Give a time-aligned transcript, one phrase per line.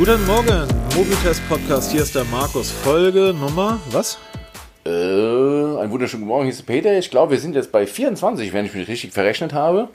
[0.00, 0.66] Guten Morgen,
[0.96, 1.92] Mobitest Podcast.
[1.92, 2.70] Hier ist der Markus.
[2.70, 4.16] Folge Nummer, was?
[4.86, 6.98] Äh, einen wunderschönen guten Morgen, hier ist Peter.
[6.98, 9.88] Ich glaube, wir sind jetzt bei 24, wenn ich mich richtig verrechnet habe.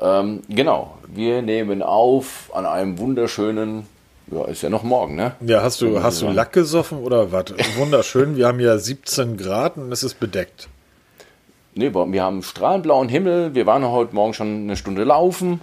[0.00, 3.88] Ähm, genau, wir nehmen auf an einem wunderschönen,
[4.30, 5.32] ja, ist ja noch morgen, ne?
[5.40, 7.46] Ja, hast du, hast du Lack gesoffen oder was?
[7.76, 10.68] Wunderschön, wir haben ja 17 Grad und es ist bedeckt.
[11.74, 13.52] Nee, wir haben strahlenblauen Himmel.
[13.52, 15.60] Wir waren heute Morgen schon eine Stunde laufen.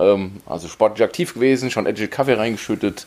[0.00, 3.06] Ähm, also sportlich aktiv gewesen, schon etliche Kaffee reingeschüttet.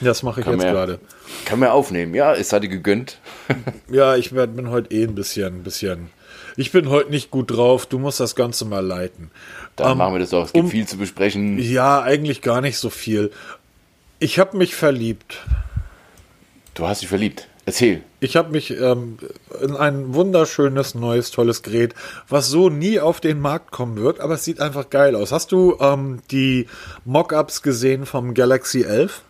[0.00, 0.98] Das mache ich kann jetzt gerade.
[1.44, 3.18] Kann man aufnehmen, ja, es hat dir gegönnt.
[3.90, 6.10] ja, ich werd, bin heute eh ein bisschen, bisschen.
[6.56, 9.30] Ich bin heute nicht gut drauf, du musst das Ganze mal leiten.
[9.76, 11.58] Dann ähm, machen wir das doch, es gibt um, viel zu besprechen.
[11.58, 13.30] Ja, eigentlich gar nicht so viel.
[14.18, 15.38] Ich habe mich verliebt.
[16.74, 17.48] Du hast dich verliebt?
[17.70, 18.02] Erzähl.
[18.18, 19.18] Ich habe mich ähm,
[19.62, 21.94] in ein wunderschönes, neues, tolles Gerät,
[22.28, 25.30] was so nie auf den Markt kommen wird, aber es sieht einfach geil aus.
[25.30, 26.66] Hast du ähm, die
[27.04, 29.22] Mockups gesehen vom Galaxy 11?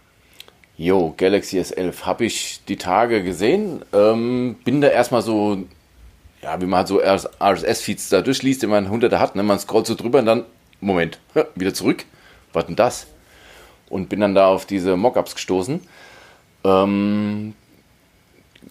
[0.78, 3.82] Jo, Galaxy S11 habe ich die Tage gesehen.
[3.92, 5.58] Ähm, bin da erstmal so,
[6.40, 9.36] ja, wie man halt so RSS-Feeds da durchliest, den man hunderte hat.
[9.36, 9.42] Ne?
[9.42, 10.44] Man scrollt so drüber und dann,
[10.80, 11.18] Moment,
[11.56, 12.06] wieder zurück.
[12.54, 13.06] Was denn das?
[13.90, 15.82] Und bin dann da auf diese Mockups gestoßen.
[16.64, 17.54] Ähm,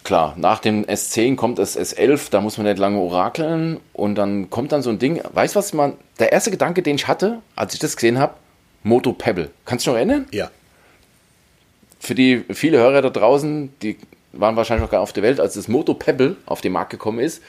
[0.10, 4.50] klar, nach dem S10 kommt das S11, da muss man nicht lange orakeln und dann
[4.50, 5.22] kommt dann so ein Ding.
[5.34, 8.34] Weißt du, was man, der erste Gedanke, den ich hatte, als ich das gesehen habe,
[8.82, 9.52] Moto Pebble.
[9.66, 10.28] Kannst du dich noch erinnern?
[10.32, 10.50] Ja.
[12.00, 13.98] Für die viele Hörer da draußen, die
[14.32, 17.20] waren wahrscheinlich noch gar auf der Welt, als das Moto Pebble auf den Markt gekommen
[17.20, 17.44] ist.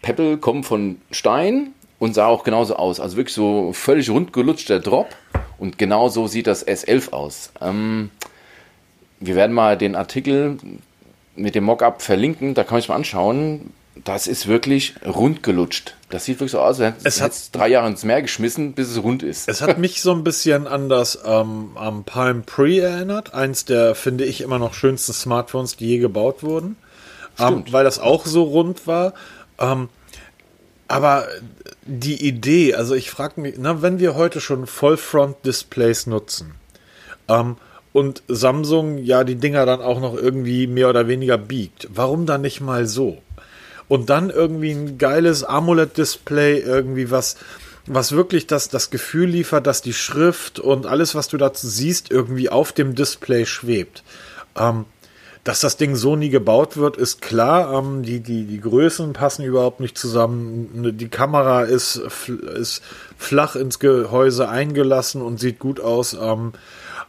[0.00, 3.00] Pebble kommt von Stein und sah auch genauso aus.
[3.00, 5.08] Also wirklich so völlig rundgelutschter Drop.
[5.58, 7.50] Und genau so sieht das S11 aus.
[7.60, 8.10] Ähm,
[9.18, 10.58] wir werden mal den Artikel
[11.38, 13.72] mit dem Mockup verlinken, da kann man sich mal anschauen.
[14.04, 15.96] Das ist wirklich rund gelutscht.
[16.08, 19.02] Das sieht wirklich so aus, als es hat drei Jahre ins Meer geschmissen, bis es
[19.02, 19.48] rund ist.
[19.48, 23.34] Es hat mich so ein bisschen an das ähm, am Palm Pre erinnert.
[23.34, 26.76] Eins der, finde ich, immer noch schönsten Smartphones, die je gebaut wurden.
[27.40, 29.14] Ähm, weil das auch so rund war.
[29.58, 29.88] Ähm,
[30.86, 31.26] aber
[31.84, 36.54] die Idee, also ich frage mich, na, wenn wir heute schon Vollfront-Displays nutzen,
[37.28, 37.56] ähm,
[37.92, 41.88] und Samsung ja die Dinger dann auch noch irgendwie mehr oder weniger biegt.
[41.92, 43.18] Warum dann nicht mal so?
[43.88, 47.36] Und dann irgendwie ein geiles AMOLED-Display, irgendwie was,
[47.86, 52.10] was wirklich das, das Gefühl liefert, dass die Schrift und alles, was du dazu siehst,
[52.10, 54.04] irgendwie auf dem Display schwebt.
[54.56, 54.84] Ähm,
[55.44, 57.72] dass das Ding so nie gebaut wird, ist klar.
[57.72, 60.94] Ähm, die, die, die Größen passen überhaupt nicht zusammen.
[60.98, 62.82] Die Kamera ist, ist
[63.16, 66.12] flach ins Gehäuse eingelassen und sieht gut aus.
[66.12, 66.52] Ähm,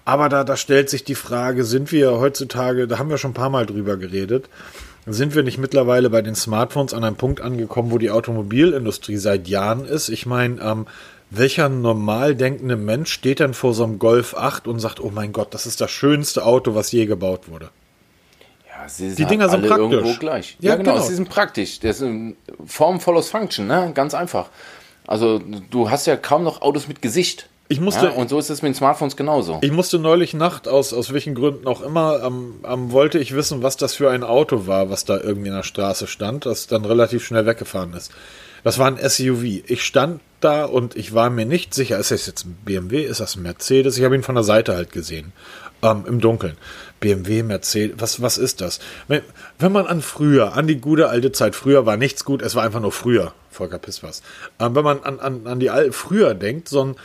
[0.10, 3.36] aber da, da stellt sich die Frage, sind wir heutzutage, da haben wir schon ein
[3.36, 4.50] paar Mal drüber geredet,
[5.06, 9.48] sind wir nicht mittlerweile bei den Smartphones an einem Punkt angekommen, wo die Automobilindustrie seit
[9.48, 10.10] Jahren ist?
[10.10, 10.88] Ich meine, ähm,
[11.30, 15.32] welcher normal denkende Mensch steht denn vor so einem Golf 8 und sagt, oh mein
[15.32, 17.70] Gott, das ist das schönste Auto, was je gebaut wurde?
[18.68, 19.92] Ja, sie die Dinger sind praktisch.
[19.92, 20.58] irgendwo gleich.
[20.60, 21.80] Ja, ja genau, genau, sie sind praktisch.
[21.82, 22.10] Das ist
[22.66, 23.92] Form follows Function, ne?
[23.94, 24.50] ganz einfach.
[25.06, 25.40] Also
[25.70, 27.49] du hast ja kaum noch Autos mit Gesicht.
[27.72, 29.60] Ich musste, ja, und so ist es mit den Smartphones genauso.
[29.62, 33.62] Ich musste neulich Nacht, aus, aus welchen Gründen auch immer, ähm, ähm, wollte ich wissen,
[33.62, 36.84] was das für ein Auto war, was da irgendwie in der Straße stand, das dann
[36.84, 38.12] relativ schnell weggefahren ist.
[38.64, 39.44] Das war ein SUV.
[39.68, 43.20] Ich stand da und ich war mir nicht sicher, ist das jetzt ein BMW, ist
[43.20, 44.00] das ein Mercedes?
[44.00, 45.32] Ich habe ihn von der Seite halt gesehen,
[45.84, 46.58] ähm, im Dunkeln.
[47.00, 48.80] BMW, Mercedes, was, was ist das?
[49.08, 49.22] Wenn,
[49.60, 52.64] wenn man an früher, an die gute alte Zeit, früher war nichts gut, es war
[52.64, 54.24] einfach nur früher, Volker Piss was.
[54.60, 56.96] Ähm, wenn man an, an, an die alte, früher denkt, so ein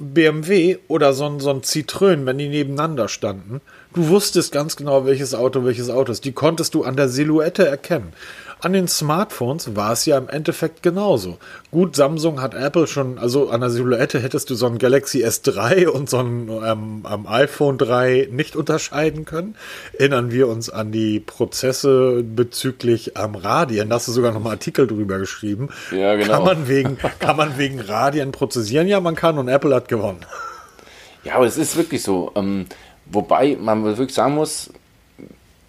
[0.00, 3.60] BMW oder so ein, so ein Citroën, wenn die nebeneinander standen,
[3.94, 6.24] du wusstest ganz genau, welches Auto welches Auto ist.
[6.24, 8.12] Die konntest du an der Silhouette erkennen.
[8.60, 11.38] An den Smartphones war es ja im Endeffekt genauso.
[11.70, 15.86] Gut, Samsung hat Apple schon, also an der Silhouette hättest du so ein Galaxy S3
[15.86, 19.54] und so ein ähm, iPhone 3 nicht unterscheiden können.
[19.96, 23.90] Erinnern wir uns an die Prozesse bezüglich ähm, Radien.
[23.90, 25.68] Da hast du sogar noch mal Artikel drüber geschrieben.
[25.92, 26.32] Ja, genau.
[26.32, 28.88] Kann man wegen, kann man wegen Radien prozessieren?
[28.88, 30.26] Ja, man kann und Apple hat gewonnen.
[31.22, 32.32] Ja, aber es ist wirklich so.
[32.34, 32.66] Ähm,
[33.06, 34.70] wobei man wirklich sagen muss,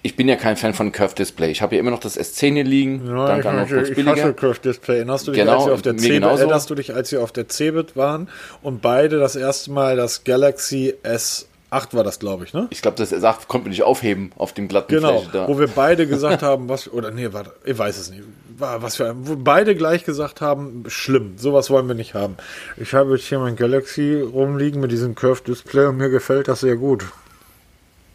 [0.02, 1.52] ich bin ja kein Fan von Curve Display.
[1.52, 3.06] Ich habe ja immer noch das S10 hier liegen.
[3.06, 4.98] Ja, dann ich, ich, ich hasse Curve Display.
[4.98, 7.32] Erinnerst du dich, genau, als wir auf der Cebit, erinnerst du dich, als wir auf
[7.32, 8.30] der Cebit waren
[8.62, 12.68] und beide das erste Mal das Galaxy S 8 war das, glaube ich, ne?
[12.72, 15.48] Ich glaube, das S8 konnte man nicht aufheben auf dem glatten Genau, Fläche da.
[15.48, 18.24] wo wir beide gesagt haben, was, oder nee, warte, ich weiß es nicht,
[18.58, 22.38] was für ein, wo beide gleich gesagt haben, schlimm, sowas wollen wir nicht haben.
[22.78, 26.62] Ich habe jetzt hier mein Galaxy rumliegen mit diesem Curve Display und mir gefällt das
[26.62, 27.06] sehr gut.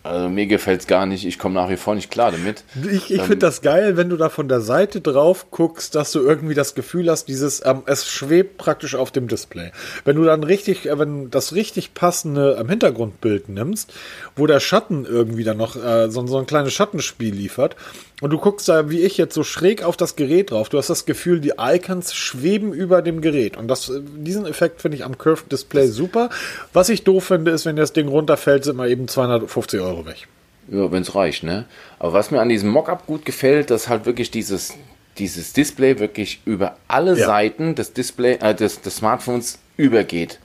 [0.05, 1.25] Also mir gefällt es gar nicht.
[1.25, 2.63] Ich komme nach wie vor nicht klar damit.
[2.93, 6.13] Ich, ich ähm, finde das geil, wenn du da von der Seite drauf guckst, dass
[6.13, 9.73] du irgendwie das Gefühl hast, dieses, ähm, es schwebt praktisch auf dem Display.
[10.05, 13.95] Wenn du dann richtig, äh, wenn das richtig passende ähm, Hintergrundbild nimmst,
[14.37, 17.75] wo der Schatten irgendwie dann noch äh, so, so ein kleines Schattenspiel liefert
[18.21, 20.69] und du guckst da, wie ich jetzt, so schräg auf das Gerät drauf.
[20.69, 23.57] Du hast das Gefühl, die Icons schweben über dem Gerät.
[23.57, 26.31] Und das, diesen Effekt finde ich am Curved Display super.
[26.73, 30.29] Was ich doof finde, ist, wenn das Ding runterfällt, sind mal eben 250 Euro weg.
[30.69, 31.67] Ja, wenn es reicht, ne?
[31.99, 34.75] Aber was mir an diesem Mockup gut gefällt, dass halt wirklich dieses,
[35.19, 37.27] dieses Display wirklich über alle ja.
[37.27, 40.39] Seiten des Display, äh, des, des Smartphones übergeht.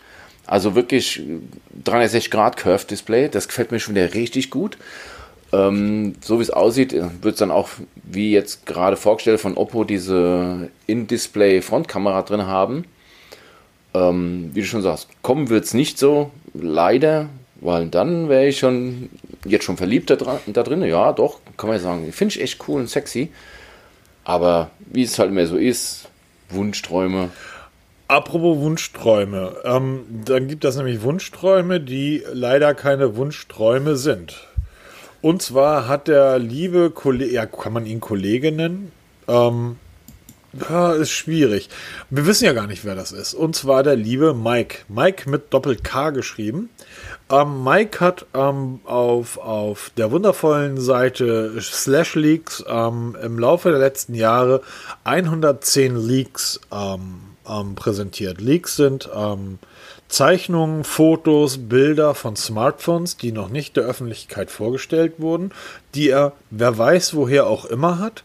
[0.47, 1.21] Also wirklich
[1.83, 4.77] 360 Grad Curved Display, das gefällt mir schon wieder richtig gut.
[5.51, 7.69] Ähm, so wie es aussieht, wird es dann auch,
[8.03, 12.85] wie jetzt gerade vorgestellt von Oppo, diese In-Display-Frontkamera drin haben.
[13.93, 17.29] Ähm, wie du schon sagst, kommen wird es nicht so, leider,
[17.61, 19.09] weil dann wäre ich schon
[19.45, 20.15] jetzt schon verliebt da,
[20.45, 20.83] da drin.
[20.83, 22.11] Ja, doch, kann man ja sagen.
[22.13, 23.29] Finde ich echt cool und sexy.
[24.23, 26.07] Aber wie es halt immer so ist,
[26.49, 27.29] Wunschträume.
[28.07, 34.48] Apropos Wunschträume, ähm, dann gibt es nämlich Wunschträume, die leider keine Wunschträume sind.
[35.21, 38.91] Und zwar hat der liebe Kollege, ja, kann man ihn Kollege nennen?
[39.27, 39.77] Ähm,
[40.53, 41.69] ja, ist schwierig.
[42.09, 43.33] Wir wissen ja gar nicht, wer das ist.
[43.35, 44.79] Und zwar der liebe Mike.
[44.87, 46.69] Mike mit Doppel-K geschrieben.
[47.29, 53.79] Ähm, Mike hat ähm, auf, auf der wundervollen Seite Slash Leaks ähm, im Laufe der
[53.79, 54.61] letzten Jahre
[55.03, 58.41] 110 Leaks ähm, ähm, präsentiert.
[58.41, 59.59] Leaks sind ähm,
[60.09, 65.51] Zeichnungen, Fotos, Bilder von Smartphones, die noch nicht der Öffentlichkeit vorgestellt wurden,
[65.93, 68.23] die er, wer weiß woher auch immer hat.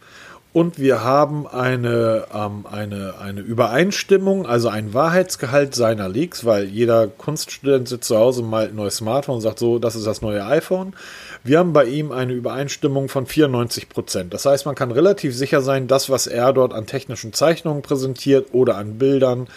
[0.54, 7.08] Und wir haben eine, ähm, eine, eine Übereinstimmung, also ein Wahrheitsgehalt seiner Leaks, weil jeder
[7.08, 10.46] Kunststudent sitzt zu Hause mal ein neues Smartphone und sagt so, das ist das neue
[10.46, 10.94] iPhone.
[11.42, 14.32] Wir haben bei ihm eine Übereinstimmung von 94 Prozent.
[14.32, 18.50] Das heißt, man kann relativ sicher sein, das, was er dort an technischen Zeichnungen präsentiert
[18.52, 19.48] oder an Bildern,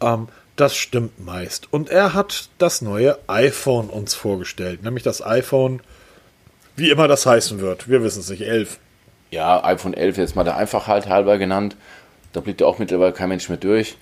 [0.00, 1.72] ähm, das stimmt meist.
[1.72, 5.80] Und er hat das neue iPhone uns vorgestellt, nämlich das iPhone,
[6.76, 7.88] wie immer das heißen wird.
[7.88, 8.78] Wir wissen es nicht, 11.
[9.30, 11.76] Ja, iPhone 11 jetzt mal der Einfachheit halber genannt.
[12.32, 13.96] Da blickt ja auch mittlerweile kein Mensch mehr durch.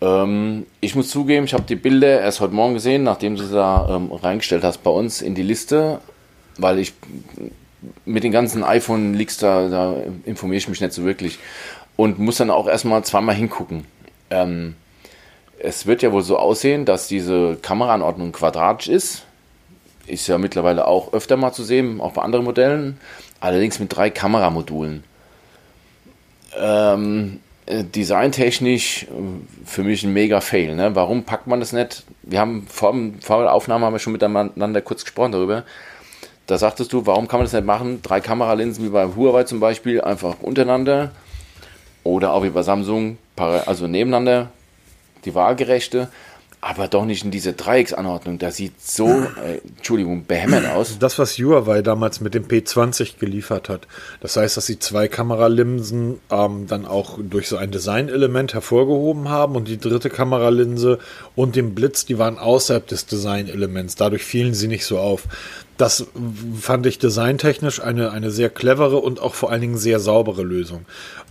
[0.00, 3.54] Ähm, ich muss zugeben, ich habe die Bilder erst heute Morgen gesehen, nachdem du sie
[3.54, 6.00] da ähm, reingestellt hast bei uns in die Liste,
[6.56, 6.92] weil ich
[8.04, 11.38] mit den ganzen iPhone-Leaks da, da informiere ich mich nicht so wirklich
[11.96, 13.84] und muss dann auch erstmal zweimal hingucken.
[14.30, 14.74] Ähm,
[15.60, 19.24] es wird ja wohl so aussehen, dass diese Kameraanordnung quadratisch ist.
[20.06, 22.98] Ist ja mittlerweile auch öfter mal zu sehen, auch bei anderen Modellen.
[23.40, 25.04] Allerdings mit drei Kameramodulen.
[26.58, 29.06] Ähm, äh, designtechnisch äh,
[29.66, 30.74] für mich ein mega Fail.
[30.74, 30.94] Ne?
[30.94, 32.04] Warum packt man das nicht?
[32.22, 35.64] Wir haben vor, vor der Aufnahme haben wir schon miteinander kurz gesprochen darüber.
[36.46, 38.00] Da sagtest du, warum kann man das nicht machen?
[38.02, 41.10] Drei Kameralinsen wie bei Huawei zum Beispiel einfach untereinander
[42.04, 44.48] oder auch wie bei Samsung, also nebeneinander
[45.24, 46.08] die waagerechte,
[46.60, 48.38] aber doch nicht in diese Dreiecksanordnung.
[48.38, 50.98] Das sieht so, äh, Entschuldigung, behämmert aus.
[50.98, 53.86] Das, was Huawei damals mit dem P20 geliefert hat.
[54.20, 59.54] Das heißt, dass sie zwei Kameralinsen ähm, dann auch durch so ein Designelement hervorgehoben haben
[59.54, 60.98] und die dritte Kameralinse
[61.36, 63.94] und den Blitz, die waren außerhalb des Designelements.
[63.94, 65.28] Dadurch fielen sie nicht so auf.
[65.78, 66.06] Das
[66.60, 70.84] fand ich designtechnisch eine, eine sehr clevere und auch vor allen Dingen sehr saubere Lösung.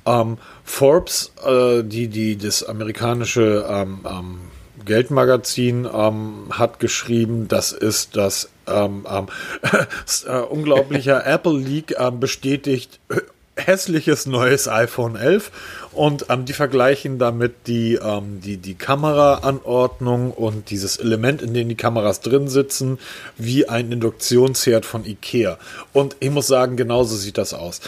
[0.05, 4.39] Ähm, Forbes, äh, die, die, das amerikanische ähm, ähm,
[4.85, 9.27] Geldmagazin ähm, hat geschrieben, das ist das ähm, ähm,
[10.27, 12.99] äh, unglaubliche Apple Leak ähm, bestätigt
[13.57, 15.51] hässliches neues iPhone 11
[15.91, 21.69] und ähm, die vergleichen damit die, ähm, die, die Kameraanordnung und dieses Element, in dem
[21.69, 22.99] die Kameras drin sitzen,
[23.37, 25.57] wie ein Induktionsherd von Ikea.
[25.93, 27.81] Und ich muss sagen, genauso sieht das aus.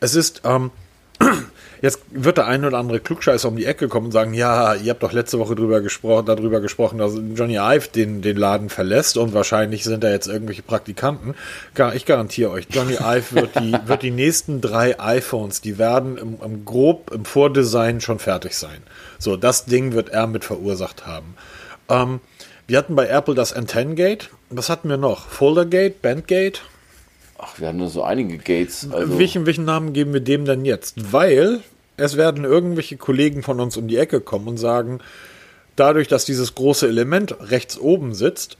[0.00, 0.70] Es ist, ähm,
[1.82, 4.90] Jetzt wird der ein oder andere Klugscheißer um die Ecke kommen und sagen, ja, ihr
[4.90, 9.16] habt doch letzte Woche drüber gesprochen, darüber gesprochen, dass Johnny Ive den, den Laden verlässt
[9.16, 11.34] und wahrscheinlich sind da jetzt irgendwelche Praktikanten.
[11.94, 16.38] Ich garantiere euch, Johnny Ive wird die, wird die nächsten drei iPhones, die werden im,
[16.40, 18.82] im grob im Vordesign schon fertig sein.
[19.18, 21.34] So, das Ding wird er mit verursacht haben.
[21.88, 22.20] Ähm,
[22.68, 24.28] wir hatten bei Apple das Antennengate.
[24.50, 25.26] Was hatten wir noch?
[25.26, 26.60] Foldergate, Bandgate?
[27.44, 28.88] Ach, wir haben nur so einige Gates.
[28.92, 31.12] Also welchen, welchen Namen geben wir dem denn jetzt?
[31.12, 31.60] Weil
[31.96, 35.00] es werden irgendwelche Kollegen von uns um die Ecke kommen und sagen,
[35.74, 38.58] dadurch, dass dieses große Element rechts oben sitzt,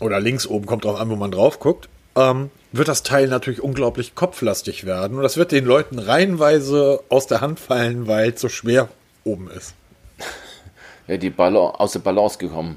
[0.00, 3.62] oder links oben, kommt drauf an, wo man drauf guckt, ähm, wird das Teil natürlich
[3.62, 5.16] unglaublich kopflastig werden.
[5.16, 8.88] Und das wird den Leuten reihenweise aus der Hand fallen, weil es so schwer
[9.24, 9.74] oben ist.
[11.06, 12.76] Ja, die Balance, aus der Balance gekommen.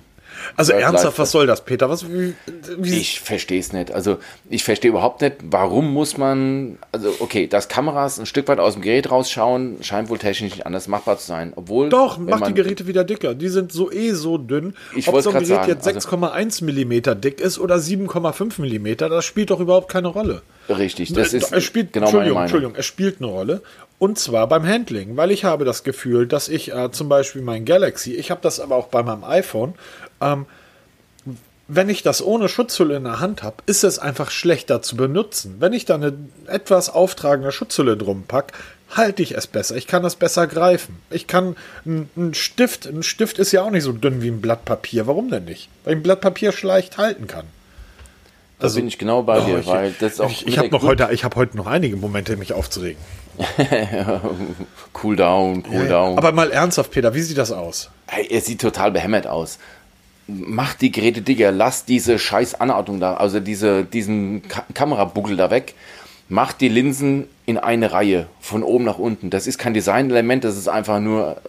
[0.56, 1.90] Also ernsthaft, was soll das, Peter?
[1.90, 2.34] Was, wie,
[2.78, 3.92] wie ich verstehe es nicht.
[3.92, 4.18] Also
[4.50, 8.74] ich verstehe überhaupt nicht, warum muss man, also okay, dass Kameras ein Stück weit aus
[8.74, 11.54] dem Gerät rausschauen, scheint wohl technisch nicht anders machbar zu sein.
[11.56, 11.90] Obwohl.
[11.90, 13.34] Doch, macht die Geräte wieder dicker.
[13.34, 14.76] Die sind so eh so dünn.
[14.96, 19.10] Ich Ob so ein Gerät sagen, jetzt 6,1 also, Millimeter dick ist oder 7,5 Millimeter,
[19.10, 20.42] das spielt doch überhaupt keine Rolle.
[20.70, 23.62] Richtig, das ist es spielt, genau Entschuldigung, meine Entschuldigung, es spielt eine Rolle.
[24.00, 27.66] Und zwar beim Handling, weil ich habe das Gefühl, dass ich äh, zum Beispiel mein
[27.66, 29.76] Galaxy, ich habe das aber auch bei meinem iPhone,
[30.22, 30.46] ähm,
[31.74, 35.56] wenn ich das ohne Schutzhülle in der Hand habe, ist es einfach schlechter zu benutzen.
[35.60, 36.14] Wenn ich da eine
[36.48, 38.54] etwas auftragende Schutzhülle drum packe,
[38.90, 39.78] halte ich es besser.
[39.78, 41.00] Ich kann es besser greifen.
[41.10, 44.66] Ich kann einen Stift, ein Stift ist ja auch nicht so dünn wie ein Blatt
[44.66, 45.08] Papier.
[45.08, 45.70] Warum denn nicht?
[45.84, 47.46] Weil ich ein Blatt Papier schleicht halten kann.
[48.60, 50.30] Da also, bin ich genau bei oh, dir, ich, weil das auch.
[50.30, 53.02] Ich, ich habe noch heute, ich habe heute noch einige Momente, mich aufzuregen.
[55.04, 56.18] cool down, cool down.
[56.18, 57.90] Aber mal ernsthaft, Peter, wie sieht das aus?
[58.08, 59.58] Hey, er sieht total behämmert aus.
[60.34, 65.52] Mach die Geräte dicker, lass diese scheiß Anordnung da, also diese, diesen Ka Kamerabuckel da
[65.52, 65.74] weg.
[66.30, 69.30] Mach die Linsen in eine Reihe, von oben nach unten.
[69.30, 71.42] Das ist kein Designelement, das ist einfach nur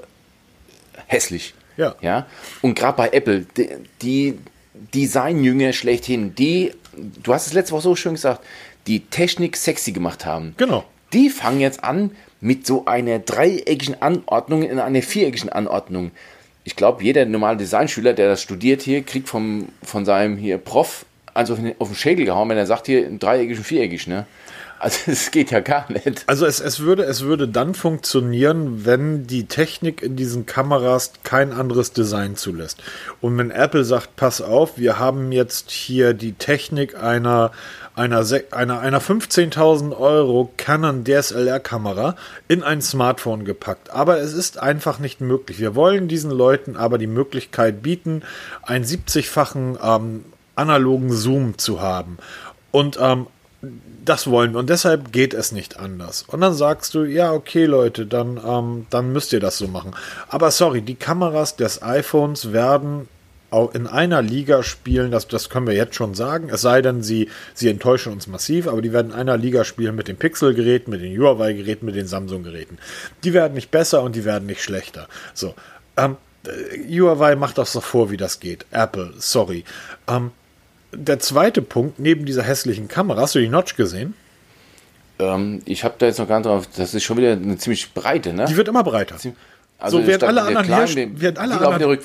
[1.07, 1.55] hässlich.
[1.77, 1.95] Ja.
[2.01, 2.27] ja?
[2.63, 3.69] Und gerade bei Apple, die,
[4.03, 4.39] die
[4.93, 6.73] Designjünger schlechthin, die
[7.23, 8.45] du hast es letzte Woche so schön gesagt,
[8.87, 10.55] die Technik sexy gemacht haben.
[10.57, 10.85] Genau.
[11.13, 12.11] Die fangen jetzt an
[12.41, 16.11] mit so einer dreieckigen Anordnung in einer viereckigen Anordnung.
[16.65, 21.05] Ich glaube, jeder normale Designschüler, der das studiert hier, kriegt vom, von seinem hier Prof
[21.35, 24.27] also auf den Schädel gehauen, wenn er sagt hier dreieckig und viereckig, ne?
[24.79, 26.25] Also es geht ja gar nicht.
[26.27, 31.53] Also es, es, würde, es würde dann funktionieren, wenn die Technik in diesen Kameras kein
[31.53, 32.83] anderes Design zulässt.
[33.21, 37.53] Und wenn Apple sagt, pass auf, wir haben jetzt hier die Technik einer,
[37.95, 42.17] einer, einer, einer 15.000 Euro Canon DSLR-Kamera
[42.49, 43.91] in ein Smartphone gepackt.
[43.91, 45.59] Aber es ist einfach nicht möglich.
[45.59, 48.23] Wir wollen diesen Leuten aber die Möglichkeit bieten,
[48.63, 52.19] einen 70-fachen ähm, analogen Zoom zu haben.
[52.71, 53.27] Und ähm,
[54.05, 56.25] das wollen wir und deshalb geht es nicht anders.
[56.27, 59.95] Und dann sagst du, ja, okay, Leute, dann, ähm, dann müsst ihr das so machen.
[60.29, 63.09] Aber sorry, die Kameras des iPhones werden
[63.53, 66.49] auch in einer Liga spielen, das, das können wir jetzt schon sagen.
[66.51, 69.95] Es sei denn, sie, sie enttäuschen uns massiv, aber die werden in einer Liga spielen
[69.95, 72.79] mit den Pixel-Geräten, mit den Huawei-Geräten, mit den Samsung-Geräten.
[73.25, 75.09] Die werden nicht besser und die werden nicht schlechter.
[75.35, 75.55] So,
[75.97, 76.17] ähm,
[76.89, 78.67] Huawei macht das doch vor, wie das geht.
[78.71, 79.65] Apple, sorry.
[80.09, 80.33] Ähm,
[80.93, 84.15] der zweite Punkt, neben dieser hässlichen Kamera, hast du die Notch gesehen?
[85.19, 87.95] Ähm, ich habe da jetzt noch gar nicht drauf, das ist schon wieder eine ziemlich
[87.95, 88.47] breite, ne?
[88.49, 89.17] Die wird immer breiter.
[89.83, 91.99] Also so, während alle, anderen Herst während, alle anderen,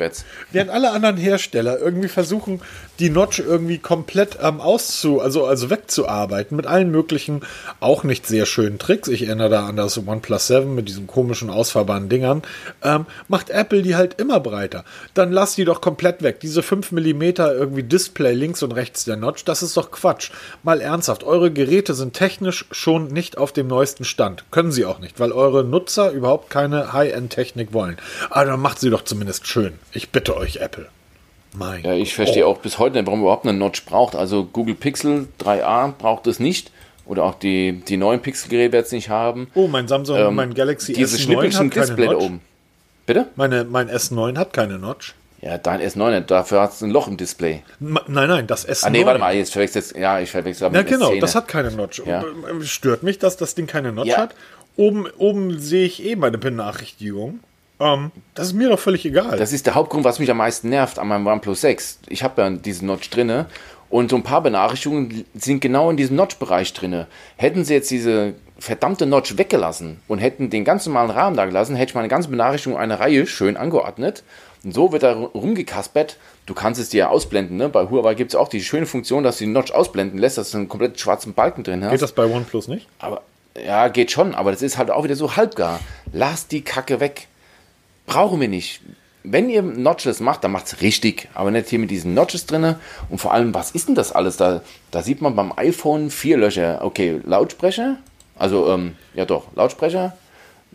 [0.51, 2.61] während alle anderen Hersteller irgendwie versuchen,
[2.99, 7.41] die Notch irgendwie komplett ähm, auszu, also, also wegzuarbeiten mit allen möglichen,
[7.79, 9.07] auch nicht sehr schönen Tricks.
[9.07, 12.41] Ich erinnere da an das OnePlus 7 mit diesen komischen ausfahrbaren Dingern.
[12.83, 14.83] Ähm, macht Apple die halt immer breiter.
[15.13, 16.39] Dann lass die doch komplett weg.
[16.39, 20.31] Diese 5 mm irgendwie Display links und rechts der Notch, das ist doch Quatsch.
[20.63, 24.45] Mal ernsthaft, eure Geräte sind technisch schon nicht auf dem neuesten Stand.
[24.51, 27.97] Können sie auch nicht, weil eure Nutzer überhaupt keine High-End-Technik Technik wollen.
[28.29, 29.73] Aber dann macht sie doch zumindest schön.
[29.91, 30.87] Ich bitte euch, Apple.
[31.53, 32.51] Mein ja, ich verstehe oh.
[32.51, 34.15] auch bis heute warum überhaupt einen Notch braucht.
[34.15, 36.71] Also Google Pixel 3a braucht es nicht.
[37.05, 39.49] Oder auch die, die neuen Pixel-Geräte wird es nicht haben.
[39.55, 42.23] Oh, mein Samsung, ähm, mein Galaxy diese S9 hat keine Display Notch.
[42.25, 42.41] oben.
[43.05, 43.27] Bitte?
[43.37, 45.15] Meine, mein S9 hat keine Notch.
[45.39, 47.63] Ja, dein S9, dafür hat es ein Loch im Display.
[47.79, 48.85] Nein, nein, das S9.
[48.85, 52.01] Ah, nee, warte mal, jetzt verwechselt ja, ich verwechsel Ja, genau, das hat keine Notch.
[52.05, 52.25] Ja.
[52.61, 54.17] Stört mich, dass das Ding keine Notch ja.
[54.17, 54.35] hat.
[54.75, 57.39] Oben, oben sehe ich eh meine Benachrichtigung.
[57.79, 59.37] Ähm, das ist mir doch völlig egal.
[59.37, 61.99] Das ist der Hauptgrund, was mich am meisten nervt an meinem OnePlus 6.
[62.09, 63.47] Ich habe ja diesen Notch drinne
[63.89, 67.07] und so ein paar Benachrichtigungen sind genau in diesem Notch-Bereich drinne.
[67.37, 71.75] Hätten sie jetzt diese verdammte Notch weggelassen und hätten den ganz normalen Rahmen da gelassen,
[71.75, 74.23] hätte ich meine ganze Benachrichtigung eine Reihe schön angeordnet.
[74.63, 76.17] Und so wird da rumgekaspert.
[76.47, 77.57] Du kannst es dir ja ausblenden.
[77.57, 77.69] Ne?
[77.69, 80.51] Bei Huawei gibt es auch die schöne Funktion, dass du die Notch ausblenden lässt, dass
[80.51, 81.91] du einen komplett schwarzen Balken drin hast.
[81.91, 82.87] Geht das bei OnePlus nicht?
[82.99, 83.21] Aber
[83.63, 85.79] ja, geht schon, aber das ist halt auch wieder so halbgar.
[86.11, 87.27] Lass die Kacke weg
[88.07, 88.81] brauchen wir nicht.
[89.23, 92.75] Wenn ihr Notches macht, dann macht es richtig, aber nicht hier mit diesen Notches drin.
[93.09, 94.37] Und vor allem, was ist denn das alles?
[94.37, 96.79] Da, da sieht man beim iPhone vier Löcher.
[96.81, 97.97] Okay, Lautsprecher,
[98.39, 100.17] also ähm, ja doch, Lautsprecher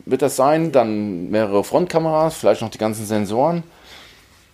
[0.05, 3.63] wird das sein, dann mehrere Frontkameras, vielleicht noch die ganzen Sensoren.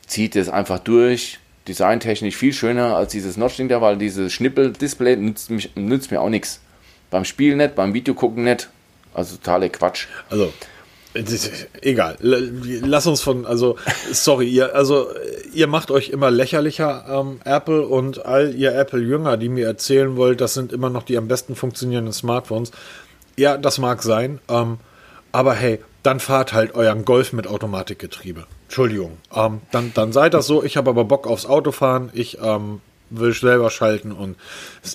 [0.07, 1.39] Zieht es einfach durch.
[1.67, 6.61] Designtechnisch viel schöner als dieses Notch-Ding da, weil dieses Schnippel-Display nützt, nützt mir auch nichts.
[7.11, 8.71] Beim Spiel nicht, beim Video gucken nicht.
[9.13, 10.07] Also totale Quatsch.
[10.31, 10.53] Also
[11.83, 13.77] Egal, lass uns von, also,
[14.13, 15.09] sorry, ihr, also,
[15.53, 20.41] ihr macht euch immer lächerlicher, ähm, Apple und all ihr Apple-Jünger, die mir erzählen wollt,
[20.41, 22.71] das sind immer noch die am besten funktionierenden Smartphones.
[23.37, 24.79] Ja, das mag sein, ähm,
[25.33, 28.47] aber hey, dann fahrt halt euren Golf mit Automatikgetriebe.
[28.65, 29.19] Entschuldigung.
[29.35, 30.63] Ähm, dann, dann sei das so.
[30.63, 32.11] Ich habe aber Bock aufs Autofahren.
[32.13, 34.37] Ich ähm, will selber schalten und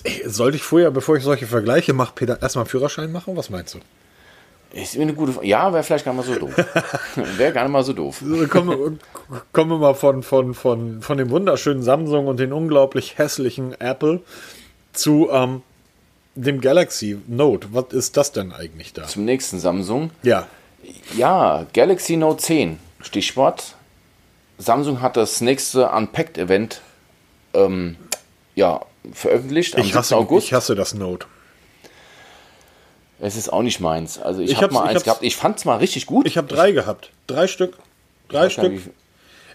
[0.04, 3.36] ey, sollte ich vorher, bevor ich solche Vergleiche mache, erstmal einen Führerschein machen?
[3.36, 3.78] Was meinst du?
[4.74, 6.52] Ist eine gute Ja, wäre vielleicht gar nicht mal so doof.
[7.36, 8.22] wäre gar nicht mal so doof.
[8.50, 8.98] kommen, wir,
[9.52, 14.20] kommen wir mal von, von, von, von dem wunderschönen Samsung und den unglaublich hässlichen Apple
[14.92, 15.62] zu ähm,
[16.34, 17.68] dem Galaxy Note.
[17.70, 19.04] Was ist das denn eigentlich da?
[19.04, 20.10] Zum nächsten Samsung.
[20.24, 20.48] Ja.
[21.16, 22.78] Ja, Galaxy Note 10.
[23.00, 23.76] Stichwort.
[24.58, 26.80] Samsung hat das nächste Unpacked-Event
[27.54, 27.96] ähm,
[28.56, 28.80] ja,
[29.12, 30.46] veröffentlicht am ich hasse, August.
[30.46, 31.26] Ich hasse das Note.
[33.20, 34.18] Es ist auch nicht meins.
[34.18, 35.22] Also ich, ich habe mal eins gehabt.
[35.22, 36.26] Ich fand es mal richtig gut.
[36.26, 37.10] Ich habe drei gehabt.
[37.26, 37.76] Drei Stück.
[38.28, 38.80] Drei Stück.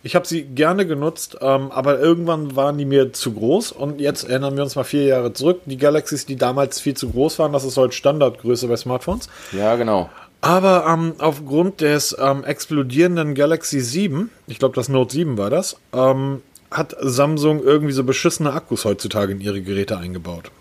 [0.01, 4.23] Ich habe sie gerne genutzt, ähm, aber irgendwann waren die mir zu groß und jetzt
[4.23, 5.61] erinnern wir uns mal vier Jahre zurück.
[5.65, 9.27] Die Galaxies, die damals viel zu groß waren, das ist heute Standardgröße bei Smartphones.
[9.51, 10.09] Ja, genau.
[10.41, 15.75] Aber ähm, aufgrund des ähm, explodierenden Galaxy 7, ich glaube das Note 7 war das,
[15.91, 20.51] ähm, hat Samsung irgendwie so beschissene Akkus heutzutage in ihre Geräte eingebaut.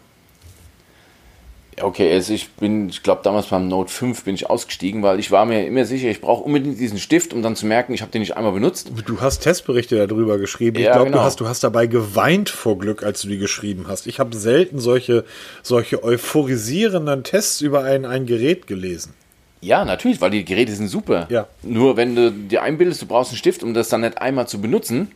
[1.83, 5.31] Okay, also ich bin, ich glaube damals beim Note 5 bin ich ausgestiegen, weil ich
[5.31, 8.13] war mir immer sicher, ich brauche unbedingt diesen Stift, um dann zu merken, ich habe
[8.13, 8.91] den nicht einmal benutzt.
[9.07, 10.79] Du hast Testberichte darüber geschrieben.
[10.79, 11.19] Ja, ich glaube, genau.
[11.19, 14.07] du, hast, du hast dabei geweint vor Glück, als du die geschrieben hast.
[14.07, 15.25] Ich habe selten solche,
[15.63, 19.15] solche euphorisierenden Tests über ein, ein Gerät gelesen.
[19.61, 21.27] Ja, natürlich, weil die Geräte sind super.
[21.31, 21.49] Ja.
[21.63, 24.61] Nur wenn du dir einbildest, du brauchst einen Stift, um das dann nicht einmal zu
[24.61, 25.11] benutzen,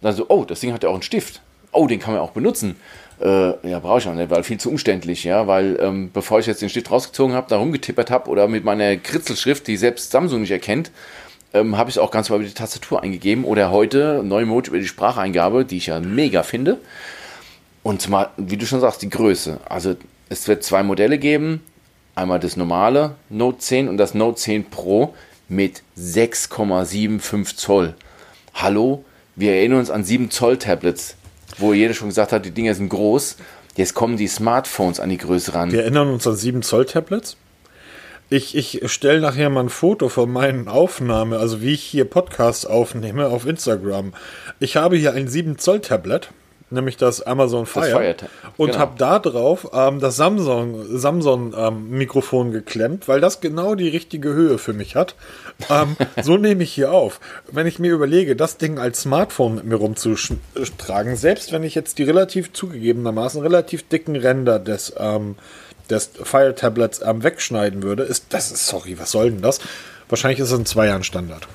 [0.00, 1.40] dann so, oh, das Ding hat ja auch einen Stift.
[1.72, 2.76] Oh, den kann man auch benutzen.
[3.20, 6.46] Äh, ja, brauche ich auch nicht, weil viel zu umständlich, ja, weil ähm, bevor ich
[6.46, 10.40] jetzt den Stift rausgezogen habe, da rumgetippert habe oder mit meiner Kritzelschrift, die selbst Samsung
[10.40, 10.90] nicht erkennt,
[11.52, 14.70] ähm, habe ich es auch ganz mal über die Tastatur eingegeben oder heute neue Mode
[14.70, 16.78] über die Spracheingabe, die ich ja mega finde.
[17.84, 19.60] Und zumal, wie du schon sagst, die Größe.
[19.68, 19.94] Also
[20.28, 21.60] es wird zwei Modelle geben,
[22.16, 25.14] einmal das normale Note 10 und das Note 10 Pro
[25.48, 27.94] mit 6,75 Zoll.
[28.54, 29.04] Hallo,
[29.36, 31.16] wir erinnern uns an 7 Zoll Tablets,
[31.58, 33.36] wo jeder schon gesagt hat, die Dinger sind groß.
[33.76, 35.72] Jetzt kommen die Smartphones an die Größe ran.
[35.72, 37.36] Wir erinnern uns an 7 Zoll Tablets.
[38.30, 42.64] Ich, ich stelle nachher mal ein Foto von meinen Aufnahmen, also wie ich hier Podcasts
[42.64, 44.14] aufnehme, auf Instagram.
[44.60, 46.30] Ich habe hier ein 7 Zoll Tablet
[46.74, 48.16] nämlich das Amazon Fire, das Fire
[48.56, 48.78] und genau.
[48.78, 54.34] habe da drauf ähm, das Samsung Samsung ähm, Mikrofon geklemmt, weil das genau die richtige
[54.34, 55.14] Höhe für mich hat.
[55.70, 57.20] Ähm, so nehme ich hier auf.
[57.50, 61.98] Wenn ich mir überlege, das Ding als Smartphone mit mir rumzutragen, selbst wenn ich jetzt
[61.98, 65.36] die relativ zugegebenermaßen relativ dicken Ränder des ähm,
[65.90, 69.60] des Fire Tablets ähm, wegschneiden würde, ist das ist sorry, was soll denn das?
[70.08, 71.46] Wahrscheinlich ist es in zwei Jahren Standard.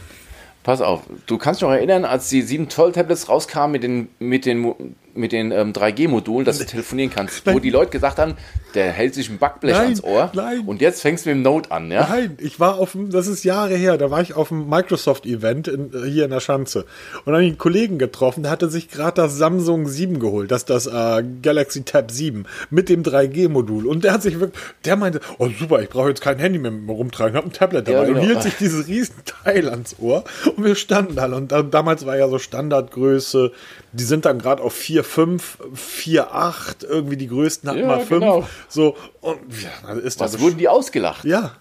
[0.64, 4.10] Pass auf, du kannst dich noch erinnern, als die 7 Zoll Tablets rauskamen mit den,
[4.20, 7.56] mit den, mit den ähm, 3G-Modulen, dass du telefonieren kannst, nein.
[7.56, 8.36] wo die Leute gesagt haben,
[8.74, 10.32] der hält sich ein Backblech nein, ans Ohr.
[10.34, 10.62] Nein.
[10.66, 12.08] Und jetzt fängst du mit dem Note an, ja?
[12.10, 15.72] Nein, ich war auf dem, das ist Jahre her, da war ich auf dem Microsoft-Event
[16.06, 16.86] hier in der Schanze
[17.26, 20.88] und habe einen Kollegen getroffen, der hatte sich gerade das Samsung 7 geholt, das, das
[20.88, 23.88] äh, Galaxy Tab 7 mit dem 3G-Modul.
[23.88, 26.72] Und der hat sich wirklich, der meinte, oh super, ich brauche jetzt kein Handy mehr
[26.88, 28.20] rumtragen, habe ein Tablet dabei ja, genau.
[28.20, 30.24] und hielt sich dieses riesen Teil ans Ohr
[30.56, 33.52] und wir standen da und da, damals war ja so Standardgröße,
[33.92, 34.76] die sind dann gerade auf
[35.10, 35.42] 4,5,
[35.76, 38.10] 4,8, irgendwie die größten hatten ja, mal 5.
[38.10, 38.48] Genau.
[38.68, 40.34] So, und ja, ist das.
[40.34, 41.26] Was wurden die ausgelacht?
[41.26, 41.54] Ja.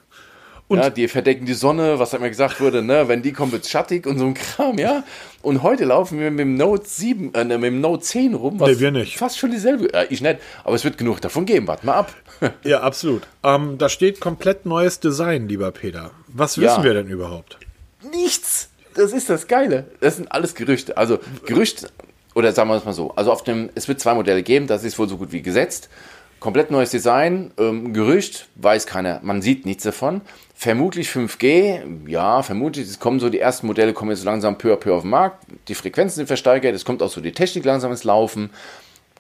[0.69, 3.67] Und ja, die verdecken die Sonne, was immer gesagt wurde, ne, wenn die kommt, wird
[3.67, 5.03] schattig und so ein Kram, ja.
[5.41, 8.69] Und heute laufen wir mit dem Note 7, äh, mit dem Note 10 rum, was
[8.69, 9.17] nee, wir nicht.
[9.17, 12.15] fast schon dieselbe, äh, ich nicht, aber es wird genug davon geben, warte mal ab.
[12.65, 13.23] ja, absolut.
[13.43, 16.11] Ähm, da steht komplett neues Design, lieber Peter.
[16.27, 16.85] Was wissen ja.
[16.85, 17.59] wir denn überhaupt?
[18.13, 18.69] Nichts.
[18.95, 19.87] Das ist das Geile.
[20.01, 20.97] Das sind alles Gerüchte.
[20.97, 21.89] Also Gerüchte,
[22.39, 24.85] oder sagen wir es mal so, also auf dem, es wird zwei Modelle geben, das
[24.85, 25.89] ist wohl so gut wie gesetzt.
[26.39, 30.21] Komplett neues Design, ähm, Gerücht, weiß keiner, man sieht nichts davon.
[30.55, 34.73] Vermutlich 5G, ja, vermutlich, es kommen so die ersten Modelle, kommen jetzt so langsam peu
[34.73, 37.65] à peu auf den Markt, die Frequenzen sind versteigert, es kommt auch so die Technik
[37.65, 38.51] langsam ins Laufen.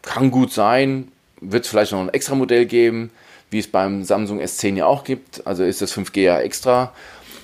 [0.03, 1.09] Kann gut sein,
[1.41, 3.11] wird es vielleicht noch ein extra Modell geben,
[3.51, 6.93] wie es beim Samsung S10 ja auch gibt, also ist das 5G ja extra.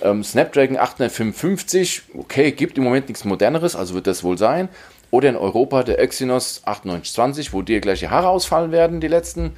[0.02, 4.68] Ähm, Snapdragon 855, okay, gibt im Moment nichts moderneres, also wird das wohl sein.
[5.14, 9.52] Oder in Europa der Exynos 9820, wo dir gleich die Haare ausfallen werden, die letzten.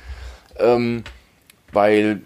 [0.58, 1.02] Ähm,
[1.72, 2.20] weil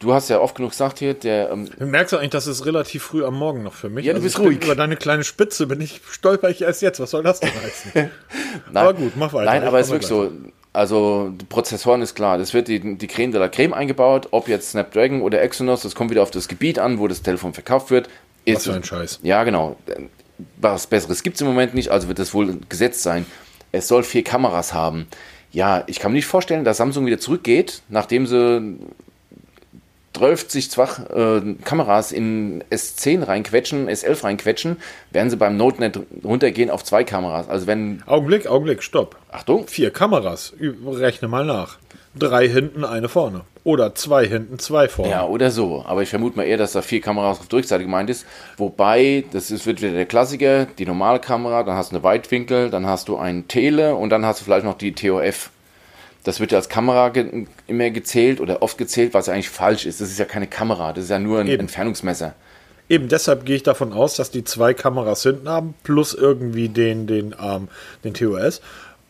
[0.00, 1.52] du hast ja oft genug gesagt hier, der.
[1.52, 4.06] Ähm, du merkst eigentlich, das ist relativ früh am Morgen noch für mich.
[4.06, 4.64] Ja, du also bist ruhig.
[4.64, 6.98] Über deine kleine Spitze bin ich stolper ich erst jetzt.
[6.98, 7.92] Was soll das denn heißen?
[7.94, 8.10] Nein,
[8.72, 9.48] aber gut, mach weiter.
[9.48, 10.32] Nein, aber es ist wirklich so.
[10.72, 14.70] Also Prozessoren ist klar, das wird die, die Creme de la Creme eingebaut, ob jetzt
[14.70, 18.08] Snapdragon oder Exynos, das kommt wieder auf das Gebiet an, wo das Telefon verkauft wird.
[18.46, 19.20] Ist, Was für ein Scheiß.
[19.22, 19.76] Ja, genau
[20.60, 23.26] was Besseres gibt es im Moment nicht, also wird das wohl gesetzt sein.
[23.70, 25.06] Es soll vier Kameras haben.
[25.52, 28.78] Ja, ich kann mir nicht vorstellen, dass Samsung wieder zurückgeht, nachdem sie
[30.48, 34.76] sich zwar äh, Kameras in S10 reinquetschen, S11 reinquetschen,
[35.10, 37.48] werden sie beim Note nicht runtergehen auf zwei Kameras.
[37.48, 38.02] Also wenn.
[38.06, 39.16] Augenblick, Augenblick, stopp.
[39.30, 39.66] Achtung.
[39.68, 40.52] Vier Kameras.
[40.60, 41.78] Rechne mal nach.
[42.14, 43.42] Drei hinten, eine vorne.
[43.64, 45.10] Oder zwei hinten, zwei vorne.
[45.10, 45.84] Ja, oder so.
[45.86, 48.26] Aber ich vermute mal eher, dass da vier Kameras auf Durchseite gemeint ist.
[48.58, 52.70] Wobei, das ist, wird wieder der Klassiker, die normale Kamera, dann hast du eine Weitwinkel,
[52.70, 55.50] dann hast du ein Tele und dann hast du vielleicht noch die TOF.
[56.24, 60.00] Das wird ja als Kamera ge immer gezählt oder oft gezählt, was eigentlich falsch ist.
[60.00, 61.60] Das ist ja keine Kamera, das ist ja nur ein Eben.
[61.60, 62.34] Entfernungsmesser.
[62.88, 67.06] Eben deshalb gehe ich davon aus, dass die zwei Kameras hinten haben, plus irgendwie den,
[67.06, 67.68] den, ähm,
[68.04, 68.60] den TOS.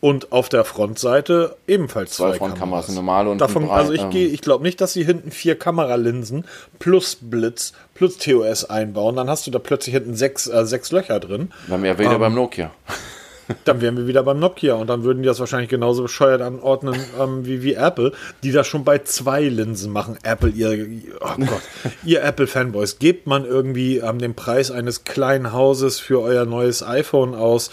[0.03, 4.09] Und auf der Frontseite ebenfalls zwei, zwei Frontkameras, eine normale und Davon, breit, Also ich
[4.09, 6.43] gehe, ich glaube nicht, dass sie hinten vier Kameralinsen
[6.77, 9.15] plus Blitz plus TOS einbauen.
[9.15, 11.53] Dann hast du da plötzlich hinten sechs, äh, sechs Löcher drin.
[11.69, 12.71] Dann wären wir wieder ähm, beim Nokia.
[13.63, 16.95] Dann wären wir wieder beim Nokia und dann würden die das wahrscheinlich genauso bescheuert anordnen
[17.19, 20.17] ähm, wie, wie Apple, die das schon bei zwei Linsen machen.
[20.23, 20.87] Apple, ihr,
[21.19, 21.61] oh Gott,
[22.05, 27.35] ihr Apple-Fanboys, gebt man irgendwie ähm, den Preis eines kleinen Hauses für euer neues iPhone
[27.35, 27.69] aus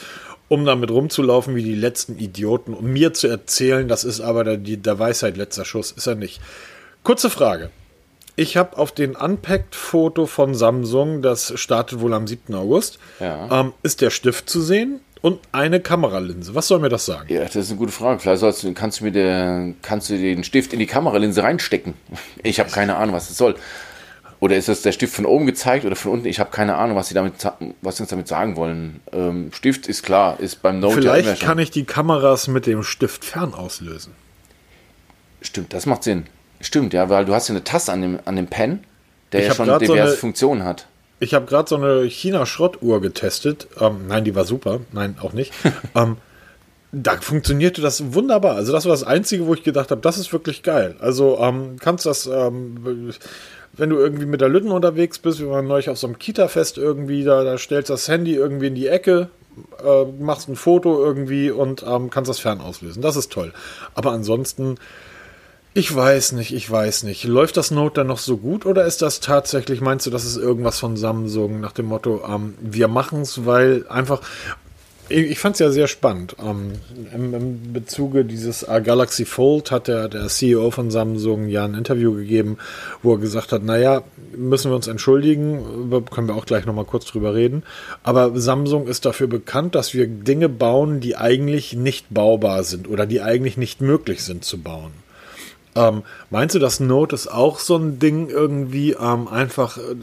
[0.51, 4.57] um damit rumzulaufen wie die letzten Idioten, um mir zu erzählen, das ist aber der,
[4.57, 6.41] der Weisheit letzter Schuss, ist er nicht.
[7.05, 7.71] Kurze Frage.
[8.35, 12.53] Ich habe auf den Unpacked-Foto von Samsung, das startet wohl am 7.
[12.55, 13.61] August, ja.
[13.61, 16.53] ähm, ist der Stift zu sehen und eine Kameralinse.
[16.57, 17.33] Was soll mir das sagen?
[17.33, 18.19] Ja, das ist eine gute Frage.
[18.19, 21.95] Vielleicht sollst du, kannst du mir der, kannst du den Stift in die Kameralinse reinstecken.
[22.43, 23.55] Ich habe keine Ahnung, was das soll.
[24.41, 26.27] Oder ist das der Stift von oben gezeigt oder von unten?
[26.27, 27.35] Ich habe keine Ahnung, was sie damit,
[27.83, 29.01] was sie uns damit sagen wollen.
[29.13, 33.25] Ähm, Stift ist klar, ist beim Note Vielleicht kann ich die Kameras mit dem Stift
[33.25, 34.15] fern auslösen.
[35.43, 36.25] Stimmt, das macht Sinn.
[36.61, 38.81] Stimmt, ja, weil du hast ja eine Taste an dem, an dem Pen,
[39.33, 40.87] der ich ja schon diverse so eine, Funktionen hat.
[41.19, 43.69] Ich habe gerade so eine China-Schrottuhr getestet.
[43.79, 44.81] Ähm, nein, die war super.
[44.93, 45.53] Nein, auch nicht.
[45.95, 46.17] ähm,
[46.93, 48.57] da funktionierte das wunderbar.
[48.57, 50.97] Also das war das Einzige, wo ich gedacht habe, das ist wirklich geil.
[50.99, 53.13] Also ähm, kannst das ähm,
[53.81, 56.77] wenn du irgendwie mit der Lütten unterwegs bist, wir waren neulich auf so einem Kita-Fest
[56.77, 59.31] irgendwie, da, da stellst das Handy irgendwie in die Ecke,
[59.83, 63.01] äh, machst ein Foto irgendwie und ähm, kannst das fern auslösen.
[63.01, 63.55] Das ist toll.
[63.95, 64.77] Aber ansonsten,
[65.73, 67.25] ich weiß nicht, ich weiß nicht.
[67.25, 70.37] Läuft das Note dann noch so gut oder ist das tatsächlich, meinst du, das ist
[70.37, 74.21] irgendwas von Samsung nach dem Motto, ähm, wir machen es, weil einfach,
[75.11, 76.37] ich fand es ja sehr spannend.
[76.43, 76.73] Ähm,
[77.15, 81.75] im, Im Bezuge dieses äh, Galaxy Fold hat der, der CEO von Samsung ja ein
[81.75, 82.59] Interview gegeben,
[83.03, 84.03] wo er gesagt hat, naja,
[84.37, 87.65] müssen wir uns entschuldigen, können wir auch gleich nochmal kurz drüber reden.
[88.03, 93.07] Aber Samsung ist dafür bekannt, dass wir Dinge bauen, die eigentlich nicht baubar sind oder
[93.07, 94.93] die eigentlich nicht möglich sind zu bauen.
[95.77, 99.95] Ähm, meinst du, das Note ist auch so ein Ding irgendwie ähm, einfach äh,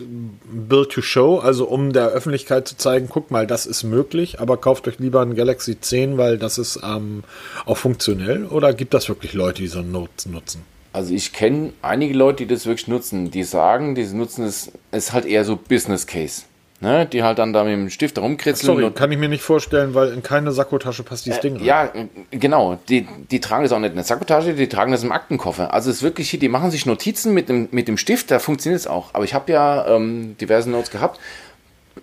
[0.51, 4.58] Build to Show, also um der Öffentlichkeit zu zeigen, guck mal, das ist möglich, aber
[4.58, 7.23] kauft euch lieber ein Galaxy 10, weil das ist ähm,
[7.65, 8.45] auch funktionell?
[8.45, 10.63] Oder gibt das wirklich Leute, die so ein Note nutzen?
[10.93, 15.13] Also ich kenne einige Leute, die das wirklich nutzen, die sagen, die nutzen es, ist
[15.13, 16.43] halt eher so Business Case
[16.80, 18.78] ne, die halt dann da mit dem Stift rumkritzeln.
[18.78, 21.66] Sorry, kann ich mir nicht vorstellen, weil in keine Sakkotasche passt dieses äh, Ding rein.
[21.66, 21.92] Ja,
[22.32, 22.80] genau.
[22.90, 25.74] Die, die tragen das auch nicht in der Sakkotasche, die tragen das im Aktenkoffer.
[25.74, 28.80] Also es ist wirklich, die machen sich Notizen mit dem, mit dem Stift, da funktioniert
[28.80, 29.13] es auch.
[29.13, 31.20] Aber ich habe ja ähm, diverse Notes gehabt.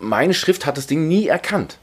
[0.01, 1.79] Meine Schrift hat das Ding nie erkannt.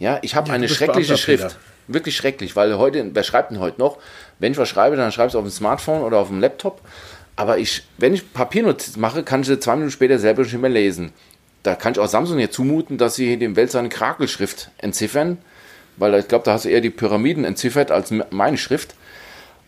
[0.00, 1.56] Ja, ich habe ja, eine schreckliche Schrift.
[1.86, 3.98] Wirklich schrecklich, weil heute, wer schreibt denn heute noch?
[4.38, 6.80] Wenn ich was schreibe, dann schreibe ich es auf dem Smartphone oder auf dem Laptop.
[7.36, 10.70] Aber ich, wenn ich Papiernotizen mache, kann ich sie zwei Minuten später selber nicht mehr
[10.70, 11.12] lesen
[11.64, 15.38] da kann ich auch Samsung jetzt zumuten, dass sie dem Welt seine Krakelschrift entziffern,
[15.96, 18.94] weil ich glaube, da hast du eher die Pyramiden entziffert als meine Schrift.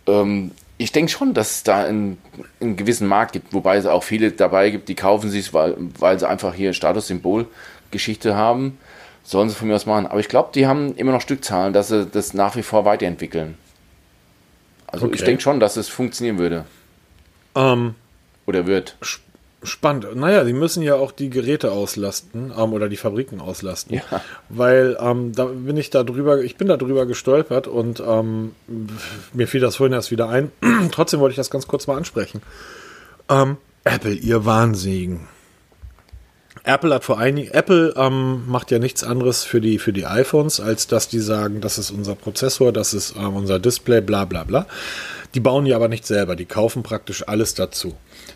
[0.06, 2.18] Ähm, ich denke schon, dass es da einen,
[2.60, 6.18] einen, gewissen Markt gibt, wobei es auch viele dabei gibt, die kaufen sich, weil, weil
[6.18, 8.78] sie einfach hier Statussymbol-Geschichte haben.
[9.24, 10.06] Sollen sie von mir aus machen.
[10.06, 13.56] Aber ich glaube, die haben immer noch Stückzahlen, dass sie das nach wie vor weiterentwickeln.
[14.86, 15.16] Also okay.
[15.16, 16.66] ich denke schon, dass es funktionieren würde.
[17.56, 17.94] Ähm,
[18.44, 18.96] Oder wird.
[19.66, 20.14] Spannend.
[20.14, 23.96] Naja, sie müssen ja auch die Geräte auslasten ähm, oder die Fabriken auslasten.
[23.96, 24.22] Ja.
[24.48, 28.52] Weil ähm, da bin ich da drüber, ich bin da drüber gestolpert und ähm,
[29.32, 30.50] mir fiel das vorhin erst wieder ein.
[30.92, 32.42] Trotzdem wollte ich das ganz kurz mal ansprechen.
[33.28, 35.28] Ähm, Apple, ihr Wahnsinnigen.
[36.64, 40.58] Apple hat vor einigen, Apple ähm, macht ja nichts anderes für die, für die iPhones,
[40.58, 44.42] als dass die sagen, das ist unser Prozessor, das ist ähm, unser Display, bla bla
[44.42, 44.66] bla.
[45.34, 47.94] Die bauen ja aber nicht selber, die kaufen praktisch alles dazu.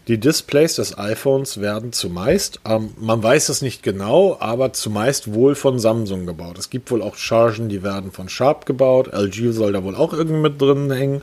[0.09, 5.55] Die Displays des iPhones werden zumeist, ähm, man weiß es nicht genau, aber zumeist wohl
[5.55, 6.59] von Samsung gebaut.
[6.59, 9.13] Es gibt wohl auch Chargen, die werden von Sharp gebaut.
[9.13, 11.23] LG soll da wohl auch irgendwie mit drin hängen.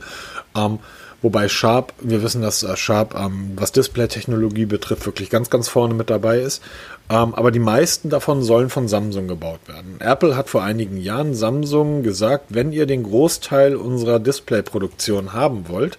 [0.56, 0.78] Ähm,
[1.20, 5.94] Wobei Sharp, wir wissen, dass äh, Sharp, ähm, was Display-Technologie betrifft, wirklich ganz, ganz vorne
[5.94, 6.62] mit dabei ist.
[7.10, 9.96] Ähm, aber die meisten davon sollen von Samsung gebaut werden.
[10.00, 15.98] Apple hat vor einigen Jahren Samsung gesagt, wenn ihr den Großteil unserer Display-Produktion haben wollt,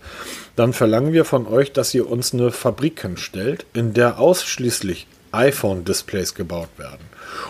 [0.56, 6.36] dann verlangen wir von euch, dass ihr uns eine Fabrik hinstellt, in der ausschließlich iPhone-Displays
[6.36, 7.02] gebaut werden.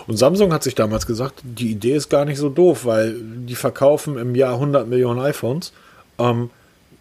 [0.08, 3.56] Und Samsung hat sich damals gesagt, die Idee ist gar nicht so doof, weil die
[3.56, 5.74] verkaufen im Jahr 100 Millionen iPhones.
[6.18, 6.50] Ähm,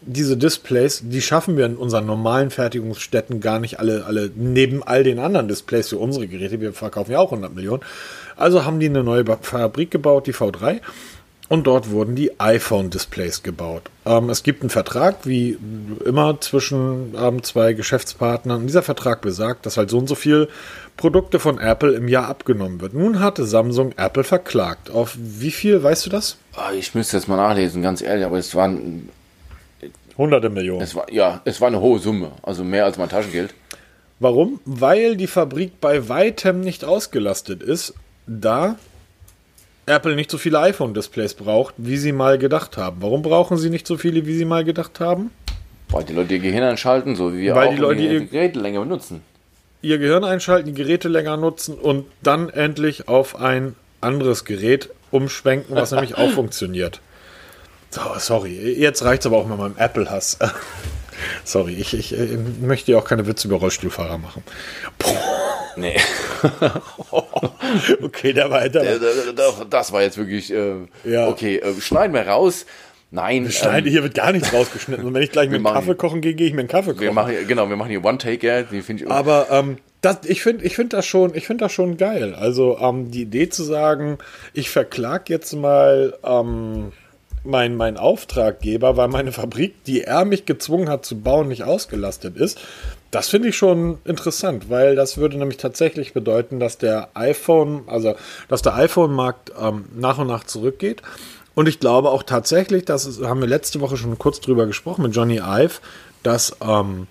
[0.09, 5.05] diese Displays, die schaffen wir in unseren normalen Fertigungsstätten gar nicht alle, alle neben all
[5.05, 6.61] den anderen Displays für unsere Geräte.
[6.61, 7.83] Wir verkaufen ja auch 100 Millionen.
[8.37, 10.81] Also haben die eine neue Fabrik gebaut, die V3.
[11.51, 13.83] Und dort wurden die iPhone-Displays gebaut.
[14.05, 15.57] Ähm, es gibt einen Vertrag, wie
[16.05, 18.61] immer, zwischen ähm, zwei Geschäftspartnern.
[18.61, 20.49] Und dieser Vertrag besagt, dass halt so und so viel
[20.99, 22.93] Produkte von Apple im Jahr abgenommen wird.
[22.93, 24.91] Nun hatte Samsung Apple verklagt.
[24.91, 26.37] Auf wie viel, weißt du das?
[26.55, 29.09] Ah, ich müsste jetzt mal nachlesen, ganz ehrlich, aber es waren
[30.19, 30.83] Hunderte Millionen.
[30.83, 33.55] Es war, ja, es war eine hohe Summe, also mehr als mein Taschengeld.
[34.19, 34.61] Warum?
[34.65, 37.95] Weil die Fabrik bei weitem nicht ausgelastet ist,
[38.27, 38.77] da
[39.87, 42.97] Apple nicht so viele iPhone-Displays braucht, wie sie mal gedacht haben.
[43.01, 45.31] Warum brauchen sie nicht so viele, wie sie mal gedacht haben?
[45.89, 48.59] Weil die Leute ihr Gehirn einschalten, so wie wir Weil auch die Leute ihr Geräte
[48.59, 49.23] länger benutzen.
[49.81, 55.77] Ihr Gehirn einschalten, die Geräte länger nutzen und dann endlich auf ein anderes Gerät umschwenken,
[55.77, 57.01] was nämlich auch funktioniert.
[57.91, 60.39] So, sorry, jetzt reicht es aber auch mit meinem Apple-Hass.
[61.45, 64.43] sorry, ich, ich, ich, möchte ja auch keine Witze über Rollstuhlfahrer machen.
[64.99, 65.15] Boah.
[65.77, 65.97] Nee.
[68.03, 68.99] okay, der war, der,
[69.71, 70.53] Das war jetzt wirklich.
[70.53, 70.73] Äh,
[71.05, 71.29] ja.
[71.29, 72.67] Okay, äh, schneiden wir raus.
[73.13, 73.45] Nein.
[73.45, 75.07] Wir schneiden, ähm, hier wird gar nichts rausgeschnitten.
[75.07, 77.03] Und wenn ich gleich mit machen, Kaffee kochen gehe, gehe ich mir einen Kaffee kochen.
[77.03, 78.65] Wir machen, genau, wir machen hier One-Taker.
[79.07, 82.35] Aber ähm, das, ich finde ich find das, schon, ich find das schon geil.
[82.35, 84.19] Also ähm, die Idee zu sagen,
[84.55, 86.19] ich verklag jetzt mal.
[86.25, 86.93] Ähm,
[87.45, 92.37] mein, mein Auftraggeber, weil meine Fabrik, die er mich gezwungen hat zu bauen, nicht ausgelastet
[92.37, 92.59] ist.
[93.11, 98.15] Das finde ich schon interessant, weil das würde nämlich tatsächlich bedeuten, dass der iPhone, also
[98.49, 101.03] dass der iPhone-Markt ähm, nach und nach zurückgeht.
[101.55, 105.17] Und ich glaube auch tatsächlich, das haben wir letzte Woche schon kurz drüber gesprochen mit
[105.17, 105.81] Johnny Ive,
[106.23, 107.07] dass ähm,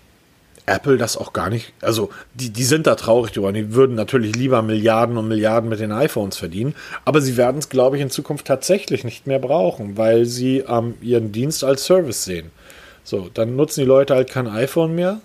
[0.67, 3.51] Apple das auch gar nicht, also die, die sind da traurig drüber.
[3.53, 6.75] Die würden natürlich lieber Milliarden und Milliarden mit den iPhones verdienen,
[7.05, 10.95] aber sie werden es, glaube ich, in Zukunft tatsächlich nicht mehr brauchen, weil sie ähm,
[11.01, 12.51] ihren Dienst als Service sehen.
[13.03, 15.21] So, dann nutzen die Leute halt kein iPhone mehr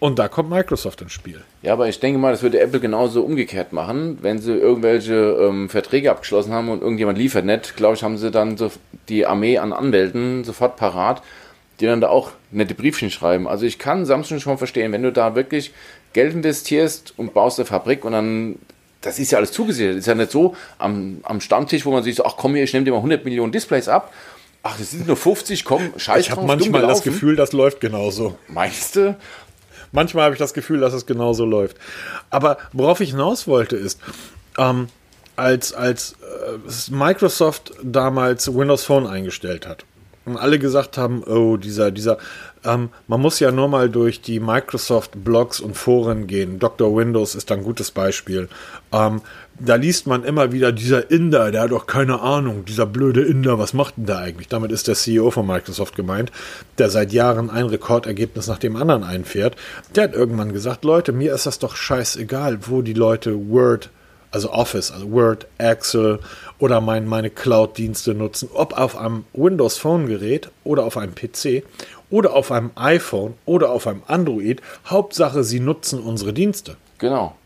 [0.00, 1.40] und da kommt Microsoft ins Spiel.
[1.62, 5.70] Ja, aber ich denke mal, das würde Apple genauso umgekehrt machen, wenn sie irgendwelche ähm,
[5.70, 8.70] Verträge abgeschlossen haben und irgendjemand liefert nicht, glaube ich, haben sie dann so
[9.08, 11.22] die Armee an Anwälten sofort parat
[11.80, 13.46] die dann da auch nette Briefchen schreiben.
[13.46, 15.72] Also ich kann Samsung schon verstehen, wenn du da wirklich
[16.12, 18.56] Geld investierst und baust eine Fabrik und dann,
[19.00, 19.94] das ist ja alles zugesichert.
[19.94, 22.64] Das ist ja nicht so am, am Stammtisch, wo man sich so, ach komm hier,
[22.64, 24.12] ich nehme dir mal 100 Millionen Displays ab.
[24.62, 28.38] Ach, das sind nur 50, komm, scheiß Ich habe manchmal das Gefühl, das läuft genauso.
[28.48, 29.14] Meinst du?
[29.92, 31.76] Manchmal habe ich das Gefühl, dass es genauso läuft.
[32.30, 34.00] Aber worauf ich hinaus wollte ist,
[34.58, 34.88] ähm,
[35.36, 39.84] als, als äh, Microsoft damals Windows Phone eingestellt hat,
[40.24, 42.18] und alle gesagt haben, oh, dieser, dieser,
[42.64, 46.58] ähm, man muss ja nur mal durch die Microsoft-Blogs und Foren gehen.
[46.58, 46.96] Dr.
[46.96, 48.48] Windows ist ein gutes Beispiel.
[48.92, 49.20] Ähm,
[49.58, 53.58] da liest man immer wieder, dieser Inder, der hat doch keine Ahnung, dieser blöde Inder,
[53.58, 54.48] was macht denn der eigentlich?
[54.48, 56.32] Damit ist der CEO von Microsoft gemeint,
[56.78, 59.56] der seit Jahren ein Rekordergebnis nach dem anderen einfährt.
[59.94, 63.90] Der hat irgendwann gesagt, Leute, mir ist das doch scheißegal, wo die Leute Word
[64.34, 66.18] also Office, also Word, Excel
[66.64, 71.62] oder mein, meine Cloud-Dienste nutzen, ob auf einem Windows Phone-Gerät oder auf einem PC
[72.08, 74.62] oder auf einem iPhone oder auf einem Android.
[74.86, 76.78] Hauptsache, sie nutzen unsere Dienste.
[76.96, 77.36] Genau.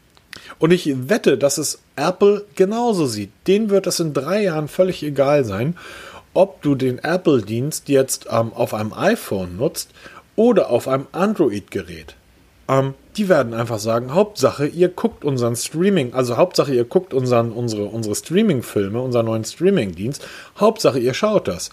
[0.61, 3.33] Und ich wette, dass es Apple genauso sieht.
[3.49, 5.77] Denen wird es in drei Jahren völlig egal sein,
[6.33, 9.91] ob du den Apple-Dienst jetzt ähm, auf einem iPhone nutzt
[10.37, 12.15] oder auf einem Android-Gerät.
[12.69, 17.51] Ähm, die werden einfach sagen, Hauptsache, ihr guckt unseren Streaming, also Hauptsache, ihr guckt unseren,
[17.53, 20.25] unsere, unsere Streaming-Filme, unseren neuen Streaming-Dienst,
[20.59, 21.71] Hauptsache, ihr schaut das.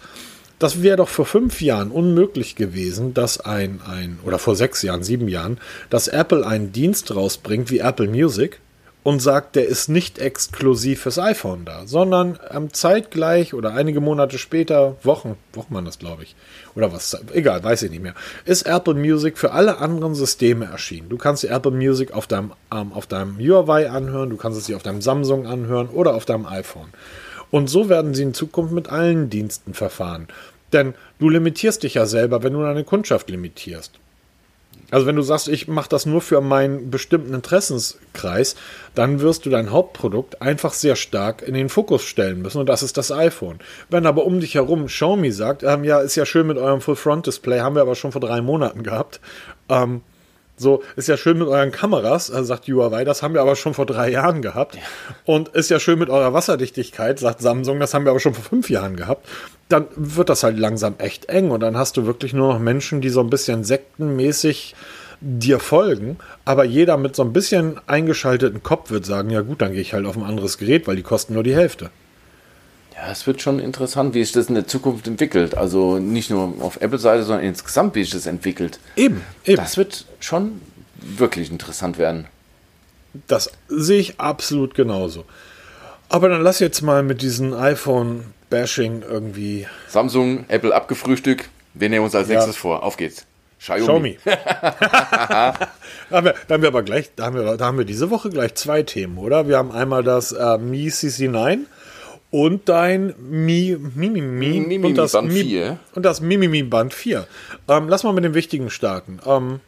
[0.57, 5.03] Das wäre doch vor fünf Jahren unmöglich gewesen, dass ein, ein, oder vor sechs Jahren,
[5.03, 8.61] sieben Jahren, dass Apple einen Dienst rausbringt wie Apple Music,
[9.05, 14.39] und sagt, der ist nicht exklusiv fürs iPhone da, sondern ähm, zeitgleich oder einige Monate
[14.39, 16.35] später, Wochen, Wochen man das glaube ich,
[16.73, 18.15] oder was, egal, weiß ich nicht mehr,
[18.45, 21.09] ist Apple Music für alle anderen Systeme erschienen.
[21.09, 24.65] Du kannst die Apple Music auf deinem, ähm, auf deinem Huawei anhören, du kannst es
[24.65, 26.89] dir auf deinem Samsung anhören oder auf deinem iPhone.
[27.51, 30.27] Und so werden sie in Zukunft mit allen Diensten verfahren.
[30.73, 33.99] Denn du limitierst dich ja selber, wenn du deine Kundschaft limitierst.
[34.91, 38.55] Also wenn du sagst, ich mache das nur für meinen bestimmten Interessenskreis,
[38.93, 42.83] dann wirst du dein Hauptprodukt einfach sehr stark in den Fokus stellen müssen und das
[42.83, 43.59] ist das iPhone.
[43.89, 47.59] Wenn aber um dich herum Xiaomi sagt, ähm, ja, ist ja schön mit eurem Full-Front-Display,
[47.59, 49.19] haben wir aber schon vor drei Monaten gehabt,
[49.69, 50.01] ähm,
[50.57, 53.73] so, ist ja schön mit euren Kameras, äh, sagt Huawei, das haben wir aber schon
[53.73, 54.75] vor drei Jahren gehabt.
[54.75, 54.81] Ja.
[55.25, 58.43] Und ist ja schön mit eurer Wasserdichtigkeit, sagt Samsung, das haben wir aber schon vor
[58.43, 59.27] fünf Jahren gehabt.
[59.67, 63.01] Dann wird das halt langsam echt eng und dann hast du wirklich nur noch Menschen,
[63.01, 64.75] die so ein bisschen sektenmäßig
[65.21, 69.71] dir folgen, aber jeder mit so ein bisschen eingeschalteten Kopf wird sagen, ja gut, dann
[69.71, 71.89] gehe ich halt auf ein anderes Gerät, weil die kosten nur die Hälfte.
[73.11, 75.55] Es wird schon interessant, wie sich das in der Zukunft entwickelt.
[75.55, 78.79] Also nicht nur auf Apple-Seite, sondern insgesamt, wie sich das entwickelt.
[78.95, 79.57] Eben, eben.
[79.57, 80.61] Das wird schon
[80.99, 82.27] wirklich interessant werden.
[83.27, 85.25] Das sehe ich absolut genauso.
[86.09, 89.67] Aber dann lass jetzt mal mit diesem iPhone-Bashing irgendwie.
[89.87, 91.49] Samsung, Apple abgefrühstückt.
[91.73, 92.35] Wir nehmen uns als ja.
[92.35, 92.83] nächstes vor.
[92.83, 93.25] Auf geht's.
[93.59, 94.17] Xiaomi.
[94.17, 94.17] Xiaomi.
[94.25, 95.57] da,
[96.11, 98.29] haben wir, da haben wir aber gleich, da haben wir, da haben wir diese Woche
[98.29, 99.47] gleich zwei Themen, oder?
[99.47, 101.59] Wir haben einmal das äh, Mi CC9
[102.35, 105.77] und dein Mi, Mimimi Mi, Mi, Mi, und, das Band Mi, 4.
[105.95, 107.25] und das Mimimi Band 4.
[107.69, 109.19] Ähm, lass mal mit dem Wichtigen starten.
[109.25, 109.61] Ähm,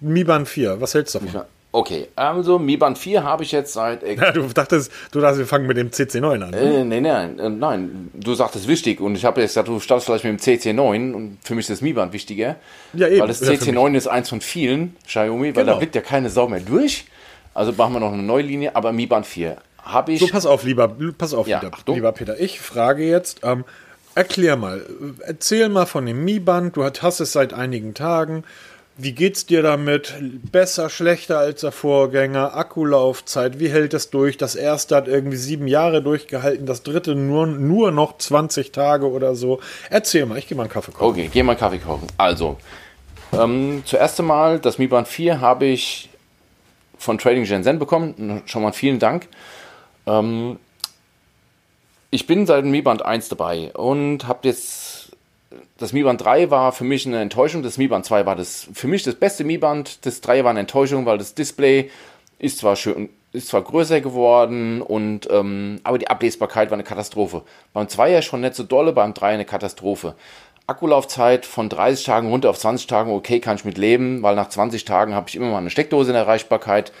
[0.00, 1.42] Mi Band 4, was hältst du davon?
[1.72, 4.02] Okay, also Mi Band 4 habe ich jetzt seit.
[4.16, 6.54] Ja, du dachtest, du dachtest, wir fangen mit dem CC9 an.
[6.54, 8.10] Äh, nein, nein, äh, nein.
[8.14, 11.38] Du sagtest wichtig und ich habe jetzt gesagt, du startest vielleicht mit dem CC9 und
[11.44, 12.56] für mich ist das Mi Band wichtiger.
[12.94, 13.20] Ja, eben.
[13.20, 15.74] Weil das CC9 ist eins von vielen Xiaomi, weil genau.
[15.74, 17.04] da blickt ja keine Sau mehr durch.
[17.52, 20.20] Also machen wir noch eine neue Linie, aber Mi Band 4 habe ich.
[20.20, 22.38] So, pass auf, lieber, pass auf, ja, lieber, lieber, Peter.
[22.40, 23.64] Ich frage jetzt, ähm,
[24.14, 24.84] erklär mal,
[25.20, 26.76] erzähl mal von dem Mi-Band.
[26.76, 28.44] Du hast es seit einigen Tagen.
[29.02, 30.14] Wie geht's dir damit?
[30.52, 32.54] Besser, schlechter als der Vorgänger?
[32.54, 34.36] Akkulaufzeit, wie hält es durch?
[34.36, 39.34] Das erste hat irgendwie sieben Jahre durchgehalten, das dritte nur, nur noch 20 Tage oder
[39.34, 39.60] so.
[39.88, 41.08] Erzähl mal, ich gehe mal einen Kaffee kochen.
[41.08, 42.08] Okay, geh mal einen Kaffee kochen.
[42.18, 42.58] Also,
[43.32, 46.10] ähm, zuerst einmal, das Mi Band 4 habe ich
[46.98, 48.42] von Trading Shenzhen bekommen.
[48.44, 49.28] Schon mal vielen Dank.
[50.06, 50.58] Ähm,
[52.10, 55.12] ich bin seit dem Mi Band 1 dabei und habe jetzt
[55.78, 58.68] das Mi Band 3 war für mich eine Enttäuschung, das Mi Band 2 war das
[58.72, 61.90] für mich das beste Mi Band, das 3 war eine Enttäuschung, weil das Display
[62.38, 67.42] ist zwar schön, ist zwar größer geworden und ähm, aber die Ablesbarkeit war eine Katastrophe.
[67.72, 70.14] Beim 2 ja schon nicht so dolle, beim 3 eine Katastrophe.
[70.66, 74.48] Akkulaufzeit von 30 Tagen runter auf 20 Tagen, okay, kann ich mit leben, weil nach
[74.48, 76.92] 20 Tagen habe ich immer mal eine Steckdose in Erreichbarkeit.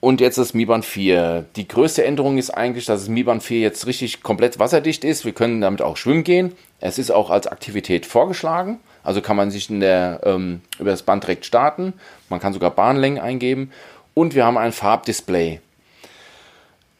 [0.00, 1.46] Und jetzt das Mi Band 4.
[1.56, 5.24] Die größte Änderung ist eigentlich, dass das Mi Band 4 jetzt richtig komplett wasserdicht ist.
[5.24, 6.52] Wir können damit auch schwimmen gehen.
[6.78, 8.78] Es ist auch als Aktivität vorgeschlagen.
[9.02, 11.94] Also kann man sich in der, ähm, über das Band direkt starten.
[12.28, 13.72] Man kann sogar Bahnlängen eingeben.
[14.14, 15.60] Und wir haben ein Farbdisplay.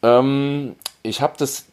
[0.03, 1.65] Ähm, ich habe das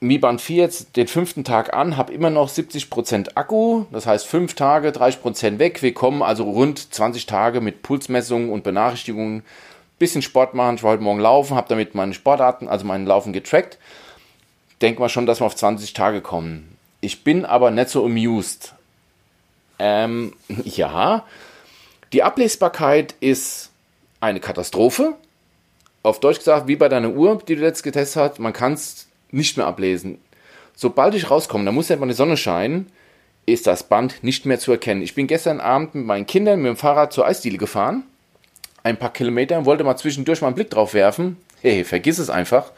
[0.00, 3.86] Mi Band 4 jetzt den fünften Tag an, habe immer noch 70% Akku.
[3.90, 5.82] Das heißt, fünf Tage, 30% weg.
[5.82, 9.42] Wir kommen also rund 20 Tage mit Pulsmessungen und Benachrichtigungen
[9.98, 10.76] bisschen Sport machen.
[10.76, 13.78] Ich wollte morgen laufen, habe damit meine Sportarten, also meinen Laufen getrackt.
[14.80, 16.76] Denke mal schon, dass wir auf 20 Tage kommen.
[17.00, 18.74] Ich bin aber nicht so amused.
[19.78, 20.34] Ähm,
[20.64, 21.24] ja,
[22.12, 23.70] die Ablesbarkeit ist
[24.20, 25.14] eine Katastrophe.
[26.02, 29.08] Auf Deutsch gesagt, wie bei deiner Uhr, die du letzt getestet hast, man kann es
[29.30, 30.18] nicht mehr ablesen.
[30.74, 32.90] Sobald ich rauskomme, da muss ja mal die Sonne scheinen,
[33.46, 35.02] ist das Band nicht mehr zu erkennen.
[35.02, 38.04] Ich bin gestern Abend mit meinen Kindern mit dem Fahrrad zur Eisdiele gefahren
[38.88, 41.36] ein paar Kilometer und wollte mal zwischendurch mal einen Blick drauf werfen.
[41.62, 42.72] Hey, vergiss es einfach.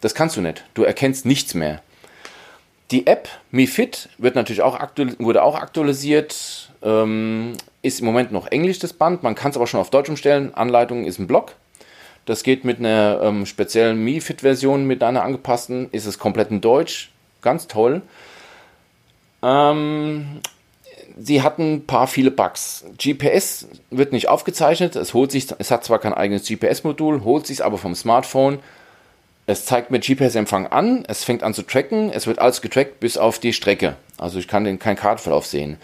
[0.00, 0.64] Das kannst du nicht.
[0.74, 1.82] Du erkennst nichts mehr.
[2.90, 4.78] Die App MiFit wird natürlich auch
[5.18, 6.70] wurde auch aktualisiert.
[6.82, 9.22] Ähm, ist im Moment noch Englisch das Band.
[9.22, 10.54] Man kann es aber schon auf Deutsch umstellen.
[10.54, 11.54] Anleitung ist ein Blog.
[12.26, 15.88] Das geht mit einer ähm, speziellen MiFit-Version, mit einer angepassten.
[15.90, 17.10] Ist es komplett in Deutsch.
[17.40, 18.02] Ganz toll.
[19.42, 20.40] Ähm,
[21.18, 22.84] sie hatten ein paar viele Bugs.
[22.98, 27.64] GPS wird nicht aufgezeichnet, es holt sich, es hat zwar kein eigenes GPS-Modul, holt sich
[27.64, 28.58] aber vom Smartphone.
[29.46, 33.16] Es zeigt mir GPS-Empfang an, es fängt an zu tracken, es wird alles getrackt bis
[33.16, 33.96] auf die Strecke.
[34.16, 35.78] Also ich kann den keinen Kartenverlauf sehen.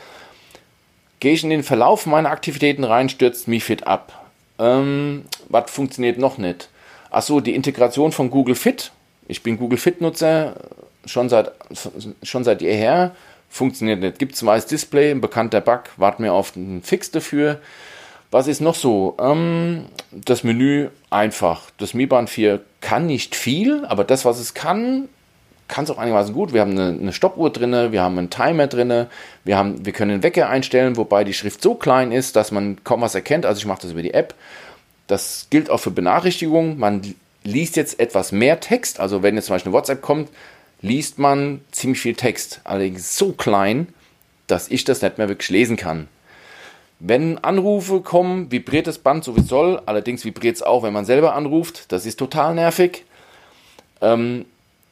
[1.20, 4.26] Gehe ich in den Verlauf meiner Aktivitäten rein, stürzt MiFit ab.
[4.60, 6.68] Ähm, was funktioniert noch nicht?
[7.10, 8.92] Achso, die Integration von Google Fit.
[9.26, 10.54] Ich bin Google Fit-Nutzer
[11.04, 11.52] schon seit,
[12.22, 13.14] schon seit jeher
[13.48, 14.18] funktioniert nicht.
[14.18, 17.60] Gibt es ein weißes Display, ein bekannter Bug, warten wir auf einen Fix dafür.
[18.30, 19.16] Was ist noch so?
[19.18, 21.70] Ähm, das Menü einfach.
[21.78, 25.08] Das Mi Band 4 kann nicht viel, aber das, was es kann,
[25.66, 26.52] kann es auch einigermaßen gut.
[26.52, 29.06] Wir haben eine, eine Stoppuhr drin, wir haben einen Timer drin,
[29.44, 32.82] wir, haben, wir können den Wecker einstellen, wobei die Schrift so klein ist, dass man
[32.84, 33.46] kaum was erkennt.
[33.46, 34.34] Also ich mache das über die App.
[35.06, 36.78] Das gilt auch für Benachrichtigungen.
[36.78, 39.00] Man liest jetzt etwas mehr Text.
[39.00, 40.28] Also wenn jetzt zum Beispiel eine WhatsApp kommt,
[40.80, 43.88] liest man ziemlich viel Text, allerdings so klein,
[44.46, 46.08] dass ich das nicht mehr wirklich lesen kann.
[47.00, 49.80] Wenn Anrufe kommen, vibriert das Band so wie es soll.
[49.86, 51.92] Allerdings vibriert es auch, wenn man selber anruft.
[51.92, 53.04] Das ist total nervig.
[54.00, 54.46] Ähm,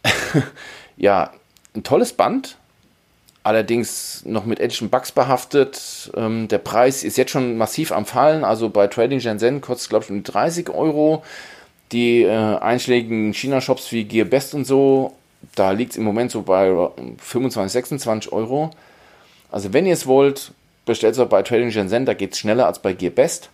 [0.97, 1.33] ja,
[1.75, 2.59] ein tolles Band.
[3.43, 6.13] Allerdings noch mit etlichen Bugs behaftet.
[6.17, 8.45] Ähm, der Preis ist jetzt schon massiv am Fallen.
[8.45, 11.25] Also bei Trading Shenzhen kostet es, glaube ich, um 30 Euro.
[11.91, 15.15] Die äh, einschlägigen China-Shops wie Gearbest und so,
[15.55, 16.75] da liegt es im Moment so bei
[17.19, 18.71] 25, 26 Euro.
[19.51, 20.53] Also wenn ihr es wollt,
[20.85, 23.51] bestellt es bei Trading Shenzhen, da geht es schneller als bei Gearbest.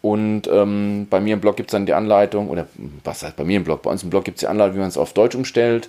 [0.00, 2.68] Und ähm, bei mir im Blog gibt es dann die Anleitung, oder
[3.04, 3.82] was heißt bei mir im Blog?
[3.82, 5.88] Bei uns im Blog gibt es die Anleitung, wie man es auf Deutsch umstellt.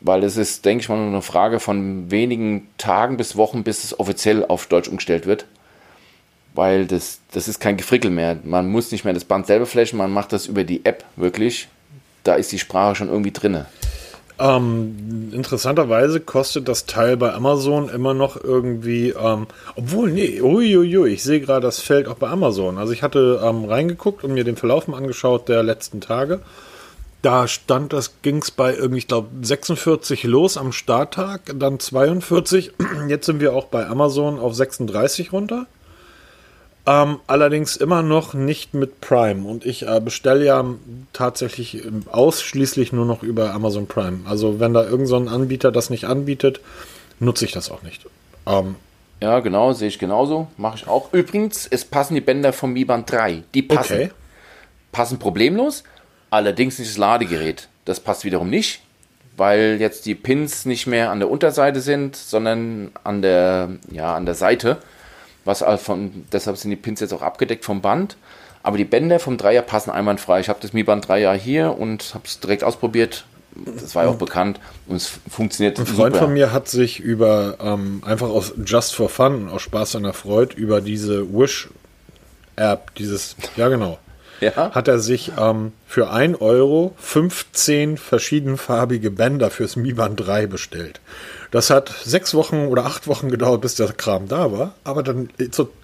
[0.00, 3.84] Weil es ist, denke ich mal, nur eine Frage von wenigen Tagen bis Wochen, bis
[3.84, 5.46] es offiziell auf Deutsch umgestellt wird
[6.56, 8.38] weil das, das ist kein Gefrickel mehr.
[8.42, 11.68] Man muss nicht mehr das Band selber flashen, man macht das über die App wirklich.
[12.26, 13.64] Da ist die Sprache schon irgendwie drin.
[14.38, 19.46] Ähm, interessanterweise kostet das Teil bei Amazon immer noch irgendwie, ähm,
[19.76, 22.76] obwohl, nee, uiuiui, ich sehe gerade das Feld auch bei Amazon.
[22.76, 26.40] Also ich hatte ähm, reingeguckt und mir den Verlauf mal angeschaut der letzten Tage.
[27.22, 32.72] Da stand, das ging es bei irgendwie, ich glaube, 46 los am Starttag, dann 42.
[33.08, 35.66] Jetzt sind wir auch bei Amazon auf 36 runter.
[36.88, 39.46] Ähm, allerdings immer noch nicht mit Prime.
[39.48, 40.64] Und ich äh, bestelle ja
[41.12, 44.20] tatsächlich ausschließlich nur noch über Amazon Prime.
[44.24, 46.60] Also wenn da irgendein so Anbieter das nicht anbietet,
[47.18, 48.06] nutze ich das auch nicht.
[48.46, 48.76] Ähm,
[49.20, 50.46] ja, genau, sehe ich genauso.
[50.56, 51.12] Mache ich auch.
[51.12, 53.42] Übrigens, es passen die Bänder vom Mi Band 3.
[53.52, 53.94] Die passen.
[53.94, 54.10] Okay.
[54.92, 55.82] Passen problemlos.
[56.30, 57.68] Allerdings nicht das Ladegerät.
[57.84, 58.82] Das passt wiederum nicht,
[59.36, 64.26] weil jetzt die Pins nicht mehr an der Unterseite sind, sondern an der, ja, an
[64.26, 64.78] der Seite
[65.46, 68.16] was von, deshalb sind die Pins jetzt auch abgedeckt vom Band.
[68.62, 70.40] Aber die Bänder vom Dreier passen einwandfrei.
[70.40, 73.24] Ich habe das Mi Band Dreier hier und habe es direkt ausprobiert.
[73.64, 75.78] Das war ja auch bekannt und es funktioniert.
[75.78, 76.26] Ein Freund super.
[76.26, 80.56] von mir hat sich über ähm, einfach aus Just for Fun, aus Spaß der Freude,
[80.56, 81.68] über diese Wish
[82.56, 83.98] App, dieses, ja genau,
[84.40, 84.72] ja?
[84.72, 91.00] hat er sich ähm, für 1 Euro 15 verschiedenfarbige Bänder fürs Mi Band 3 bestellt.
[91.56, 94.74] Das hat sechs Wochen oder acht Wochen gedauert, bis der Kram da war.
[94.84, 95.30] Aber dann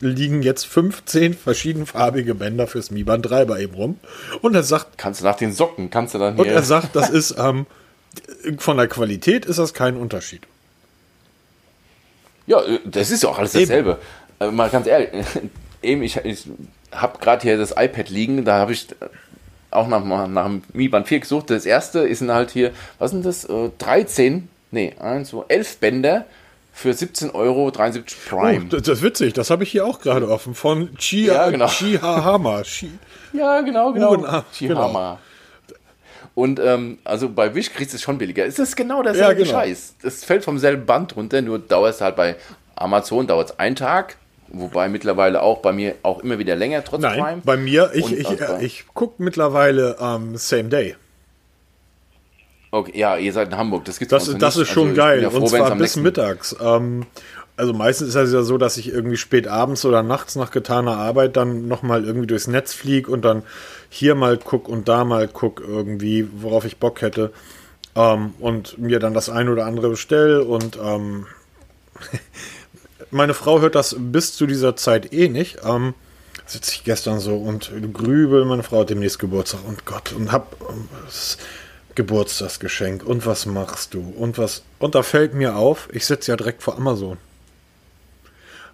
[0.00, 3.98] liegen jetzt 15 verschiedenfarbige Bänder fürs Mi Band 3 bei ihm rum.
[4.42, 4.98] Und er sagt.
[4.98, 6.44] Kannst du nach den Socken, kannst du dann hier.
[6.44, 7.64] Und er sagt, das ist, ähm,
[8.58, 10.42] von der Qualität ist das kein Unterschied.
[12.46, 13.98] Ja, äh, das ist ja auch alles dasselbe.
[14.40, 14.50] Eben.
[14.50, 15.08] Äh, mal ganz ehrlich,
[15.82, 16.48] eben, ich, ich
[16.90, 18.88] habe gerade hier das iPad liegen, da habe ich
[19.70, 21.48] auch nach, nach dem Mi Band 4 gesucht.
[21.48, 23.48] Das erste ist halt hier, was sind das,
[23.78, 24.42] 13 äh,
[24.72, 26.26] nee, 1, 2, 11 Bänder
[26.72, 28.66] für 17,73 Euro Prime.
[28.72, 30.54] Oh, das ist witzig, das habe ich hier auch gerade offen.
[30.54, 31.68] Von Chia, ja, genau.
[31.68, 32.62] Chihahama.
[33.32, 34.14] ja, genau, genau.
[34.14, 34.86] Uh, Chihama.
[34.86, 35.18] Genau.
[36.34, 38.46] Und ähm, also bei Wish kriegst du es schon billiger.
[38.46, 39.50] Es ist genau derselbe ja, genau.
[39.50, 39.96] Scheiß.
[40.02, 42.36] Das fällt vom selben Band runter, nur dauert es halt bei
[42.74, 44.16] Amazon dauert es einen Tag.
[44.48, 47.42] Wobei mittlerweile auch bei mir auch immer wieder länger, trotz Nein, Prime.
[47.42, 50.96] Bei mir, ich, ich, also ich gucke mittlerweile ähm, Same Day.
[52.74, 53.84] Okay, ja, ihr seid in Hamburg.
[53.84, 55.22] Das, gibt's das, das ist also schon also, geil.
[55.22, 56.56] Ja froh, und zwar bis mittags.
[56.58, 57.04] Ähm,
[57.54, 60.96] also meistens ist es ja so, dass ich irgendwie spät abends oder nachts nach getaner
[60.96, 63.42] Arbeit dann nochmal irgendwie durchs Netz fliege und dann
[63.90, 67.30] hier mal guck und da mal guck irgendwie, worauf ich Bock hätte.
[67.94, 71.26] Ähm, und mir dann das ein oder andere bestelle und ähm,
[73.10, 75.58] meine Frau hört das bis zu dieser Zeit eh nicht.
[75.62, 75.92] Ähm,
[76.46, 80.56] sitze ich gestern so und grübel, meine Frau hat demnächst Geburtstag und Gott und hab.
[80.70, 80.88] Ähm,
[81.94, 86.36] Geburtstagsgeschenk und was machst du und was und da fällt mir auf, ich sitze ja
[86.36, 87.18] direkt vor Amazon.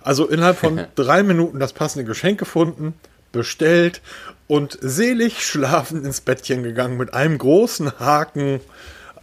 [0.03, 2.95] Also innerhalb von drei Minuten das passende Geschenk gefunden,
[3.33, 4.01] bestellt
[4.47, 8.61] und selig schlafen ins Bettchen gegangen mit einem großen Haken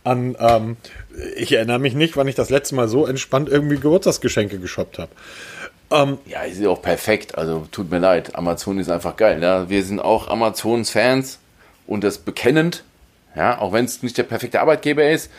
[0.04, 0.36] an.
[0.40, 0.78] Ähm,
[1.36, 5.12] ich erinnere mich nicht, wann ich das letzte Mal so entspannt irgendwie Geburtstagsgeschenke geshoppt habe.
[5.92, 7.38] Ähm, ja, ist ja auch perfekt.
[7.38, 9.42] Also tut mir leid, Amazon ist einfach geil.
[9.42, 9.70] Ja?
[9.70, 11.40] Wir sind auch Amazons Fans
[11.88, 12.84] und das bekennend.
[13.36, 15.30] Ja, auch wenn es nicht der perfekte Arbeitgeber ist,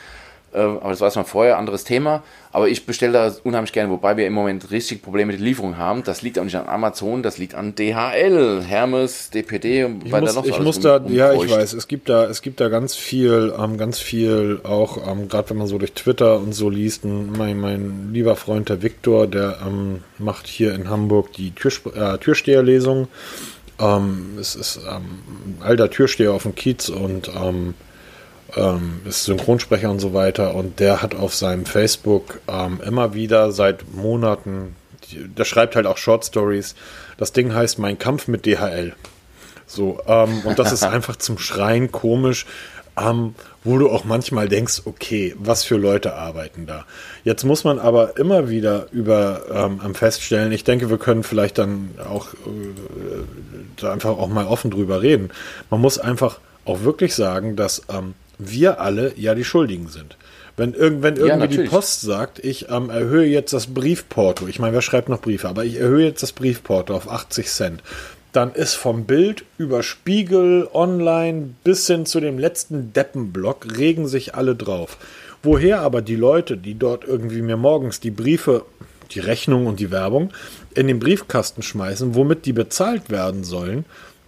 [0.56, 2.22] äh, aber das weiß man vorher, anderes Thema.
[2.50, 5.76] Aber ich bestelle da unheimlich gerne, wobei wir im Moment richtig Probleme mit der Lieferung
[5.76, 6.02] haben.
[6.02, 10.34] Das liegt auch nicht an Amazon, das liegt an DHL, Hermes, DPD und ich muss,
[10.34, 12.68] da noch Ich muss da, um, ja, ich weiß, es gibt da, es gibt da
[12.68, 16.70] ganz viel, ähm, ganz viel auch, ähm, gerade wenn man so durch Twitter und so
[16.70, 21.94] liest, mein, mein lieber Freund der Viktor, der ähm, macht hier in Hamburg die Türsp
[21.94, 23.08] äh, Türsteherlesung.
[23.78, 27.30] Ähm, es ist ähm, alter Türsteher auf dem Kiez und
[28.56, 33.52] ähm, ist Synchronsprecher und so weiter und der hat auf seinem Facebook ähm, immer wieder
[33.52, 34.76] seit Monaten,
[35.12, 36.74] der schreibt halt auch Short Stories.
[37.18, 38.94] Das Ding heißt Mein Kampf mit DHL.
[39.66, 42.46] So, ähm, und das ist einfach zum Schreien komisch.
[42.98, 43.34] ähm,
[43.66, 46.86] wo du auch manchmal denkst, okay, was für Leute arbeiten da.
[47.24, 51.90] Jetzt muss man aber immer wieder über ähm, feststellen, ich denke, wir können vielleicht dann
[52.08, 52.36] auch äh,
[53.76, 55.30] da einfach auch mal offen drüber reden.
[55.68, 60.16] Man muss einfach auch wirklich sagen, dass ähm, wir alle ja die Schuldigen sind.
[60.56, 64.58] Wenn, irg wenn irgendwie ja, die Post sagt, ich ähm, erhöhe jetzt das Briefporto, ich
[64.58, 67.82] meine, wer schreibt noch Briefe, aber ich erhöhe jetzt das Briefporto auf 80 Cent,
[68.32, 74.34] dann ist vom Bild über Spiegel, online bis hin zu dem letzten Deppenblock regen sich
[74.34, 74.98] alle drauf.
[75.42, 78.64] Woher aber die Leute, die dort irgendwie mir morgens die Briefe,
[79.12, 80.32] die Rechnung und die Werbung
[80.74, 83.84] in den Briefkasten schmeißen, womit die bezahlt werden sollen,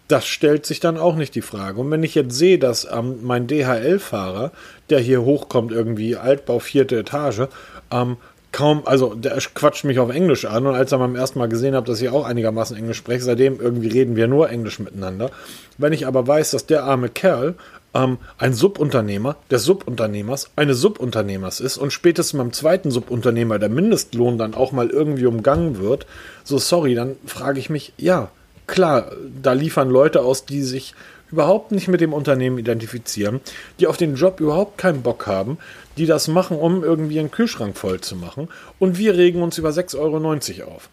[0.08, 1.80] das stellt sich dann auch nicht die Frage.
[1.80, 4.52] Und wenn ich jetzt sehe, dass ähm, mein DHL-Fahrer,
[4.90, 7.42] der hier hochkommt, irgendwie Altbau vierte Etage,
[7.90, 8.16] ähm,
[8.50, 11.74] kaum, also der quatscht mich auf Englisch an und als er beim ersten Mal gesehen
[11.74, 15.30] habe, dass ich auch einigermaßen Englisch spreche, seitdem irgendwie reden wir nur Englisch miteinander.
[15.76, 17.54] Wenn ich aber weiß, dass der arme Kerl
[17.94, 24.38] ähm, ein Subunternehmer des Subunternehmers eines Subunternehmers ist und spätestens beim zweiten Subunternehmer der Mindestlohn
[24.38, 26.06] dann auch mal irgendwie umgangen wird,
[26.44, 28.30] so sorry, dann frage ich mich, ja,
[28.68, 29.10] klar,
[29.42, 30.94] da liefern Leute aus, die sich
[31.30, 33.40] überhaupt nicht mit dem Unternehmen identifizieren,
[33.80, 35.58] die auf den Job überhaupt keinen Bock haben,
[35.96, 38.48] die das machen, um irgendwie einen Kühlschrank voll zu machen.
[38.78, 40.88] Und wir regen uns über 6,90 Euro auf.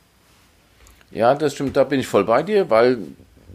[1.11, 2.97] Ja, das stimmt, da bin ich voll bei dir, weil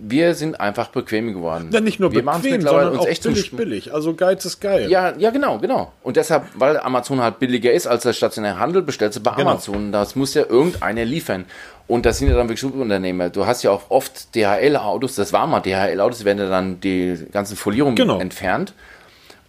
[0.01, 1.69] wir sind einfach bequem geworden.
[1.73, 3.95] Ja, nicht nur wir bequem, sondern uns auch echt billig, billig.
[3.95, 4.91] Also Geiz ist geil.
[4.91, 5.93] Ja, ja, genau, genau.
[6.03, 9.51] Und deshalb, weil Amazon halt billiger ist als der stationäre Handel, bestellst du bei genau.
[9.51, 9.93] Amazon.
[9.93, 11.45] Das muss ja irgendeiner liefern.
[11.87, 13.31] Und das sind ja dann wirklich Subunternehmer.
[13.31, 17.57] Du hast ja auch oft DHL-Autos, das war mal DHL-Autos, werden ja dann die ganzen
[17.57, 18.21] Folierungen genau.
[18.21, 18.73] entfernt.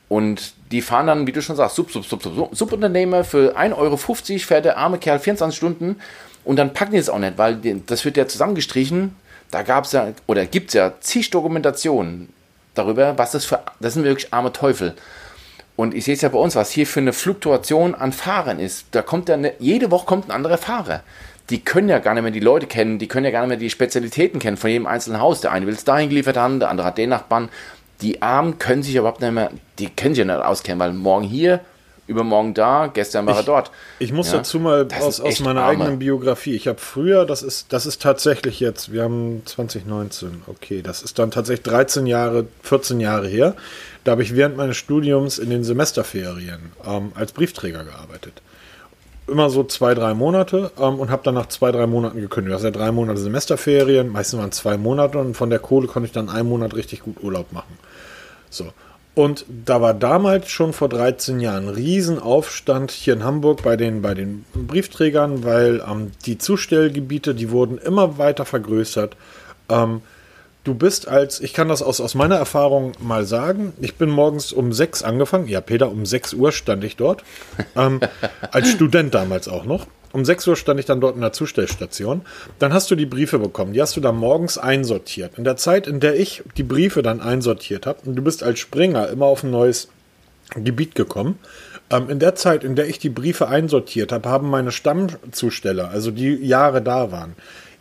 [0.10, 3.78] Und die fahren dann, wie du schon sagst, Sub, Sub, Sub, Sub, Subunternehmer für 1,50
[3.78, 5.98] Euro fährt der arme Kerl 24 Stunden
[6.44, 9.16] und dann packen die es auch nicht, weil das wird ja zusammengestrichen.
[9.52, 12.30] Da gab es ja, oder gibt es ja zig Dokumentationen
[12.74, 14.96] darüber, was das für, das sind wirklich arme Teufel.
[15.76, 18.88] Und ich sehe es ja bei uns, was hier für eine Fluktuation an Fahrern ist.
[18.92, 21.04] Da kommt ja eine, jede Woche kommt ein anderer Fahrer.
[21.50, 23.58] Die können ja gar nicht mehr die Leute kennen, die können ja gar nicht mehr
[23.58, 25.42] die Spezialitäten kennen von jedem einzelnen Haus.
[25.42, 27.50] Der eine will es dahin geliefert haben, der andere hat den Nachbarn
[28.02, 31.26] die Armen können sich überhaupt nicht mehr, die können sich ja nicht auskennen, weil morgen
[31.26, 31.60] hier,
[32.12, 33.72] übermorgen da, gestern war er dort.
[34.00, 34.40] Ich muss ja?
[34.40, 35.84] dazu mal aus, aus meiner arme.
[35.84, 36.54] eigenen Biografie.
[36.56, 41.18] Ich habe früher, das ist, das ist tatsächlich jetzt, wir haben 2019, okay, das ist
[41.18, 43.56] dann tatsächlich 13 Jahre, 14 Jahre her.
[44.04, 48.42] Da habe ich während meines Studiums in den Semesterferien ähm, als Briefträger gearbeitet
[49.28, 52.54] immer so zwei, drei Monate ähm, und habe dann nach zwei, drei Monaten gekündigt.
[52.54, 56.08] Das ist ja drei Monate Semesterferien, meistens waren zwei Monate und von der Kohle konnte
[56.08, 57.78] ich dann einen Monat richtig gut Urlaub machen.
[58.50, 58.66] So.
[59.14, 64.02] Und da war damals schon vor 13 Jahren ein Riesenaufstand hier in Hamburg bei den,
[64.02, 69.18] bei den Briefträgern, weil ähm, die Zustellgebiete, die wurden immer weiter vergrößert.
[69.68, 70.02] Ähm,
[70.64, 74.54] du bist als, ich kann das aus, aus meiner Erfahrung mal sagen, ich bin morgens
[74.54, 75.50] um sechs angefangen.
[75.50, 77.24] Ja, Peter, um sechs Uhr stand ich dort.
[77.76, 78.00] Ähm,
[78.52, 79.88] als Student damals auch noch.
[80.14, 82.22] Um 6 Uhr stand ich dann dort in der Zustellstation.
[82.60, 83.74] Dann hast du die Briefe bekommen.
[83.74, 85.38] Die hast du dann morgens einsortiert.
[85.38, 88.60] In der Zeit, in der ich die Briefe dann einsortiert habe, und du bist als
[88.60, 89.88] Springer immer auf ein neues
[90.56, 91.40] Gebiet gekommen.
[91.90, 96.12] Ähm, in der Zeit, in der ich die Briefe einsortiert habe, haben meine Stammzusteller, also
[96.12, 97.36] die Jahre da waren,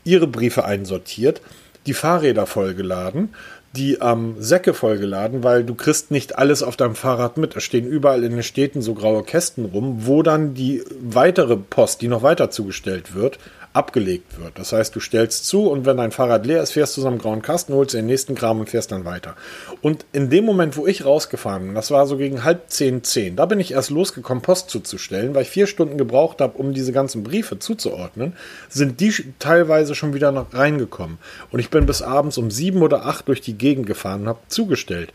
[0.05, 1.41] ihre Briefe einsortiert,
[1.87, 3.35] die Fahrräder vollgeladen,
[3.73, 7.55] die ähm, Säcke vollgeladen, weil du kriegst nicht alles auf deinem Fahrrad mit.
[7.57, 12.03] Es stehen überall in den Städten so graue Kästen rum, wo dann die weitere Post,
[12.03, 13.39] die noch weiter zugestellt wird,
[13.73, 14.59] abgelegt wird.
[14.59, 17.41] Das heißt, du stellst zu und wenn dein Fahrrad leer ist, fährst du einem grauen
[17.41, 19.37] Kasten, holst den nächsten Kram und fährst dann weiter.
[19.81, 23.37] Und in dem Moment, wo ich rausgefahren bin, das war so gegen halb zehn, zehn,
[23.37, 26.93] da bin ich erst losgekommen, Post zuzustellen, weil ich vier Stunden gebraucht habe, um diese
[26.93, 28.33] ganzen Briefe zuzuordnen,
[28.69, 31.19] sind die teilweise schon wieder noch reingekommen.
[31.53, 34.41] Und ich bin bis abends um sieben oder acht durch die Gegend gefahren und habe
[34.49, 35.13] zugestellt.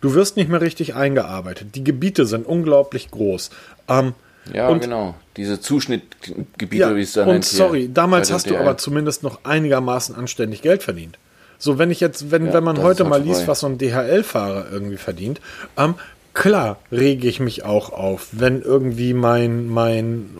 [0.00, 1.74] Du wirst nicht mehr richtig eingearbeitet.
[1.74, 3.50] Die Gebiete sind unglaublich groß.
[3.88, 4.14] Ähm,
[4.52, 5.14] ja, und, genau.
[5.36, 10.14] Diese Zuschnittgebiete, ja, wie es dann Und sorry, damals hast du aber zumindest noch einigermaßen
[10.14, 11.18] anständig Geld verdient.
[11.58, 14.66] So, wenn ich jetzt, wenn, ja, wenn man heute mal liest, was so ein DHL-Fahrer
[14.70, 15.40] irgendwie verdient,
[15.76, 15.94] ähm,
[16.34, 20.30] klar rege ich mich auch auf, wenn irgendwie mein, mein,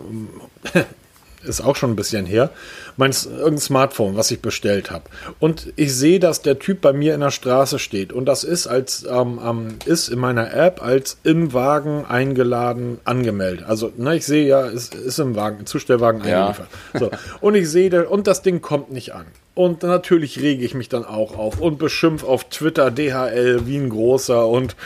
[1.44, 2.50] ist auch schon ein bisschen her,
[2.96, 5.04] mein irgendein Smartphone, was ich bestellt habe.
[5.38, 8.12] Und ich sehe, dass der Typ bei mir in der Straße steht.
[8.12, 13.66] Und das ist als ähm, ähm, ist in meiner App als im Wagen eingeladen angemeldet.
[13.68, 16.68] Also, ne, ich sehe ja, es ist im Wagen, Zustellwagen eingeliefert.
[16.94, 17.00] Ja.
[17.00, 17.10] So.
[17.40, 19.26] Und ich sehe, und das Ding kommt nicht an.
[19.54, 23.88] Und natürlich rege ich mich dann auch auf und beschimpf auf Twitter DHL wie ein
[23.88, 24.76] großer und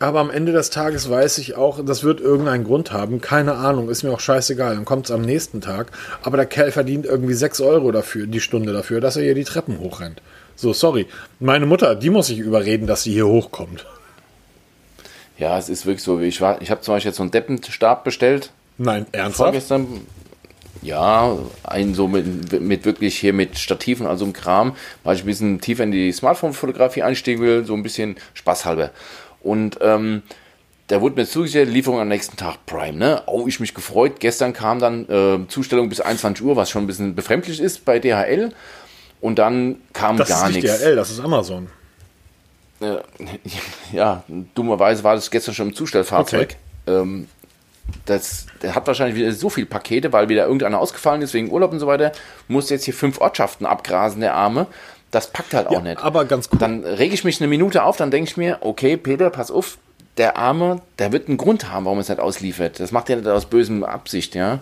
[0.00, 3.20] aber am Ende des Tages weiß ich auch, das wird irgendeinen Grund haben.
[3.20, 4.76] Keine Ahnung, ist mir auch scheißegal.
[4.76, 5.90] Dann kommt es am nächsten Tag.
[6.22, 9.44] Aber der Kerl verdient irgendwie 6 Euro dafür, die Stunde dafür, dass er hier die
[9.44, 10.22] Treppen hochrennt.
[10.54, 11.06] So, sorry.
[11.40, 13.86] Meine Mutter, die muss ich überreden, dass sie hier hochkommt.
[15.36, 16.20] Ja, es ist wirklich so.
[16.20, 18.50] Ich, war, ich habe zum Beispiel jetzt so einen Deppenstab bestellt.
[18.76, 19.36] Nein, ernsthaft?
[19.36, 19.86] Vorgestern.
[20.80, 25.26] Ja, einen so mit, mit wirklich hier mit Stativen, also im Kram, weil ich ein
[25.26, 28.90] bisschen tiefer in die Smartphone-Fotografie einsteigen will, so ein bisschen spaßhalber.
[29.42, 30.22] Und ähm,
[30.90, 33.22] der wurde mir zugestellt, Lieferung am nächsten Tag Prime, ne?
[33.26, 34.20] Oh, ich mich gefreut.
[34.20, 37.98] Gestern kam dann äh, Zustellung bis 21 Uhr, was schon ein bisschen befremdlich ist bei
[37.98, 38.52] DHL.
[39.20, 40.64] Und dann kam das gar nichts.
[40.64, 41.68] Das ist nicht DHL, das ist Amazon.
[42.80, 42.96] Äh,
[43.92, 44.22] ja,
[44.54, 46.56] dummerweise war das gestern schon im Zustellfahrzeug.
[46.86, 47.00] Okay.
[47.00, 47.28] Ähm,
[48.04, 51.72] das, der hat wahrscheinlich wieder so viele Pakete, weil wieder irgendeiner ausgefallen ist wegen Urlaub
[51.72, 52.12] und so weiter.
[52.46, 54.66] Muss jetzt hier fünf Ortschaften abgrasen, der Arme.
[55.10, 56.02] Das packt halt auch ja, nicht.
[56.02, 56.58] Aber ganz cool.
[56.58, 59.78] Dann rege ich mich eine Minute auf, dann denke ich mir, okay, Peter, pass auf,
[60.18, 62.80] der Arme, der wird einen Grund haben, warum er es nicht ausliefert.
[62.80, 64.60] Das macht er nicht aus bösem Absicht, ja.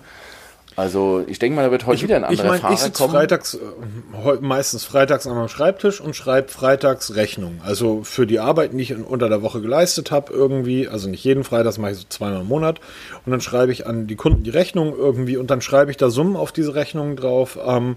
[0.77, 2.81] Also ich denke mal, da wird heute ich, wieder ein anderer ich mein, Fahrer ich
[2.81, 3.15] sitze kommen.
[3.15, 7.63] freitags, äh, meistens freitags an meinem Schreibtisch und schreibe freitags Rechnung.
[7.65, 11.45] Also für die Arbeit, die ich unter der Woche geleistet habe irgendwie, also nicht jeden
[11.45, 12.81] Freitag, das mache ich so zweimal im Monat.
[13.25, 16.11] Und dann schreibe ich an die Kunden die Rechnung irgendwie und dann schreibe ich da
[16.11, 17.97] Summen auf diese Rechnungen drauf, ähm,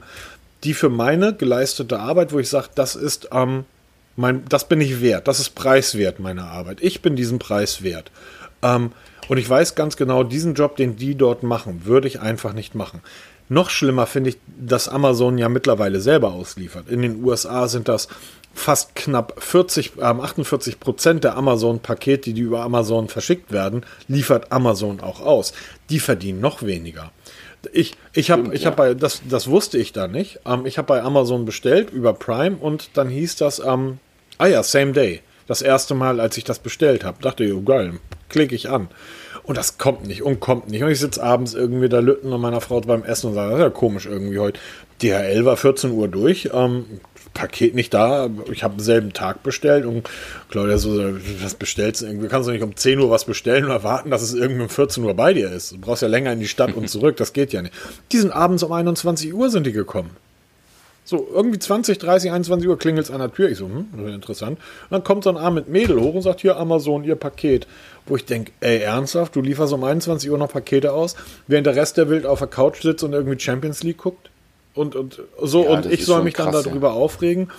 [0.63, 3.65] die für meine geleistete Arbeit, wo ich sage, das ist ähm,
[4.15, 6.79] mein, das bin ich wert, das ist preiswert, meine Arbeit.
[6.81, 8.11] Ich bin diesen Preis wert.
[8.61, 8.91] Ähm,
[9.29, 12.75] und ich weiß ganz genau, diesen Job, den die dort machen, würde ich einfach nicht
[12.75, 13.01] machen.
[13.47, 16.89] Noch schlimmer finde ich, dass Amazon ja mittlerweile selber ausliefert.
[16.89, 18.07] In den USA sind das
[18.53, 24.99] fast knapp 40, äh, 48 Prozent der Amazon-Pakete, die über Amazon verschickt werden, liefert Amazon
[24.99, 25.53] auch aus.
[25.89, 27.11] Die verdienen noch weniger.
[27.73, 28.69] Ich, ich habe, ich ja.
[28.71, 30.39] bei, das, das wusste ich da nicht.
[30.45, 33.99] Ähm, ich habe bei Amazon bestellt über Prime und dann hieß das, ähm,
[34.37, 35.21] ah ja, same day.
[35.47, 37.93] Das erste Mal, als ich das bestellt habe, dachte ich, oh geil,
[38.29, 38.87] klicke ich an.
[39.43, 40.83] Und das kommt nicht und kommt nicht.
[40.83, 43.59] Und ich sitze abends irgendwie da Lütten und meiner Frau beim Essen und sage, das
[43.59, 44.59] ist ja komisch irgendwie heute.
[45.01, 46.85] DHL war 14 Uhr durch, ähm,
[47.33, 48.29] Paket nicht da.
[48.51, 50.09] Ich habe selben Tag bestellt und
[50.49, 52.27] Claudia so, was bestellst du irgendwie?
[52.27, 55.03] Kannst du nicht um 10 Uhr was bestellen und erwarten, dass es irgendwie um 14
[55.03, 55.71] Uhr bei dir ist?
[55.71, 57.73] Du brauchst ja länger in die Stadt und zurück, das geht ja nicht.
[58.11, 60.11] Die sind abends um 21 Uhr sind die gekommen.
[61.09, 63.49] So, irgendwie 20, 30, 21 Uhr klingelt es an der Tür.
[63.49, 64.59] Ich so, hm, interessant.
[64.59, 67.65] Und dann kommt so ein arm mit Mädel hoch und sagt, hier Amazon, ihr Paket.
[68.05, 71.15] Wo ich denke, ey, ernsthaft, du lieferst um 21 Uhr noch Pakete aus,
[71.47, 74.29] während der Rest der Welt auf der Couch sitzt und irgendwie Champions League guckt?
[74.73, 76.93] Und, und so, ja, und ich soll mich krass, dann darüber ja.
[76.93, 77.49] aufregen.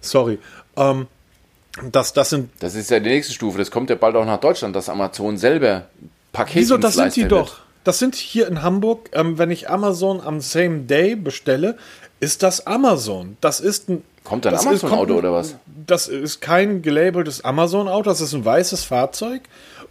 [0.00, 0.38] Sorry.
[0.76, 1.06] Ähm,
[1.92, 2.50] das, das sind.
[2.60, 3.58] Das ist ja die nächste Stufe.
[3.58, 5.86] Das kommt ja bald auch nach Deutschland, dass Amazon selber
[6.32, 7.58] Pakete Wieso, das sind die doch.
[7.84, 11.78] Das sind hier in Hamburg, ähm, wenn ich Amazon am same day bestelle,
[12.20, 13.36] ist das Amazon.
[13.40, 14.02] Das ist ein.
[14.24, 15.56] Kommt ein Amazon-Auto oder was?
[15.86, 19.40] Das ist kein gelabeltes Amazon-Auto, das ist ein weißes Fahrzeug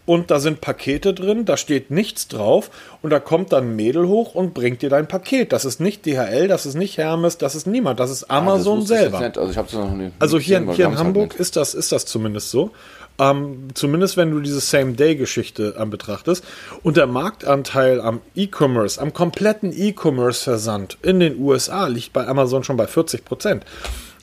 [0.07, 4.07] und da sind Pakete drin, da steht nichts drauf und da kommt dann ein Mädel
[4.07, 5.51] hoch und bringt dir dein Paket.
[5.51, 8.79] Das ist nicht DHL, das ist nicht Hermes, das ist niemand, das ist Amazon ah,
[8.79, 9.19] das selber.
[9.19, 12.49] Also, ich noch nie, also hier, hier in Hamburg halt ist das, ist das zumindest
[12.49, 12.71] so.
[13.19, 16.43] Ähm, zumindest wenn du diese Same-Day-Geschichte ähm, betrachtest.
[16.83, 22.77] Und der Marktanteil am E-Commerce, am kompletten E-Commerce-Versand in den USA liegt bei Amazon schon
[22.77, 23.65] bei 40 Prozent.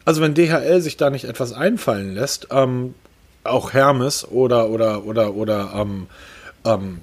[0.05, 2.95] Also wenn DHL sich da nicht etwas einfallen lässt, ähm,
[3.45, 6.07] auch Hermes oder oder oder oder ähm,
[6.65, 7.01] ähm,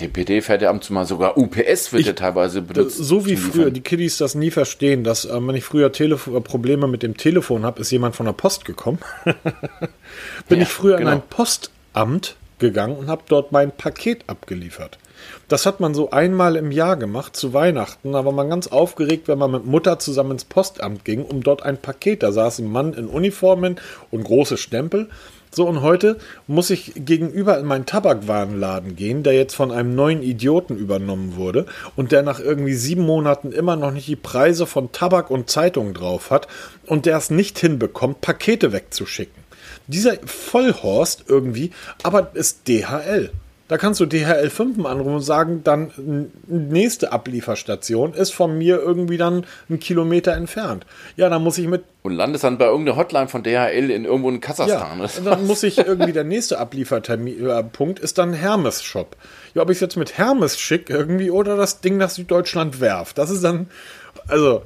[0.00, 2.96] DPD fährt ja ab und zu mal sogar UPS wird ich, ja teilweise benutzt.
[2.96, 6.88] So wie früher, die Kiddies das nie verstehen, dass äh, wenn ich früher Telefo Probleme
[6.88, 8.98] mit dem Telefon habe, ist jemand von der Post gekommen.
[10.48, 11.10] Bin ja, ich früher genau.
[11.10, 14.98] in ein Postamt gegangen und habe dort mein Paket abgeliefert.
[15.48, 18.12] Das hat man so einmal im Jahr gemacht, zu Weihnachten.
[18.12, 21.62] Da war man ganz aufgeregt, wenn man mit Mutter zusammen ins Postamt ging, um dort
[21.62, 22.22] ein Paket.
[22.22, 23.76] Da saß ein Mann in Uniformen
[24.10, 25.08] und große Stempel.
[25.54, 26.16] So, und heute
[26.46, 31.66] muss ich gegenüber in meinen Tabakwarenladen gehen, der jetzt von einem neuen Idioten übernommen wurde
[31.94, 35.92] und der nach irgendwie sieben Monaten immer noch nicht die Preise von Tabak und Zeitungen
[35.92, 36.48] drauf hat
[36.86, 39.42] und der es nicht hinbekommt, Pakete wegzuschicken.
[39.88, 41.72] Dieser Vollhorst irgendwie,
[42.02, 43.30] aber ist DHL.
[43.72, 49.46] Da kannst du DHL5 anrufen und sagen, dann nächste Ablieferstation ist von mir irgendwie dann
[49.70, 50.84] einen Kilometer entfernt.
[51.16, 51.82] Ja, dann muss ich mit.
[52.02, 54.98] Und landest dann bei irgendeiner Hotline von DHL in irgendwo in Kasachstan.
[54.98, 59.16] Ja, und dann muss ich irgendwie der nächste Ablieferpunkt ist dann Hermes Shop.
[59.54, 63.14] Ja, ob ich es jetzt mit Hermes schicke irgendwie oder das Ding nach Süddeutschland werf.
[63.14, 63.70] Das ist dann,
[64.28, 64.64] also,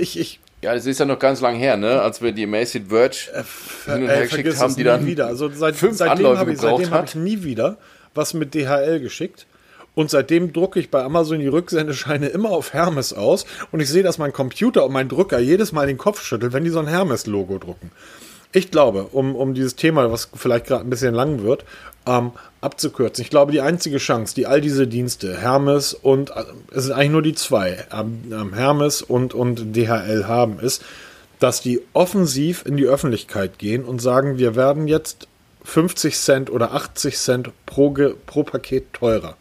[0.00, 2.00] ich, ich ja, das ist ja noch ganz lang her, ne?
[2.00, 3.44] Als wir die Amazing Verge äh,
[3.88, 5.28] hin und her geschickt haben, die dann wieder.
[5.28, 7.76] Also seit, fünf seitdem habe ich, seitdem hab ich nie wieder
[8.16, 9.46] was mit DHL geschickt.
[9.94, 13.46] Und seitdem drucke ich bei Amazon die Rücksendescheine immer auf Hermes aus.
[13.72, 16.64] Und ich sehe, dass mein Computer und mein Drucker jedes Mal den Kopf schüttelt, wenn
[16.64, 17.90] die so ein Hermes-Logo drucken.
[18.52, 21.64] Ich glaube, um, um dieses Thema, was vielleicht gerade ein bisschen lang wird,
[22.06, 23.22] ähm, abzukürzen.
[23.22, 27.10] Ich glaube, die einzige Chance, die all diese Dienste, Hermes und, äh, es sind eigentlich
[27.10, 30.82] nur die zwei, ähm, Hermes und, und DHL haben, ist,
[31.38, 35.28] dass die offensiv in die Öffentlichkeit gehen und sagen, wir werden jetzt
[35.66, 37.92] 50 Cent oder 80 Cent pro,
[38.24, 39.36] pro Paket teurer.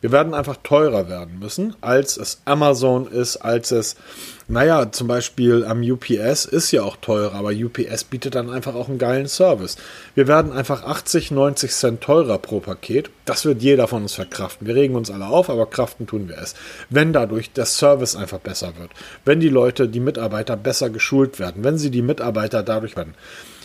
[0.00, 3.96] Wir werden einfach teurer werden müssen, als es Amazon ist, als es,
[4.48, 8.88] naja, zum Beispiel am UPS ist ja auch teurer, aber UPS bietet dann einfach auch
[8.88, 9.76] einen geilen Service.
[10.14, 13.10] Wir werden einfach 80, 90 Cent teurer pro Paket.
[13.24, 14.66] Das wird jeder von uns verkraften.
[14.66, 16.54] Wir regen uns alle auf, aber kraften tun wir es.
[16.88, 18.90] Wenn dadurch der Service einfach besser wird,
[19.24, 23.14] wenn die Leute, die Mitarbeiter besser geschult werden, wenn sie die Mitarbeiter dadurch werden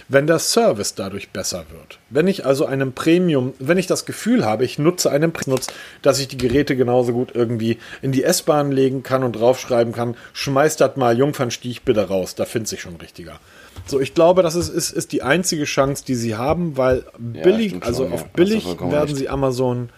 [0.07, 1.99] wenn der Service dadurch besser wird.
[2.09, 5.67] Wenn ich also einem Premium, wenn ich das Gefühl habe, ich nutze einen Nutz,
[6.01, 10.15] dass ich die Geräte genauso gut irgendwie in die S-Bahn legen kann und draufschreiben kann,
[10.33, 13.39] schmeißt das mal Jungfernstieg bitte raus, da findet sich schon richtiger.
[13.85, 17.73] So, ich glaube, das ist, ist, ist die einzige Chance, die sie haben, weil billig,
[17.73, 18.27] ja, also schon, auf ja.
[18.33, 19.89] billig werden sie Amazon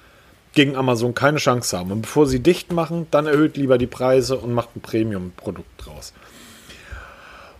[0.53, 1.91] gegen Amazon keine Chance haben.
[1.91, 6.13] Und bevor sie dicht machen, dann erhöht lieber die Preise und macht ein Premium-Produkt draus.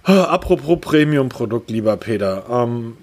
[0.08, 2.46] Apropos Premium-Produkt, lieber Peter.
[2.50, 2.96] Ähm,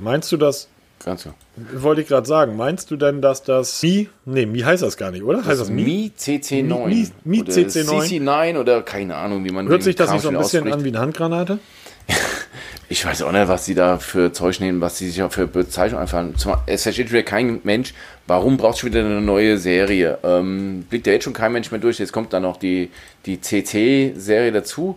[0.00, 0.68] meinst du das?
[1.04, 1.30] Ganz so.
[1.74, 2.56] Wollte ich gerade sagen.
[2.56, 5.38] Meinst du denn, dass das Mi, nee, Mi heißt das gar nicht, oder?
[5.38, 5.82] Das heißt das Mi?
[5.82, 6.86] Mi CC9.
[6.86, 8.22] Mi, Mi, Mi CC9.
[8.22, 10.74] CC9 oder keine Ahnung, wie man Hört sich das nicht so ein bisschen ausspricht.
[10.76, 11.58] an wie eine Handgranate?
[12.88, 15.48] ich weiß auch nicht, was sie da für Zeug nehmen, was sie sich auch für
[15.48, 16.34] Bezeichnungen einfallen.
[16.66, 17.92] Es versteht wieder kein Mensch,
[18.28, 20.18] warum brauchst du wieder eine neue Serie?
[20.22, 21.98] Ähm, blickt ja jetzt schon kein Mensch mehr durch.
[21.98, 22.90] Jetzt kommt dann noch die,
[23.26, 24.96] die CC-Serie dazu.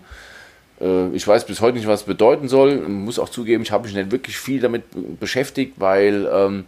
[0.82, 2.82] Äh, ich weiß bis heute nicht, was es bedeuten soll.
[2.84, 4.84] Ich muss auch zugeben, ich habe mich nicht wirklich viel damit
[5.20, 6.66] beschäftigt, weil ähm,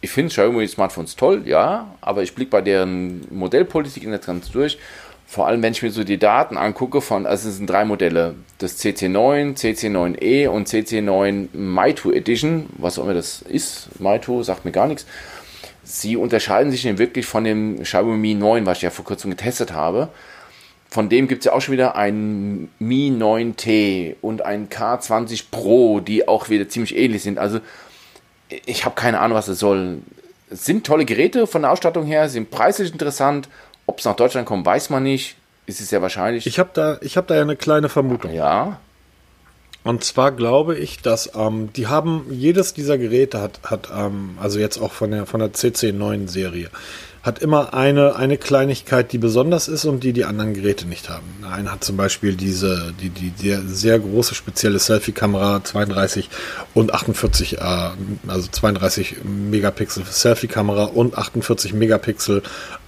[0.00, 4.78] ich finde Xiaomi-Smartphones toll, ja, aber ich blicke bei deren Modellpolitik nicht ganz durch.
[5.26, 8.34] Vor allem, wenn ich mir so die Daten angucke von, also es sind drei Modelle,
[8.58, 14.72] das CC9, CC9e und CC9 Meitu Edition, was auch immer das ist, Meitu sagt mir
[14.72, 15.06] gar nichts.
[15.84, 20.08] Sie unterscheiden sich wirklich von dem Xiaomi 9, was ich ja vor kurzem getestet habe
[20.90, 26.00] von dem gibt es ja auch schon wieder ein Mi 9T und ein K20 Pro,
[26.00, 27.38] die auch wieder ziemlich ähnlich sind.
[27.38, 27.60] Also
[28.66, 29.98] ich habe keine Ahnung, was es soll.
[30.50, 33.48] Es sind tolle Geräte von der Ausstattung her, sind preislich interessant.
[33.86, 35.36] Ob es nach Deutschland kommt, weiß man nicht.
[35.66, 36.46] Ist es sehr wahrscheinlich.
[36.46, 38.32] Ich habe da, hab da ja eine kleine Vermutung.
[38.32, 38.80] Ja.
[39.84, 44.58] Und zwar glaube ich, dass ähm, die haben, jedes dieser Geräte hat, hat ähm, also
[44.58, 46.70] jetzt auch von der, von der CC9 Serie,
[47.22, 51.26] hat immer eine, eine Kleinigkeit, die besonders ist und die die anderen Geräte nicht haben.
[51.50, 56.30] Eine hat zum Beispiel diese, die, die, die sehr große spezielle Selfie-Kamera 32
[56.72, 57.90] und 48, äh,
[58.26, 62.42] also 32 Megapixel Selfie-Kamera und 48 Megapixel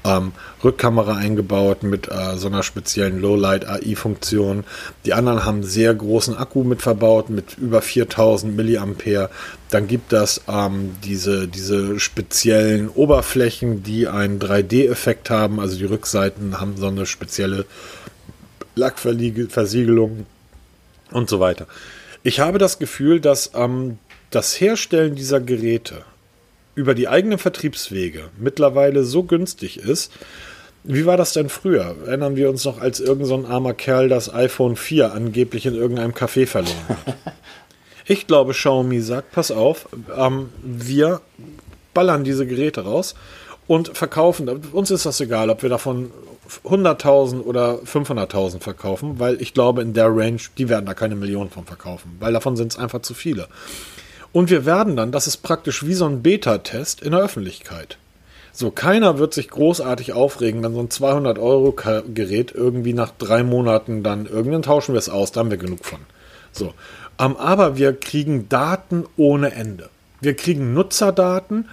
[0.04, 0.32] ähm,
[0.64, 4.64] Rückkamera eingebaut mit äh, so einer speziellen Lowlight AI-Funktion.
[5.04, 9.28] Die anderen haben sehr großen Akku mit verbaut mit über 4000 Milliampere.
[9.72, 15.60] Dann gibt es ähm, diese, diese speziellen Oberflächen, die einen 3D-Effekt haben.
[15.60, 17.64] Also die Rückseiten haben so eine spezielle
[18.74, 20.26] Lackversiegelung
[21.10, 21.66] und so weiter.
[22.22, 23.96] Ich habe das Gefühl, dass ähm,
[24.28, 26.04] das Herstellen dieser Geräte
[26.74, 30.12] über die eigenen Vertriebswege mittlerweile so günstig ist.
[30.84, 31.96] Wie war das denn früher?
[32.04, 36.12] Erinnern wir uns noch, als irgendein so armer Kerl das iPhone 4 angeblich in irgendeinem
[36.12, 37.16] Café verloren hat?
[38.06, 41.20] Ich glaube, Xiaomi sagt, pass auf, ähm, wir
[41.94, 43.14] ballern diese Geräte raus
[43.66, 44.48] und verkaufen.
[44.72, 46.10] Uns ist das egal, ob wir davon
[46.64, 51.50] 100.000 oder 500.000 verkaufen, weil ich glaube, in der Range, die werden da keine Millionen
[51.50, 53.48] von verkaufen, weil davon sind es einfach zu viele.
[54.32, 57.98] Und wir werden dann, das ist praktisch wie so ein Beta-Test in der Öffentlichkeit.
[58.54, 64.26] So, keiner wird sich großartig aufregen, wenn so ein 200-Euro-Gerät irgendwie nach drei Monaten dann,
[64.26, 66.00] irgendwann tauschen wir es aus, da haben wir genug von.
[66.52, 66.74] So,
[67.36, 69.88] aber wir kriegen Daten ohne Ende.
[70.20, 71.66] Wir kriegen Nutzerdaten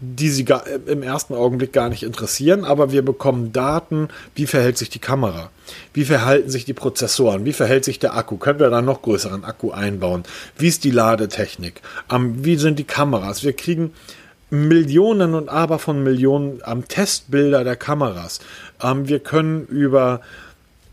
[0.00, 4.78] die sie gar, im ersten Augenblick gar nicht interessieren, aber wir bekommen Daten, wie verhält
[4.78, 5.50] sich die Kamera,
[5.92, 9.44] wie verhalten sich die Prozessoren, wie verhält sich der Akku, können wir da noch größeren
[9.44, 10.22] Akku einbauen,
[10.56, 13.92] wie ist die Ladetechnik, ähm, wie sind die Kameras, wir kriegen
[14.48, 18.40] Millionen und aber von Millionen ähm, Testbilder der Kameras,
[18.82, 20.22] ähm, wir können über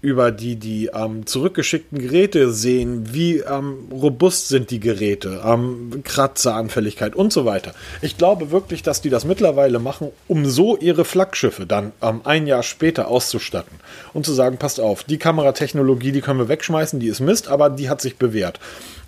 [0.02, 7.16] über die, die ähm, zurückgeschickten Geräte sehen, wie ähm, robust sind die Geräte, ähm, Kratzeranfälligkeit
[7.16, 7.74] und so weiter.
[8.02, 12.46] Ich glaube wirklich, dass die das mittlerweile machen, um so ihre Flaggschiffe dann ähm, ein
[12.48, 13.80] Jahr später auszustatten
[14.14, 17.70] und zu sagen, passt auf, die Kameratechnologie, die können wir wegschmeißen, die ist Mist, aber
[17.70, 18.60] die hat sich bewährt.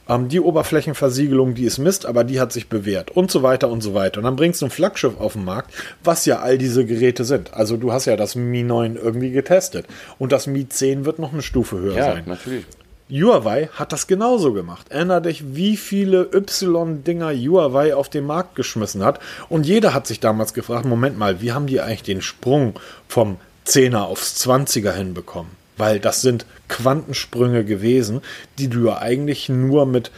[0.10, 3.82] Ähm, die Oberflächenversiegelung, die ist Mist, aber die hat sich bewährt und so weiter und
[3.82, 4.18] so weiter.
[4.18, 5.72] Und dann bringst du ein Flaggschiff auf den Markt,
[6.04, 7.54] was ja all diese Geräte sind.
[7.54, 9.86] Also du hast ja das Mi 9 irgendwie getestet
[10.18, 12.24] und das Mi 10 wird noch eine Stufe höher ja, sein.
[12.26, 12.66] natürlich.
[13.12, 14.88] Huawei hat das genauso gemacht.
[14.90, 19.20] Erinner dich, wie viele Y-Dinger Huawei auf den Markt geschmissen hat.
[19.50, 23.38] Und jeder hat sich damals gefragt, Moment mal, wie haben die eigentlich den Sprung vom
[23.66, 25.59] 10er aufs 20er hinbekommen?
[25.80, 28.22] Weil das sind Quantensprünge gewesen,
[28.60, 30.12] die du ja eigentlich nur mit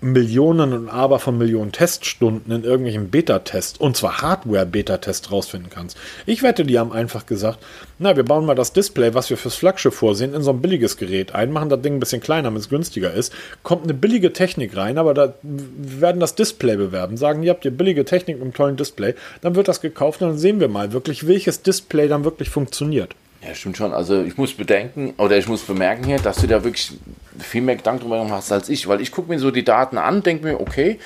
[0.00, 5.96] Millionen und Aber von Millionen Teststunden in irgendwelchen Beta-Tests, und zwar Hardware-Beta-Tests rausfinden kannst.
[6.24, 7.58] Ich wette, die haben einfach gesagt,
[7.98, 10.98] na, wir bauen mal das Display, was wir fürs Flaggschiff vorsehen, in so ein billiges
[10.98, 13.32] Gerät ein, machen das Ding ein bisschen kleiner, damit es günstiger ist,
[13.64, 17.72] kommt eine billige Technik rein, aber da werden das Display bewerben, sagen, ihr habt hier
[17.72, 20.92] billige Technik mit einem tollen Display, dann wird das gekauft und dann sehen wir mal
[20.92, 23.16] wirklich, welches Display dann wirklich funktioniert.
[23.46, 23.92] Ja, stimmt schon.
[23.92, 26.92] Also ich muss bedenken, oder ich muss bemerken hier, dass du da wirklich
[27.38, 30.22] viel mehr Gedanken drüber hast als ich, weil ich gucke mir so die Daten an,
[30.22, 30.98] denke mir, okay,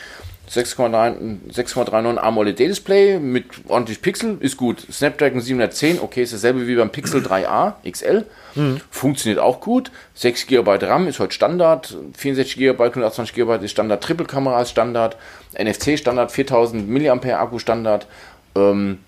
[0.50, 4.86] 6,39 AMOLED-Display mit ordentlich Pixel ist gut.
[4.90, 8.26] Snapdragon 710, okay, ist dasselbe wie beim Pixel 3a XL.
[8.54, 8.80] Mhm.
[8.90, 9.90] Funktioniert auch gut.
[10.14, 11.96] 6 GB RAM ist heute Standard.
[12.16, 14.02] 64 GB, 128 GB ist Standard.
[14.02, 15.16] Triple-Kamera ist Standard.
[15.58, 18.06] NFC Standard, 4000 mAh Akku Standard.
[18.54, 18.98] Ähm,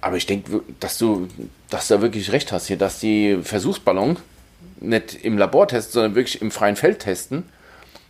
[0.00, 1.28] aber ich denke, dass du,
[1.68, 4.16] dass du da wirklich recht hast hier, dass die Versuchsballon
[4.80, 7.44] nicht im Labor testen, sondern wirklich im freien Feld testen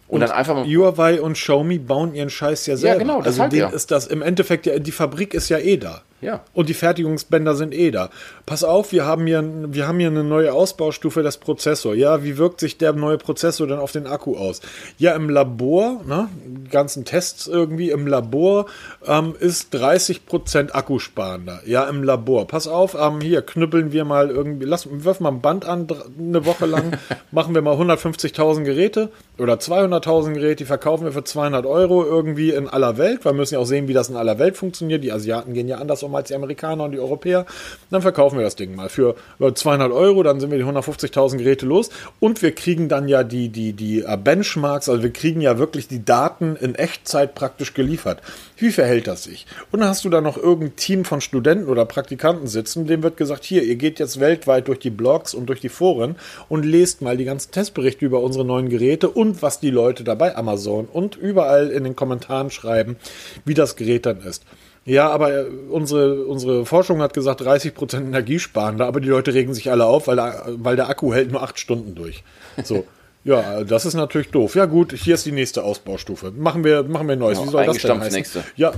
[0.09, 0.65] und, und, dann einfach mal.
[0.65, 2.95] Huawei und Xiaomi bauen ihren Scheiß ja selber.
[2.95, 3.69] Ja, genau, das also halt, ja.
[3.69, 6.03] ist das im Endeffekt ja, die Fabrik ist ja eh da.
[6.21, 6.45] Ja.
[6.53, 8.11] Und die Fertigungsbänder sind eh da.
[8.45, 11.97] Pass auf, wir haben hier, wir haben hier eine neue Ausbaustufe des Prozessors.
[11.97, 14.61] Ja, wie wirkt sich der neue Prozessor dann auf den Akku aus?
[14.99, 16.29] Ja, im Labor, ne,
[16.71, 18.67] ganzen Tests irgendwie im Labor
[19.07, 21.61] ähm, ist 30% Akkusparender.
[21.65, 22.47] Ja, im Labor.
[22.47, 25.87] Pass auf, ähm, hier knüppeln wir mal irgendwie, lass, wirf mal ein Band an,
[26.19, 26.99] eine Woche lang,
[27.31, 32.51] machen wir mal 150.000 Geräte oder 200.000 Geräte, die verkaufen wir für 200 Euro irgendwie
[32.51, 33.25] in aller Welt.
[33.25, 35.03] Wir müssen ja auch sehen, wie das in aller Welt funktioniert.
[35.03, 37.47] Die Asiaten gehen ja anders um als die Amerikaner und die Europäer.
[37.91, 41.67] Dann verkaufen wir das Ding mal für 200 Euro, dann sind wir die 150.000 Geräte
[41.67, 45.59] los und wir kriegen dann ja die, die, die äh, Benchmarks, also wir kriegen ja
[45.59, 48.23] wirklich die Daten in Echtzeit praktisch geliefert.
[48.57, 49.47] Wie verhält das sich?
[49.71, 53.17] Und dann hast du da noch irgendein Team von Studenten oder Praktikanten sitzen, dem wird
[53.17, 56.17] gesagt, hier, ihr geht jetzt weltweit durch die Blogs und durch die Foren
[56.49, 60.37] und lest mal die ganzen Testberichte über unsere neuen Geräte und was die Leute dabei
[60.37, 62.97] Amazon und überall in den Kommentaren schreiben,
[63.45, 64.45] wie das Gerät dann ist.
[64.91, 69.71] Ja, aber äh, unsere, unsere Forschung hat gesagt, 30% energiesparender, aber die Leute regen sich
[69.71, 72.25] alle auf, weil der, weil der Akku hält nur 8 Stunden durch.
[72.65, 72.85] So.
[73.23, 74.55] Ja, das ist natürlich doof.
[74.55, 76.31] Ja, gut, hier ist die nächste Ausbaustufe.
[76.31, 77.37] Machen wir, machen wir Neues.
[77.37, 78.17] Genau, Wie soll das denn heißen?
[78.17, 78.45] Nächste.
[78.57, 78.73] Ja,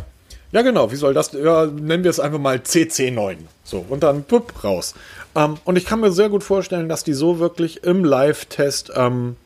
[0.51, 0.91] ja, genau.
[0.91, 1.31] Wie soll das?
[1.33, 3.37] Ja, nennen wir es einfach mal CC9.
[3.63, 4.95] So, und dann pup, raus.
[5.37, 9.37] Ähm, und ich kann mir sehr gut vorstellen, dass die so wirklich im Live-Test ähm,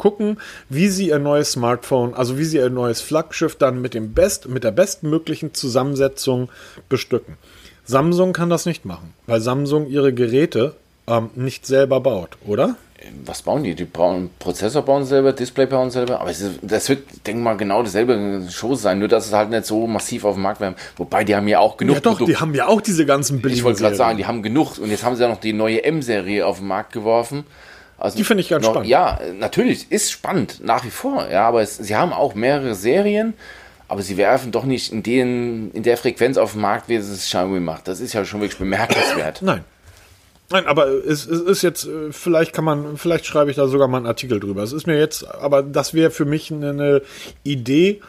[0.00, 0.38] gucken,
[0.70, 4.48] wie sie ihr neues Smartphone, also wie sie ihr neues Flaggschiff dann mit dem best,
[4.48, 6.48] mit der bestmöglichen Zusammensetzung
[6.88, 7.36] bestücken.
[7.84, 10.74] Samsung kann das nicht machen, weil Samsung ihre Geräte
[11.06, 12.76] ähm, nicht selber baut, oder?
[13.24, 13.74] Was bauen die?
[13.74, 16.32] Die bauen Prozessor bauen selber, Display bauen selber, aber
[16.62, 20.24] das wird, denke mal, genau dasselbe Show sein, nur dass es halt nicht so massiv
[20.24, 20.74] auf dem Markt wäre.
[20.96, 21.96] Wobei die haben ja auch genug.
[21.96, 22.32] Ja doch, Produkte.
[22.32, 24.90] die haben ja auch diese ganzen billigen Ich wollte gerade sagen, die haben genug und
[24.90, 27.44] jetzt haben sie ja noch die neue M-Serie auf den Markt geworfen.
[28.00, 28.88] Also die finde ich ganz noch, spannend.
[28.88, 31.28] Ja, natürlich, ist spannend, nach wie vor.
[31.30, 33.34] Ja, aber es, sie haben auch mehrere Serien,
[33.88, 37.08] aber sie werfen doch nicht in, den, in der Frequenz auf den Markt, wie es
[37.26, 37.88] Xiaomi macht.
[37.88, 39.42] Das ist ja schon wirklich bemerkenswert.
[39.42, 39.64] Nein.
[40.48, 43.86] Nein, aber es, es ist jetzt, äh, vielleicht kann man, vielleicht schreibe ich da sogar
[43.86, 44.62] mal einen Artikel drüber.
[44.62, 47.02] Es ist mir jetzt, aber das wäre für mich eine
[47.44, 48.00] Idee,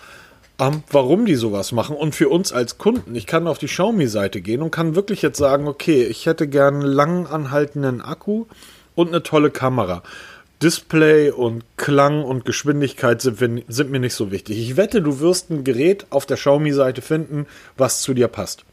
[0.57, 1.97] ähm, warum die sowas machen.
[1.97, 5.37] Und für uns als Kunden, ich kann auf die Xiaomi-Seite gehen und kann wirklich jetzt
[5.37, 8.45] sagen, okay, ich hätte gern einen lang anhaltenden Akku
[8.95, 10.03] und eine tolle Kamera.
[10.61, 14.59] Display und Klang und Geschwindigkeit sind, wir, sind, mir nicht so wichtig.
[14.59, 18.63] Ich wette, du wirst ein Gerät auf der Xiaomi-Seite finden, was zu dir passt.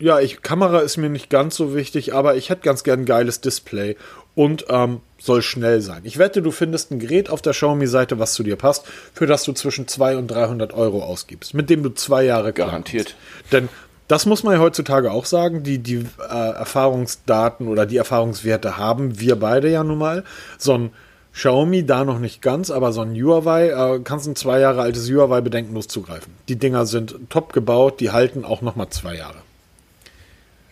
[0.00, 3.06] Ja, ich, Kamera ist mir nicht ganz so wichtig, aber ich hätte ganz gern ein
[3.06, 3.96] geiles Display
[4.34, 6.00] und ähm, soll schnell sein.
[6.04, 9.44] Ich wette, du findest ein Gerät auf der Xiaomi-Seite, was zu dir passt, für das
[9.44, 13.14] du zwischen 200 und 300 Euro ausgibst, mit dem du zwei Jahre garantiert.
[13.52, 13.68] Denn
[14.10, 15.62] das muss man ja heutzutage auch sagen.
[15.62, 20.24] Die, die äh, Erfahrungsdaten oder die Erfahrungswerte haben wir beide ja nun mal.
[20.58, 20.90] So ein
[21.32, 25.08] Xiaomi da noch nicht ganz, aber so ein Huawei, äh, kannst ein zwei Jahre altes
[25.08, 26.34] Huawei bedenkenlos zugreifen.
[26.48, 29.38] Die Dinger sind top gebaut, die halten auch noch mal zwei Jahre.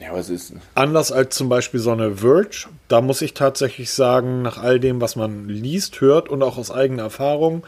[0.01, 0.53] Ja, was ist?
[0.74, 5.01] Anders als zum Beispiel so eine Verge, da muss ich tatsächlich sagen, nach all dem,
[5.01, 7.64] was man liest, hört und auch aus eigener Erfahrung,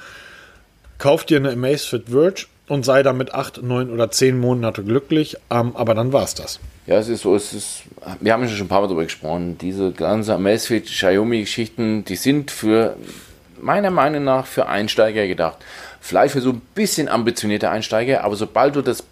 [0.99, 5.37] kauft dir eine Amazfit Verge und sei damit acht, neun oder zehn Monate glücklich.
[5.51, 6.61] Ähm, aber dann war es das.
[6.87, 7.83] Ja, es ist so, es ist,
[8.21, 9.59] wir haben schon ein paar Mal darüber gesprochen.
[9.59, 12.97] Diese ganzen Amazfit, Xiaomi-Geschichten, die sind für,
[13.61, 15.59] meiner Meinung nach, für Einsteiger gedacht.
[16.01, 19.03] Vielleicht für so ein bisschen ambitionierte Einsteiger, aber sobald du das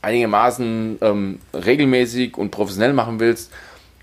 [0.00, 3.52] einigermaßen ähm, regelmäßig und professionell machen willst,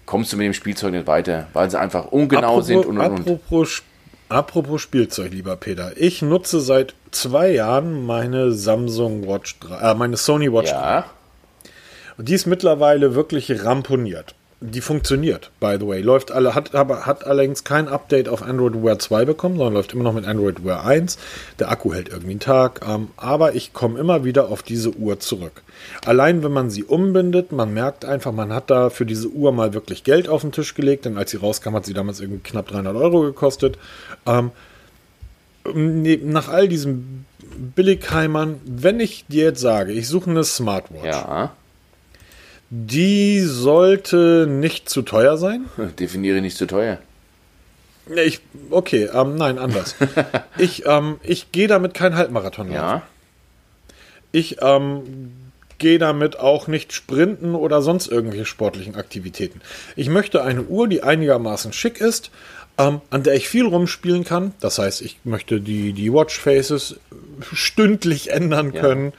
[0.06, 3.08] kommst du mit dem Spielzeug nicht weiter, weil sie einfach ungenau apropos, sind und, und,
[3.08, 3.20] und.
[3.22, 3.82] Apropos
[4.30, 5.94] Apropos Spielzeug, lieber Peter.
[5.98, 11.02] Ich nutze seit zwei Jahren meine Samsung Watch 3, äh, meine Sony Watch ja.
[11.02, 11.10] 3.
[12.20, 14.36] Und die ist mittlerweile wirklich ramponiert.
[14.62, 16.01] Die funktioniert, by the way.
[16.01, 19.93] Läuft alle, hat aber hat allerdings kein Update auf Android Wear 2 bekommen, sondern läuft
[19.93, 21.18] immer noch mit Android Wear 1.
[21.60, 25.20] Der Akku hält irgendwie einen Tag, ähm, aber ich komme immer wieder auf diese Uhr
[25.20, 25.62] zurück.
[26.05, 29.74] Allein wenn man sie umbindet, man merkt einfach, man hat da für diese Uhr mal
[29.74, 32.68] wirklich Geld auf den Tisch gelegt, denn als sie rauskam, hat sie damals irgendwie knapp
[32.68, 33.78] 300 Euro gekostet.
[34.26, 34.51] Ähm,
[35.74, 37.26] nach all diesen
[37.76, 41.05] Billigheimern, wenn ich dir jetzt sage, ich suche eine Smartwatch.
[41.05, 41.51] Ja
[42.70, 45.66] die sollte nicht zu teuer sein.
[46.00, 47.00] Definiere nicht zu teuer.
[48.26, 48.42] Ich,
[48.72, 49.96] okay, ähm, nein, anders.
[50.58, 53.04] ich ähm, ich gehe damit kein Halbmarathon Ja.
[54.32, 55.34] Ich ähm,
[55.78, 59.62] gehe damit auch nicht sprinten oder sonst irgendwelche sportlichen Aktivitäten.
[59.96, 62.32] Ich möchte eine Uhr, die einigermaßen schick ist,
[62.78, 64.54] ähm, an der ich viel rumspielen kann.
[64.60, 67.00] Das heißt, ich möchte die, die Watchfaces
[67.54, 69.06] stündlich ändern können.
[69.06, 69.18] Ja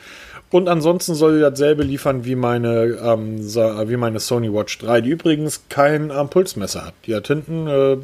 [0.51, 5.11] und ansonsten soll sie dasselbe liefern wie meine, ähm, wie meine Sony Watch 3, die
[5.11, 6.95] übrigens kein ähm, Pulsmesser hat.
[7.07, 7.97] Die hat hinten äh,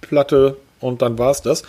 [0.00, 1.62] Platte und dann war es das.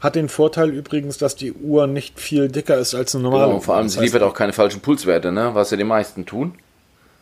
[0.00, 3.46] Hat den Vorteil übrigens, dass die Uhr nicht viel dicker ist als eine normale.
[3.46, 5.50] Genau, vor allem, sie liefert auch keine falschen Pulswerte, ne?
[5.54, 6.54] was ja die meisten tun.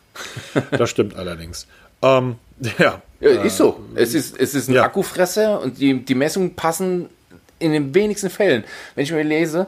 [0.71, 1.65] das stimmt allerdings.
[2.01, 2.35] Ähm,
[2.77, 3.01] ja.
[3.21, 3.29] ja.
[3.43, 3.79] Ist so.
[3.95, 4.83] Es ist, es ist ein ja.
[4.83, 7.09] Akkufresser und die, die Messungen passen
[7.59, 8.63] in den wenigsten Fällen.
[8.95, 9.67] Wenn ich mir lese,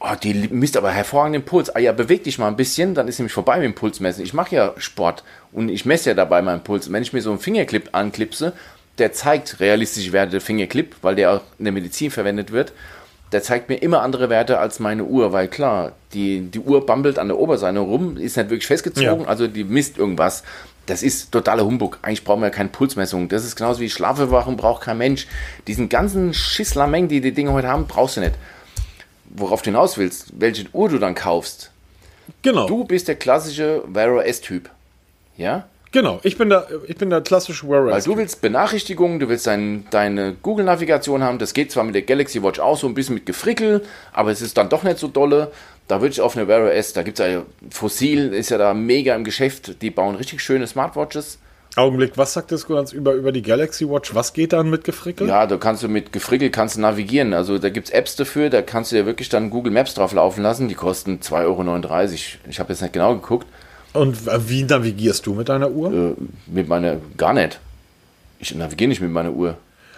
[0.00, 1.74] oh, die misst aber hervorragenden Puls.
[1.74, 4.24] Ah ja, beweg dich mal ein bisschen, dann ist nämlich vorbei mit dem Pulsmessen.
[4.24, 5.22] Ich mache ja Sport
[5.52, 6.90] und ich messe ja dabei meinen Puls.
[6.90, 8.54] wenn ich mir so einen Fingerclip anklipse,
[8.98, 12.72] der zeigt realistische Werte Fingerclip, weil der auch in der Medizin verwendet wird.
[13.32, 17.18] Der zeigt mir immer andere Werte als meine Uhr, weil klar, die, die Uhr bambelt
[17.18, 19.28] an der Oberseite rum, ist nicht wirklich festgezogen, ja.
[19.28, 20.42] also die misst irgendwas.
[20.86, 21.98] Das ist totaler Humbug.
[22.02, 23.28] Eigentlich brauchen wir keine Pulsmessung.
[23.28, 25.28] Das ist genauso wie Schlafbewachen braucht kein Mensch.
[25.68, 28.34] Diesen ganzen Schisslameng, die die Dinge heute haben, brauchst du nicht
[29.30, 31.70] worauf du hinaus willst, welche Uhr du dann kaufst.
[32.42, 32.66] Genau.
[32.66, 34.70] Du bist der klassische Wear S-Typ.
[35.36, 35.66] Ja?
[35.92, 37.92] Genau, ich bin der, ich bin der klassische Wear S.
[37.92, 41.38] Weil du willst Benachrichtigungen, du willst dein, deine Google-Navigation haben.
[41.38, 44.40] Das geht zwar mit der Galaxy Watch auch so ein bisschen mit Gefrickel, aber es
[44.40, 45.50] ist dann doch nicht so dolle.
[45.88, 48.74] Da würde ich auf eine Wear S, da gibt es ja Fossil, ist ja da
[48.74, 49.82] mega im Geschäft.
[49.82, 51.38] Die bauen richtig schöne Smartwatches.
[51.76, 54.14] Augenblick, was sagt das ganz über, über die Galaxy Watch?
[54.14, 55.28] Was geht dann mit Gefrickel?
[55.28, 57.32] Ja, da kannst du mit Gefrickel kannst du navigieren.
[57.32, 60.12] Also da gibt es Apps dafür, da kannst du dir wirklich dann Google Maps drauf
[60.12, 60.68] laufen lassen.
[60.68, 62.10] Die kosten 2,39 Euro.
[62.48, 63.46] Ich habe jetzt nicht genau geguckt.
[63.92, 64.18] Und
[64.48, 65.92] wie navigierst du mit deiner Uhr?
[65.92, 66.14] Äh,
[66.46, 67.60] mit meiner, gar nicht.
[68.40, 69.56] Ich navigiere nicht mit meiner Uhr.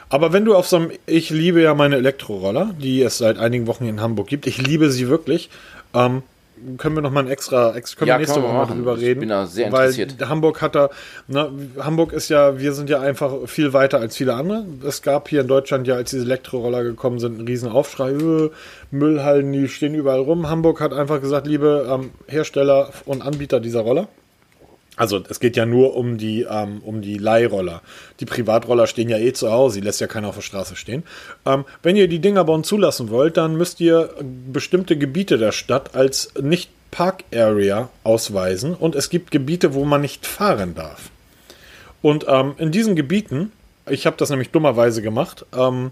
[0.09, 3.67] Aber wenn du auf so einem, ich liebe ja meine Elektroroller, die es seit einigen
[3.67, 4.47] Wochen in Hamburg gibt.
[4.47, 5.49] Ich liebe sie wirklich.
[5.95, 6.23] Ähm,
[6.79, 9.13] können wir noch mal ein extra, können ja, wir nächste Woche mal drüber reden.
[9.13, 10.19] Ich bin da sehr interessiert.
[10.19, 10.91] Weil Hamburg hat da,
[11.27, 14.65] ne, Hamburg ist ja, wir sind ja einfach viel weiter als viele andere.
[14.87, 18.51] Es gab hier in Deutschland ja, als diese Elektroroller gekommen sind, einen riesen Aufschrei, äh,
[18.91, 20.49] Müllhallen, die stehen überall rum.
[20.49, 24.09] Hamburg hat einfach gesagt, liebe ähm, Hersteller und Anbieter dieser Roller,
[24.97, 27.81] also es geht ja nur um die, ähm, um die Leihroller.
[28.21, 31.03] Die Privatroller stehen ja eh zu Hause, die lässt ja keiner auf der Straße stehen.
[31.47, 34.11] Ähm, wenn ihr die Dinger uns zulassen wollt, dann müsst ihr
[34.53, 40.03] bestimmte Gebiete der Stadt als nicht Park Area ausweisen und es gibt Gebiete, wo man
[40.03, 41.11] nicht fahren darf.
[42.03, 43.51] Und ähm, in diesen Gebieten,
[43.89, 45.91] ich habe das nämlich dummerweise gemacht, ähm,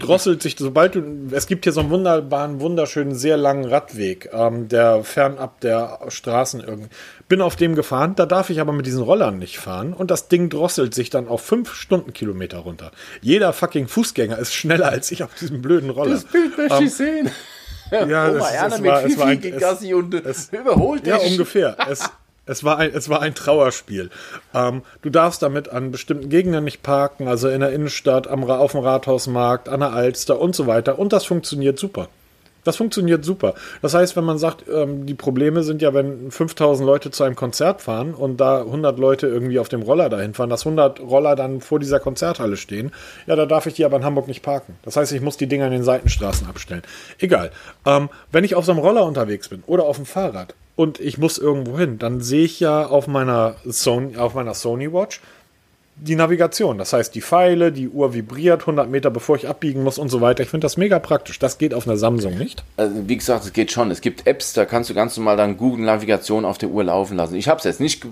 [0.00, 1.02] drosselt sich, sobald du,
[1.32, 6.60] es gibt hier so einen wunderbaren, wunderschönen, sehr langen Radweg, ähm, der fernab der Straßen
[6.60, 6.88] irgendwie.
[7.28, 10.28] Bin auf dem gefahren, da darf ich aber mit diesen Rollern nicht fahren und das
[10.28, 12.90] Ding drosselt sich dann auf fünf Stundenkilometer runter.
[13.20, 16.12] Jeder fucking Fußgänger ist schneller als ich auf diesem blöden Roller.
[16.12, 17.30] Das Bild möchte ähm, ich sehen.
[17.90, 21.12] Ja, Oma Erna mit Fifi gegen Gassi und es, überholt dich.
[21.12, 21.76] Ja, ungefähr.
[21.88, 22.10] Es,
[22.48, 24.10] es war ein, es war ein Trauerspiel.
[24.54, 28.72] Ähm, du darfst damit an bestimmten Gegenden nicht parken, also in der Innenstadt, am, auf
[28.72, 30.98] dem Rathausmarkt, an der Alster und so weiter.
[30.98, 32.08] Und das funktioniert super.
[32.64, 33.54] Das funktioniert super.
[33.82, 37.36] Das heißt, wenn man sagt, ähm, die Probleme sind ja, wenn 5000 Leute zu einem
[37.36, 41.36] Konzert fahren und da 100 Leute irgendwie auf dem Roller dahin fahren, dass 100 Roller
[41.36, 42.92] dann vor dieser Konzerthalle stehen,
[43.26, 44.76] ja, da darf ich die aber in Hamburg nicht parken.
[44.82, 46.82] Das heißt, ich muss die Dinger in den Seitenstraßen abstellen.
[47.18, 47.52] Egal.
[47.86, 51.18] Ähm, wenn ich auf so einem Roller unterwegs bin oder auf dem Fahrrad und ich
[51.18, 55.20] muss irgendwo hin, dann sehe ich ja auf meiner Sony, auf meiner Sony Watch
[55.96, 56.78] die Navigation.
[56.78, 60.20] Das heißt, die Pfeile, die Uhr vibriert 100 Meter, bevor ich abbiegen muss und so
[60.20, 60.44] weiter.
[60.44, 61.40] Ich finde das mega praktisch.
[61.40, 62.62] Das geht auf einer Samsung nicht.
[62.76, 63.90] Also, wie gesagt, es geht schon.
[63.90, 67.16] Es gibt Apps, da kannst du ganz normal dann Google Navigation auf der Uhr laufen
[67.16, 67.34] lassen.
[67.34, 68.06] Ich habe es jetzt nicht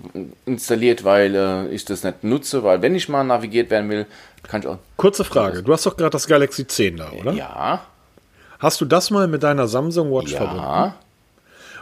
[0.45, 4.07] installiert, weil äh, ich das nicht nutze, weil wenn ich mal navigiert werden will,
[4.43, 4.79] kann ich auch.
[4.97, 5.63] Kurze Frage.
[5.63, 7.33] Du hast doch gerade das Galaxy 10 da, oder?
[7.33, 7.83] Ja.
[8.59, 10.39] Hast du das mal mit deiner Samsung Watch ja.
[10.39, 10.95] verbunden?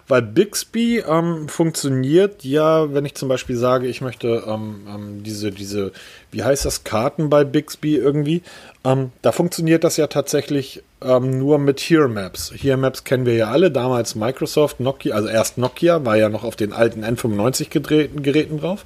[0.08, 5.50] Weil Bixby ähm, funktioniert ja, wenn ich zum Beispiel sage, ich möchte ähm, ähm, diese,
[5.50, 5.92] diese,
[6.30, 8.42] wie heißt das, Karten bei Bixby irgendwie,
[8.84, 12.52] ähm, da funktioniert das ja tatsächlich ähm, nur mit Here Maps.
[12.54, 16.44] Here Maps kennen wir ja alle, damals Microsoft, Nokia, also erst Nokia, war ja noch
[16.44, 18.84] auf den alten N95-Geräten drauf.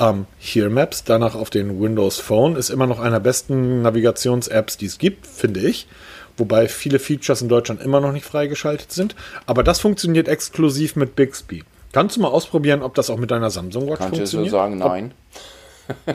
[0.00, 4.76] Ähm, Here Maps, danach auf den Windows Phone, ist immer noch einer der besten Navigations-Apps,
[4.76, 5.86] die es gibt, finde ich
[6.38, 9.14] wobei viele Features in Deutschland immer noch nicht freigeschaltet sind.
[9.46, 11.64] Aber das funktioniert exklusiv mit Bixby.
[11.92, 14.46] Kannst du mal ausprobieren, ob das auch mit deiner Samsung Watch Kann funktioniert?
[14.46, 15.12] ich so sagen, nein.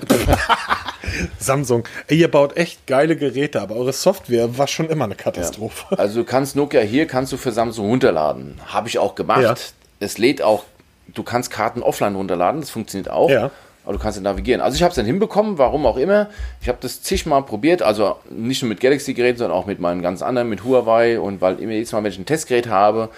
[1.39, 5.86] Samsung, ihr baut echt geile Geräte, aber eure Software war schon immer eine Katastrophe.
[5.91, 5.97] Ja.
[5.97, 8.59] Also du kannst Nokia hier kannst du für Samsung runterladen.
[8.67, 9.41] Habe ich auch gemacht.
[9.41, 9.55] Ja.
[9.99, 10.63] Es lädt auch,
[11.07, 13.30] du kannst Karten offline runterladen, das funktioniert auch.
[13.30, 13.51] Ja.
[13.84, 14.62] Aber du kannst ja navigieren.
[14.62, 16.30] Also ich habe es dann hinbekommen, warum auch immer.
[16.62, 20.22] Ich habe das zigmal probiert, also nicht nur mit Galaxy-Geräten, sondern auch mit meinen ganz
[20.22, 21.20] anderen, mit Huawei.
[21.20, 23.10] Und weil immer jedes Mal, wenn ich ein Testgerät habe,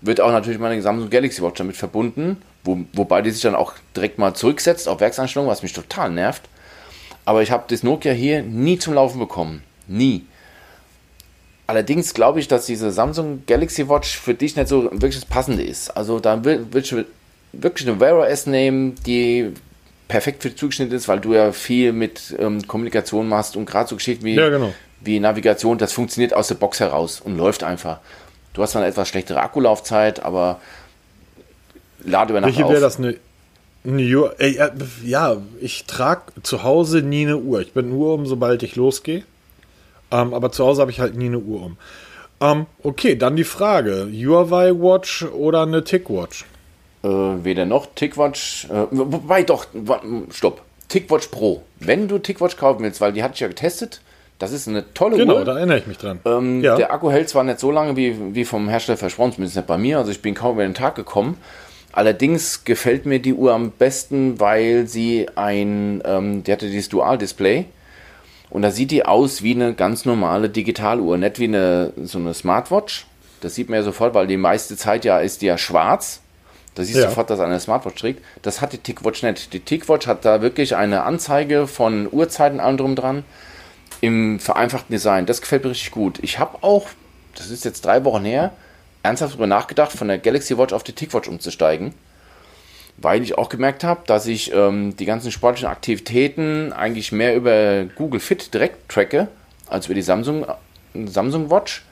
[0.00, 2.42] wird auch natürlich meine Samsung Galaxy Watch damit verbunden.
[2.64, 6.42] Wo, wobei die sich dann auch direkt mal zurücksetzt auf Werkseinstellungen, was mich total nervt.
[7.24, 9.62] Aber ich habe das Nokia hier nie zum Laufen bekommen.
[9.86, 10.26] Nie.
[11.68, 15.62] Allerdings glaube ich, dass diese Samsung Galaxy Watch für dich nicht so wirklich das Passende
[15.62, 15.96] ist.
[15.96, 17.04] Also da willst du
[17.52, 19.52] wirklich eine Wear OS nehmen, die
[20.12, 23.88] perfekt für dich zugeschnitten ist, weil du ja viel mit ähm, Kommunikation machst und gerade
[23.88, 24.74] so Geschichten wie, ja, genau.
[25.00, 27.98] wie Navigation, das funktioniert aus der Box heraus und läuft einfach.
[28.52, 30.60] Du hast dann etwas schlechtere Akkulaufzeit, aber
[32.04, 33.16] lade über Nacht Welche wäre das eine,
[33.86, 34.34] Uhr?
[34.38, 34.70] Ey, äh,
[35.02, 37.62] ja, ich trage zu Hause nie eine Uhr.
[37.62, 39.24] Ich bin nur um, sobald ich losgehe.
[40.10, 41.78] Ähm, aber zu Hause habe ich halt nie eine Uhr um.
[42.42, 46.44] Ähm, okay, dann die Frage: Huawei Watch oder eine Tick Watch?
[47.04, 47.86] Äh, weder noch.
[47.94, 49.66] Tickwatch, äh, wobei doch,
[50.30, 50.62] stopp.
[50.88, 51.62] Tickwatch Pro.
[51.80, 54.02] Wenn du Tickwatch kaufen willst, weil die hatte ich ja getestet,
[54.38, 55.40] das ist eine tolle genau, Uhr.
[55.40, 56.20] Genau, da erinnere ich mich dran.
[56.24, 56.76] Ähm, ja.
[56.76, 59.78] Der Akku hält zwar nicht so lange wie, wie vom Hersteller versprochen, zumindest nicht bei
[59.78, 61.38] mir, also ich bin kaum über den Tag gekommen.
[61.92, 67.66] Allerdings gefällt mir die Uhr am besten, weil sie ein, ähm, die hatte dieses Dual-Display
[68.48, 72.34] und da sieht die aus wie eine ganz normale Digitaluhr, nicht wie eine, so eine
[72.34, 73.06] Smartwatch.
[73.40, 76.20] Das sieht man ja sofort, weil die meiste Zeit ja ist die ja schwarz
[76.74, 77.08] da siehst du ja.
[77.08, 78.24] sofort, dass er eine Smartwatch trägt.
[78.42, 79.52] Das hat die Tickwatch nicht.
[79.52, 83.24] Die Tickwatch hat da wirklich eine Anzeige von Uhrzeiten allem drum dran
[84.00, 85.26] im vereinfachten Design.
[85.26, 86.18] Das gefällt mir richtig gut.
[86.22, 86.88] Ich habe auch,
[87.36, 88.52] das ist jetzt drei Wochen her,
[89.02, 91.92] ernsthaft darüber nachgedacht, von der Galaxy Watch auf die Tickwatch umzusteigen.
[92.96, 97.84] Weil ich auch gemerkt habe, dass ich ähm, die ganzen sportlichen Aktivitäten eigentlich mehr über
[97.96, 99.28] Google Fit direkt tracke,
[99.66, 100.46] als über die Samsung,
[100.94, 101.84] Samsung Watch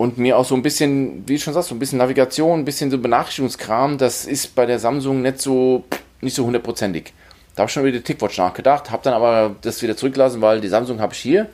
[0.00, 2.64] und mir auch so ein bisschen, wie du schon sagst, so ein bisschen Navigation, ein
[2.64, 5.84] bisschen so Benachrichtigungskram, das ist bei der Samsung nicht so,
[6.22, 7.12] nicht so hundertprozentig.
[7.54, 10.62] Da habe ich schon über die Tickwatch nachgedacht, habe dann aber das wieder zurückgelassen, weil
[10.62, 11.50] die Samsung habe ich hier,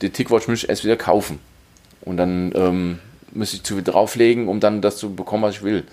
[0.00, 1.40] die Tickwatch muss ich erst wieder kaufen.
[2.00, 3.00] Und dann ähm,
[3.32, 5.84] müsste ich zu viel drauflegen, um dann das zu bekommen, was ich will.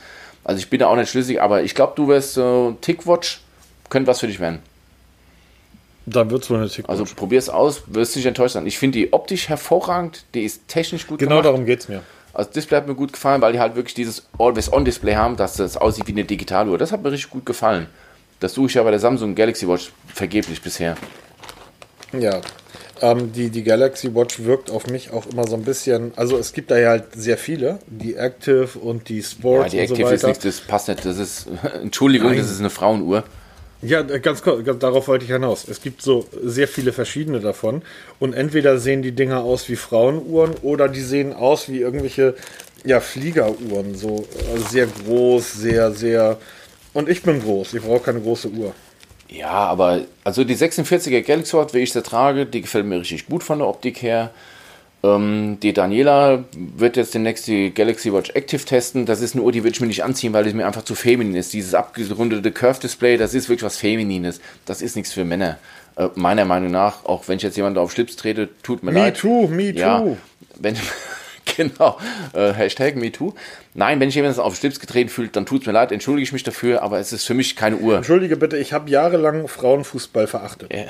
[0.46, 3.42] Also ich bin da auch nicht schlüssig, aber ich glaube, du wirst äh, Tickwatch,
[3.90, 4.60] könnte was für dich werden.
[6.10, 8.66] Dann wird es wohl eine Tick Also probier es aus, wirst du nicht enttäuscht sein.
[8.66, 11.46] Ich finde die optisch hervorragend, die ist technisch gut Genau gemacht.
[11.46, 12.02] darum geht es mir.
[12.34, 15.56] Also das Display hat mir gut gefallen, weil die halt wirklich dieses Always-On-Display haben, dass
[15.58, 16.78] das aussieht wie eine Digitaluhr.
[16.78, 17.88] Das hat mir richtig gut gefallen.
[18.40, 20.96] Das suche ich ja bei der Samsung Galaxy Watch vergeblich bisher.
[22.18, 22.40] Ja,
[23.02, 26.54] ähm, die, die Galaxy Watch wirkt auf mich auch immer so ein bisschen, also es
[26.54, 30.14] gibt da ja halt sehr viele, die Active und die Sports ja, die Active so
[30.14, 31.48] ist nichts, das passt nicht, das ist,
[31.82, 32.38] Entschuldigung, Nein.
[32.38, 33.24] das ist eine Frauenuhr.
[33.82, 35.68] Ja, ganz kurz, darauf wollte ich hinaus.
[35.68, 37.84] Es gibt so sehr viele verschiedene davon.
[38.20, 42.36] Und entweder sehen die Dinger aus wie Frauenuhren oder die sehen aus wie irgendwelche
[42.84, 43.96] ja, Fliegeruhren.
[43.96, 46.40] So also sehr groß, sehr, sehr.
[46.94, 48.74] Und ich bin groß, ich brauche keine große Uhr.
[49.30, 53.28] Ja, aber also die 46er Galaxy Watch, wie ich sie trage, die gefällt mir richtig
[53.28, 54.32] gut von der Optik her.
[55.04, 59.06] Ähm, die Daniela wird jetzt demnächst die Galaxy Watch Active testen.
[59.06, 60.96] Das ist eine Uhr, die würde ich mir nicht anziehen, weil es mir einfach zu
[60.96, 61.54] feminin ist.
[61.54, 64.42] Dieses abgerundete Curve-Display, das ist wirklich was Feminines.
[64.66, 65.58] Das ist nichts für Männer.
[65.96, 69.00] Äh, meiner Meinung nach, auch wenn ich jetzt jemanden auf Schlips trete, tut mir me
[69.00, 69.16] leid.
[69.16, 70.18] Me too, me ja, too.
[70.60, 70.76] Wenn,
[71.58, 71.98] genau,
[72.34, 73.34] äh, Hashtag MeToo.
[73.74, 76.34] Nein, wenn ich jemanden auf Schlips getreten fühlt, dann tut es mir leid, entschuldige ich
[76.34, 77.98] mich dafür, aber es ist für mich keine Uhr.
[77.98, 80.74] Entschuldige bitte, ich habe jahrelang Frauenfußball verachtet.
[80.74, 80.88] Yeah.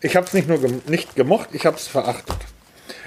[0.00, 2.36] Ich habe es nicht nur gem nicht gemocht, ich habe es verachtet.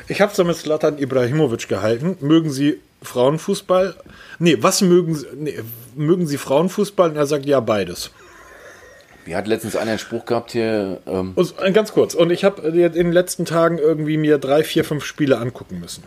[0.07, 2.17] Ich habe es mit Slatan Ibrahimovic gehalten.
[2.19, 3.95] Mögen Sie Frauenfußball?
[4.39, 5.27] Nee, was mögen Sie?
[5.35, 5.59] Nee,
[5.95, 7.11] mögen Sie Frauenfußball?
[7.11, 8.11] Und er sagt ja, beides.
[9.25, 10.99] Wir hat letztens einen Spruch gehabt hier.
[11.05, 12.13] Ähm und, äh, ganz kurz.
[12.13, 16.03] Und ich habe in den letzten Tagen irgendwie mir drei, vier, fünf Spiele angucken müssen.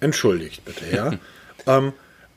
[0.00, 1.12] Entschuldigt bitte, ja.
[1.66, 1.92] ähm,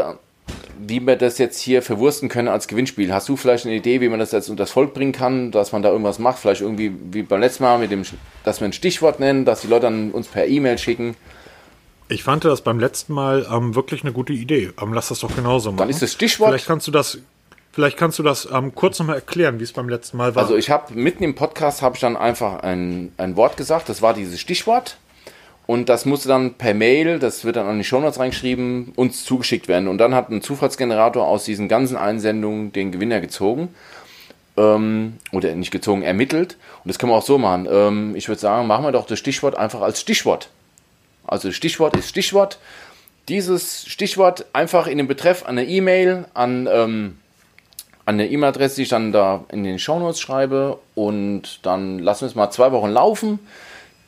[0.88, 3.14] wie wir das jetzt hier verwursten können als Gewinnspiel.
[3.14, 5.72] Hast du vielleicht eine Idee, wie man das jetzt unter das Volk bringen kann, dass
[5.72, 6.40] man da irgendwas macht?
[6.40, 8.03] Vielleicht irgendwie wie beim letzten Mal, mit dem,
[8.44, 11.15] dass wir ein Stichwort nennen, dass die Leute dann uns per E-Mail schicken.
[12.10, 14.72] Ich fand das beim letzten Mal ähm, wirklich eine gute Idee.
[14.82, 15.78] Ähm, lass das doch genauso machen.
[15.78, 16.49] Dann ist das Stichwort.
[16.49, 17.20] Vielleicht kannst du das,
[17.72, 20.44] vielleicht kannst du das ähm, kurz nochmal erklären, wie es beim letzten Mal war.
[20.44, 23.88] Also ich habe mitten im Podcast habe ich dann einfach ein, ein Wort gesagt.
[23.88, 24.98] Das war dieses Stichwort.
[25.65, 29.68] Und das musste dann per Mail, das wird dann an die Shownotes reingeschrieben, uns zugeschickt
[29.68, 29.88] werden.
[29.88, 33.69] Und dann hat ein Zufallsgenerator aus diesen ganzen Einsendungen den Gewinner gezogen.
[34.57, 36.57] Ähm, oder nicht gezogen, ermittelt.
[36.84, 37.68] Und das können wir auch so machen.
[37.72, 40.49] Ähm, ich würde sagen, machen wir doch das Stichwort einfach als Stichwort.
[41.26, 42.60] Also Stichwort ist Stichwort.
[43.30, 47.18] Dieses Stichwort einfach in den Betreff an eine E-Mail, an, ähm,
[48.06, 50.77] an eine E-Mail-Adresse, die ich dann da in den Shownotes schreibe.
[50.94, 53.40] Und dann lassen wir es mal zwei Wochen laufen.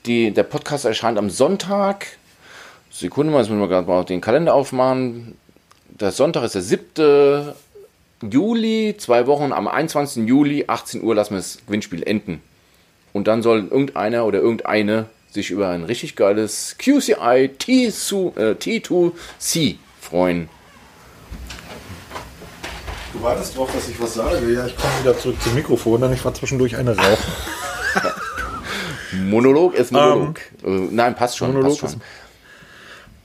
[0.06, 2.06] Die, der Podcast erscheint am Sonntag.
[2.92, 5.36] Sekunde mal, jetzt müssen wir gerade mal den Kalender aufmachen.
[5.88, 7.54] Der Sonntag ist der 7.
[8.22, 10.28] Juli, zwei Wochen am 21.
[10.28, 12.44] Juli, 18 Uhr lassen wir das Gewinnspiel enden.
[13.14, 20.50] Und dann soll irgendeiner oder irgendeine sich über ein richtig geiles QCI T2C äh, freuen.
[23.12, 24.54] Du wartest drauf, dass ich was sage.
[24.54, 27.34] Ja, ich komme wieder zurück zum Mikrofon, dann ich war zwischendurch eine Rauchen.
[29.16, 30.40] Monolog ist Monolog.
[30.64, 31.54] Ähm, Nein, passt schon.
[31.54, 32.02] Monolog passt schon.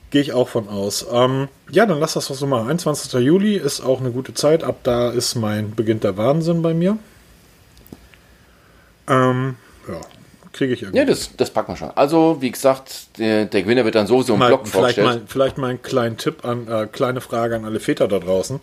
[0.09, 1.05] Gehe ich auch von aus.
[1.09, 2.67] Ähm, ja, dann lass das so mal.
[2.67, 3.13] 21.
[3.21, 4.63] Juli ist auch eine gute Zeit.
[4.63, 6.97] Ab da ist mein beginnt der Wahnsinn bei mir.
[9.07, 9.55] Ähm,
[9.87, 10.01] ja,
[10.53, 10.99] kriege ich irgendwie.
[10.99, 11.91] Ja, das, das packen wir schon.
[11.95, 15.07] Also, wie gesagt, der, der Gewinner wird dann sowieso im mal, Blog vielleicht vorgestellt.
[15.07, 18.59] Mal, vielleicht mal einen kleinen Tipp an, äh, kleine Frage an alle Väter da draußen.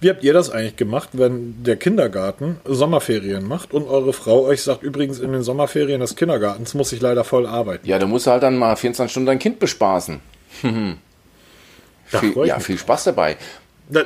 [0.00, 4.62] Wie habt ihr das eigentlich gemacht, wenn der Kindergarten Sommerferien macht und eure Frau euch
[4.62, 7.86] sagt, übrigens in den Sommerferien des Kindergartens muss ich leider voll arbeiten?
[7.86, 10.20] Ja, da musst du halt dann mal 24 Stunden dein Kind bespaßen.
[12.06, 13.36] viel, ja, viel Spaß dabei.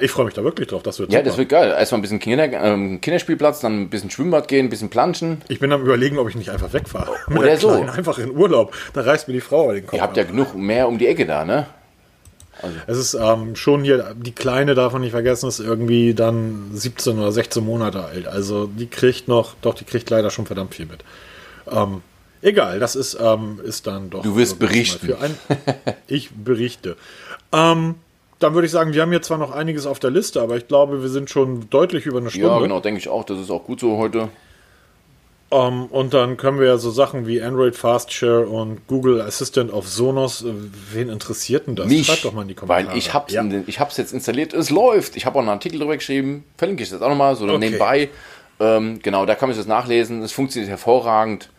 [0.00, 1.28] Ich freue mich da wirklich drauf, das wird Ja, super.
[1.28, 1.74] das wird geil.
[1.76, 5.42] Erstmal ein bisschen Kinder, ähm, Kinderspielplatz, dann ein bisschen Schwimmbad gehen, ein bisschen planschen.
[5.48, 7.12] Ich bin am überlegen, ob ich nicht einfach wegfahre.
[7.36, 7.70] Oder so.
[7.70, 8.74] Einfach in Urlaub.
[8.92, 9.96] Da reißt mir die Frau den Kopf.
[9.96, 11.66] Ihr habt ja genug mehr um die Ecke da, ne?
[12.60, 12.76] Also.
[12.86, 17.18] Es ist ähm, schon hier, die Kleine darf man nicht vergessen, ist irgendwie dann 17
[17.18, 18.28] oder 16 Monate alt.
[18.28, 21.02] Also die kriegt noch, doch, die kriegt leider schon verdammt viel mit.
[21.68, 22.02] Ähm,
[22.40, 24.22] egal, das ist, ähm, ist dann doch.
[24.22, 25.12] Du wirst berichten.
[25.20, 25.36] Ein,
[26.06, 26.96] ich berichte.
[27.52, 27.96] Ähm,
[28.42, 30.68] dann würde ich sagen, wir haben jetzt zwar noch einiges auf der Liste, aber ich
[30.68, 32.48] glaube, wir sind schon deutlich über eine Stunde.
[32.48, 33.24] Ja, genau, denke ich auch.
[33.24, 34.28] Das ist auch gut so heute.
[35.50, 39.20] Um, ähm, und dann können wir ja so Sachen wie Android Fast Share und Google
[39.20, 40.42] Assistant auf Sonos.
[40.42, 40.52] Äh,
[40.92, 41.88] wen interessiert denn das?
[41.88, 42.88] Mich, Schreibt doch mal in die Kommentare.
[42.88, 43.88] Weil ich habe es ja.
[43.98, 45.16] jetzt installiert, es läuft.
[45.16, 47.58] Ich habe auch einen Artikel darüber geschrieben, verlinke ich das auch nochmal, so okay.
[47.58, 48.08] nebenbei.
[48.60, 50.22] Ähm, genau, da kann man das nachlesen.
[50.22, 51.50] Es funktioniert hervorragend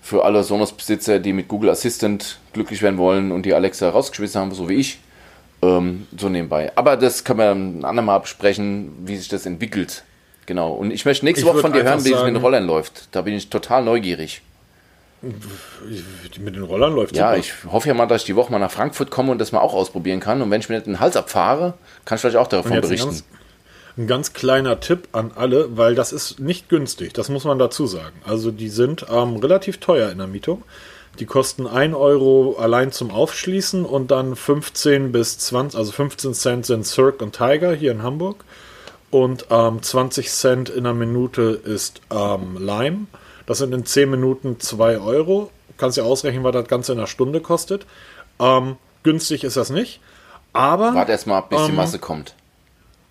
[0.00, 4.52] für alle Sonos-Besitzer, die mit Google Assistant glücklich werden wollen und die Alexa rausgeschmissen haben,
[4.52, 4.98] so wie ich.
[5.62, 6.72] Ähm, so nebenbei.
[6.74, 10.04] Aber das können wir ein andermal besprechen, wie sich das entwickelt
[10.46, 10.72] Genau.
[10.72, 13.08] Und ich möchte nächste ich Woche von dir hören, wie es mit den Rollern läuft.
[13.12, 14.42] Da bin ich total neugierig.
[15.20, 17.38] Mit den Rollern läuft Ja, super.
[17.38, 19.60] ich hoffe ja mal, dass ich die Woche mal nach Frankfurt komme und das mal
[19.60, 20.42] auch ausprobieren kann.
[20.42, 21.74] Und wenn ich mir den Hals abfahre,
[22.04, 23.08] kann ich vielleicht auch davon berichten.
[23.08, 23.24] Ein ganz,
[23.96, 27.86] ein ganz, kleiner Tipp an alle, weil das ist nicht günstig, das muss man dazu
[27.86, 28.16] sagen.
[28.24, 30.64] Also die sind ähm, relativ teuer in der Mietung.
[31.18, 36.66] Die kosten 1 Euro allein zum Aufschließen und dann 15 bis 20, also 15 Cent
[36.66, 38.44] sind Cirque und Tiger hier in Hamburg.
[39.10, 43.06] Und ähm, 20 Cent in einer Minute ist ähm, Lime.
[43.44, 45.50] Das sind in 10 Minuten 2 Euro.
[45.76, 47.84] Kannst ja ausrechnen, was das Ganze in einer Stunde kostet.
[48.40, 50.00] Ähm, günstig ist das nicht.
[50.54, 50.94] Aber.
[50.94, 52.34] Warte erstmal, bis die ähm, Masse kommt.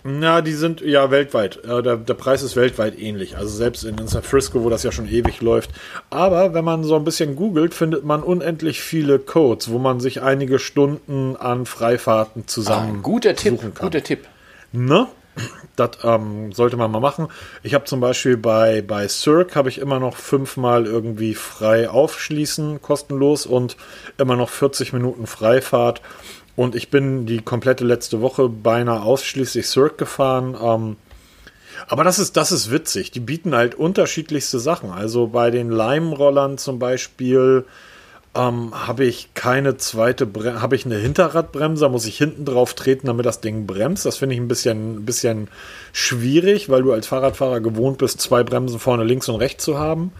[0.03, 1.63] Na, die sind ja weltweit.
[1.63, 3.37] Äh, der, der Preis ist weltweit ähnlich.
[3.37, 5.69] Also selbst in, San Frisco, wo das ja schon ewig läuft.
[6.09, 10.21] Aber wenn man so ein bisschen googelt, findet man unendlich viele Codes, wo man sich
[10.21, 12.97] einige Stunden an Freifahrten zusammen.
[12.97, 13.73] Ah, guter Tipp, kann.
[13.75, 14.27] guter Tipp.
[14.71, 15.07] Ne?
[15.75, 17.27] Das ähm, sollte man mal machen.
[17.63, 22.81] Ich habe zum Beispiel bei, bei Cirque habe ich immer noch fünfmal irgendwie frei aufschließen,
[22.81, 23.77] kostenlos und
[24.17, 26.01] immer noch 40 Minuten Freifahrt.
[26.55, 30.55] Und ich bin die komplette letzte Woche beinahe ausschließlich Cirque gefahren.
[30.61, 30.97] Ähm,
[31.87, 33.11] aber das ist, das ist witzig.
[33.11, 34.91] Die bieten halt unterschiedlichste Sachen.
[34.91, 37.65] Also bei den Leimrollern zum Beispiel
[38.35, 43.07] ähm, habe ich keine zweite Bremse, habe ich eine Hinterradbremse, muss ich hinten drauf treten,
[43.07, 44.05] damit das Ding bremst.
[44.05, 45.47] Das finde ich ein bisschen, ein bisschen
[45.91, 50.11] schwierig, weil du als Fahrradfahrer gewohnt bist, zwei Bremsen vorne links und rechts zu haben.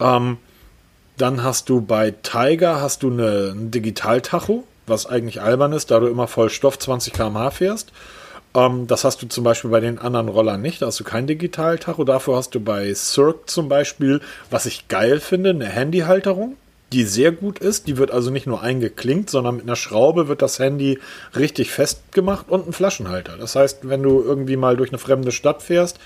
[0.00, 0.38] Ähm,
[1.18, 6.00] dann hast du bei Tiger hast du eine, ein Digitaltacho was eigentlich albern ist, da
[6.00, 7.92] du immer voll Stoff 20 km/h fährst.
[8.54, 10.82] Ähm, das hast du zum Beispiel bei den anderen Rollern nicht.
[10.82, 12.04] Da hast du kein Digitaltacho.
[12.04, 16.56] Dafür hast du bei Cirque zum Beispiel, was ich geil finde, eine Handyhalterung,
[16.92, 17.86] die sehr gut ist.
[17.86, 20.98] Die wird also nicht nur eingeklinkt, sondern mit einer Schraube wird das Handy
[21.34, 23.36] richtig festgemacht und ein Flaschenhalter.
[23.38, 25.98] Das heißt, wenn du irgendwie mal durch eine fremde Stadt fährst,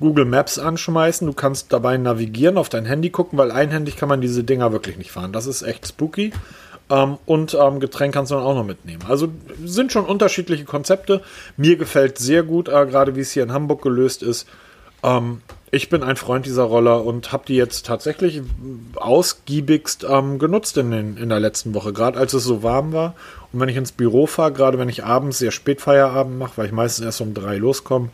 [0.00, 4.20] Google Maps anschmeißen, du kannst dabei navigieren, auf dein Handy gucken, weil einhändig kann man
[4.20, 5.32] diese Dinger wirklich nicht fahren.
[5.32, 6.32] Das ist echt spooky.
[6.90, 9.02] Ähm, und ähm, Getränk kannst du dann auch noch mitnehmen.
[9.08, 9.28] Also
[9.64, 11.22] sind schon unterschiedliche Konzepte.
[11.56, 14.46] Mir gefällt sehr gut, äh, gerade wie es hier in Hamburg gelöst ist.
[15.02, 15.40] Ähm,
[15.70, 18.42] ich bin ein Freund dieser Roller und habe die jetzt tatsächlich
[18.96, 23.14] ausgiebigst ähm, genutzt in, den, in der letzten Woche, gerade als es so warm war.
[23.52, 26.66] Und wenn ich ins Büro fahre, gerade wenn ich abends sehr spät Feierabend mache, weil
[26.66, 28.10] ich meistens erst um drei loskomme,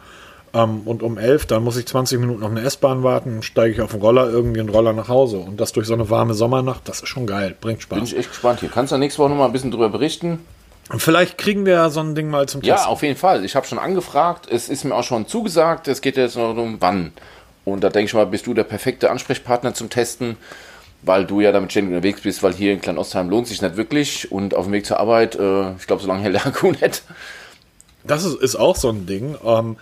[0.54, 3.80] ähm, und um elf, dann muss ich 20 Minuten auf eine S-Bahn warten, steige ich
[3.80, 5.38] auf den Roller, irgendwie einen Roller nach Hause.
[5.38, 7.96] Und das durch so eine warme Sommernacht, das ist schon geil, bringt Spaß.
[7.96, 8.68] Bin ich echt gespannt hier.
[8.68, 10.40] Kannst du nächste Woche noch mal ein bisschen drüber berichten?
[10.96, 12.84] Vielleicht kriegen wir ja so ein Ding mal zum Test.
[12.84, 13.44] Ja, auf jeden Fall.
[13.44, 14.48] Ich habe schon angefragt.
[14.50, 15.86] Es ist mir auch schon zugesagt.
[15.86, 17.12] Es geht jetzt noch um wann.
[17.66, 20.38] Und da denke ich mal, bist du der perfekte Ansprechpartner zum Testen,
[21.02, 24.32] weil du ja damit ständig unterwegs bist, weil hier in Kleinostheim lohnt sich nicht wirklich.
[24.32, 27.02] Und auf dem Weg zur Arbeit, äh, ich glaube, so lange hält der Akku nicht.
[28.04, 29.36] Das ist, ist auch so ein Ding.
[29.44, 29.76] Ähm,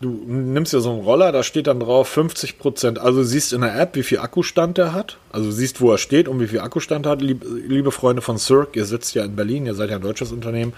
[0.00, 2.98] du nimmst ja so einen Roller, da steht dann drauf 50 Prozent.
[2.98, 5.18] Also siehst in der App, wie viel Akkustand der hat.
[5.30, 7.22] Also siehst, wo er steht und wie viel Akkustand er hat.
[7.22, 10.32] Lieb, liebe Freunde von Cirque, ihr sitzt ja in Berlin, ihr seid ja ein deutsches
[10.32, 10.72] Unternehmen.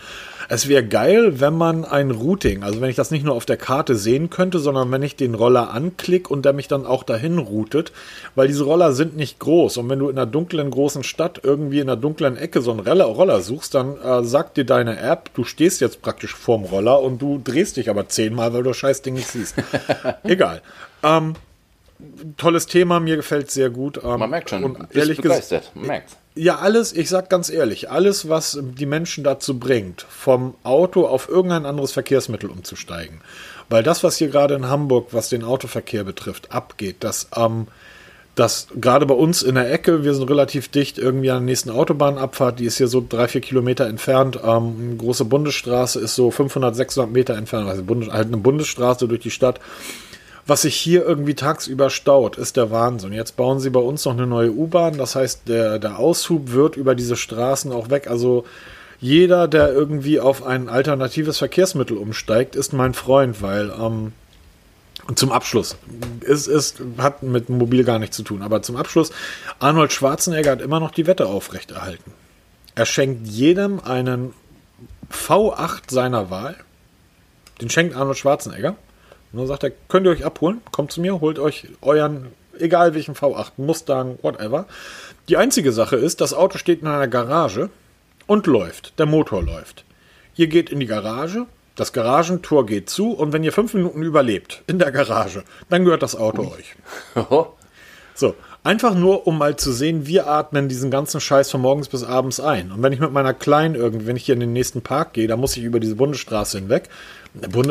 [0.53, 3.57] Es wäre geil, wenn man ein Routing, also wenn ich das nicht nur auf der
[3.57, 7.39] Karte sehen könnte, sondern wenn ich den Roller anklicke und der mich dann auch dahin
[7.39, 7.91] routet,
[8.35, 9.79] weil diese Roller sind nicht groß.
[9.79, 12.81] Und wenn du in einer dunklen großen Stadt irgendwie in einer dunklen Ecke so einen
[12.81, 17.23] Roller suchst, dann äh, sagt dir deine App, du stehst jetzt praktisch vorm Roller und
[17.23, 19.55] du drehst dich aber zehnmal, weil du das scheiß Ding nicht siehst.
[20.23, 20.61] Egal.
[21.03, 21.33] Ähm,
[22.37, 24.01] tolles Thema, mir gefällt sehr gut.
[24.03, 26.17] Ähm, Man merkt schon, und ehrlich gesagt, Man merkt.
[26.35, 31.29] Ja, alles, ich sag ganz ehrlich, alles, was die Menschen dazu bringt, vom Auto auf
[31.29, 33.21] irgendein anderes Verkehrsmittel umzusteigen.
[33.69, 37.67] Weil das, was hier gerade in Hamburg, was den Autoverkehr betrifft, abgeht, dass ähm,
[38.35, 41.71] das gerade bei uns in der Ecke, wir sind relativ dicht irgendwie an der nächsten
[41.71, 44.41] Autobahnabfahrt, die ist hier so drei, vier Kilometer entfernt.
[44.43, 49.21] Ähm, große Bundesstraße ist so 500, 600 Meter entfernt, also Bundes halt eine Bundesstraße durch
[49.21, 49.61] die Stadt
[50.47, 53.13] was sich hier irgendwie tagsüber staut, ist der Wahnsinn.
[53.13, 54.99] Jetzt bauen sie bei uns noch eine neue U-Bahn.
[54.99, 58.09] Das heißt, der, der Aushub wird über diese Straßen auch weg.
[58.09, 58.45] Also
[59.01, 64.13] jeder, der irgendwie auf ein alternatives Verkehrsmittel umsteigt, ist mein Freund, weil ähm,
[65.15, 65.77] zum Abschluss,
[66.27, 69.11] es, es hat mit Mobil gar nichts zu tun, aber zum Abschluss,
[69.59, 72.13] Arnold Schwarzenegger hat immer noch die Wette aufrechterhalten.
[72.75, 74.33] Er schenkt jedem einen
[75.13, 76.57] V8 seiner Wahl.
[77.61, 78.77] Den schenkt Arnold Schwarzenegger.
[79.33, 82.29] Und dann sagt er, könnt ihr euch abholen, kommt zu mir, holt euch euren,
[82.59, 84.67] egal welchen V8, Mustang, whatever.
[85.29, 87.71] Die einzige Sache ist, das Auto steht in einer Garage
[88.27, 89.85] und läuft, der Motor läuft.
[90.37, 91.47] Ihr geht in die Garage,
[91.77, 96.03] das Garagentor geht zu und wenn ihr fünf Minuten überlebt in der Garage, dann gehört
[96.03, 96.75] das Auto euch.
[98.15, 102.05] So, einfach nur, um mal zu sehen, wir atmen diesen ganzen Scheiß von morgens bis
[102.05, 102.71] abends ein.
[102.71, 105.27] Und wenn ich mit meiner Kleinen irgendwie, wenn ich hier in den nächsten Park gehe,
[105.27, 106.91] dann muss ich über diese Bundesstraße hinweg.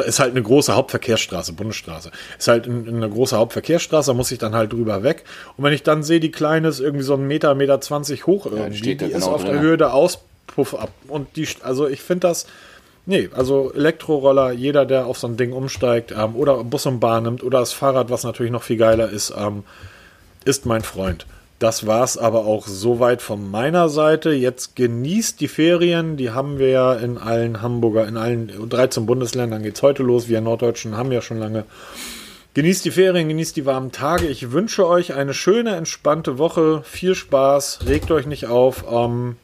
[0.05, 2.09] Ist halt eine große Hauptverkehrsstraße, Bundesstraße.
[2.39, 5.23] Ist halt eine große Hauptverkehrsstraße, da muss ich dann halt drüber weg.
[5.55, 8.47] Und wenn ich dann sehe, die Kleine ist irgendwie so ein Meter, Meter zwanzig hoch
[8.47, 9.53] irgendwie, ja, die genau ist auf drin.
[9.53, 10.89] der Höhe der Auspuff ab.
[11.07, 12.47] Und die, also ich finde das,
[13.05, 17.23] nee, also Elektroroller, jeder, der auf so ein Ding umsteigt, ähm, oder Bus und Bahn
[17.23, 19.63] nimmt, oder das Fahrrad, was natürlich noch viel geiler ist, ähm,
[20.43, 21.27] ist mein Freund.
[21.61, 24.31] Das war's aber auch soweit von meiner Seite.
[24.31, 26.17] Jetzt genießt die Ferien.
[26.17, 30.27] Die haben wir ja in allen Hamburger, in allen 13 Bundesländern geht's heute los.
[30.27, 31.65] Wir Norddeutschen haben ja schon lange.
[32.55, 34.25] Genießt die Ferien, genießt die warmen Tage.
[34.25, 36.81] Ich wünsche euch eine schöne, entspannte Woche.
[36.83, 37.81] Viel Spaß.
[37.85, 38.83] Regt euch nicht auf.
[38.91, 39.35] Ähm,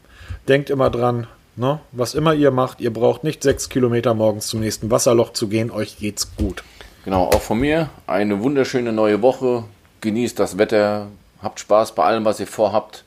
[0.47, 1.81] denkt immer dran, ne?
[1.91, 5.69] was immer ihr macht, ihr braucht nicht sechs Kilometer morgens zum nächsten Wasserloch zu gehen.
[5.69, 6.63] Euch geht's gut.
[7.05, 9.65] Genau, auch von mir eine wunderschöne neue Woche.
[10.01, 11.09] Genießt das Wetter,
[11.41, 13.03] Habt Spaß bei allem, was ihr vorhabt.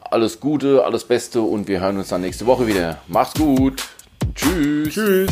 [0.00, 2.98] Alles Gute, alles Beste und wir hören uns dann nächste Woche wieder.
[3.06, 3.88] Macht's gut.
[4.34, 4.94] Tschüss.
[4.94, 5.30] Tschüss.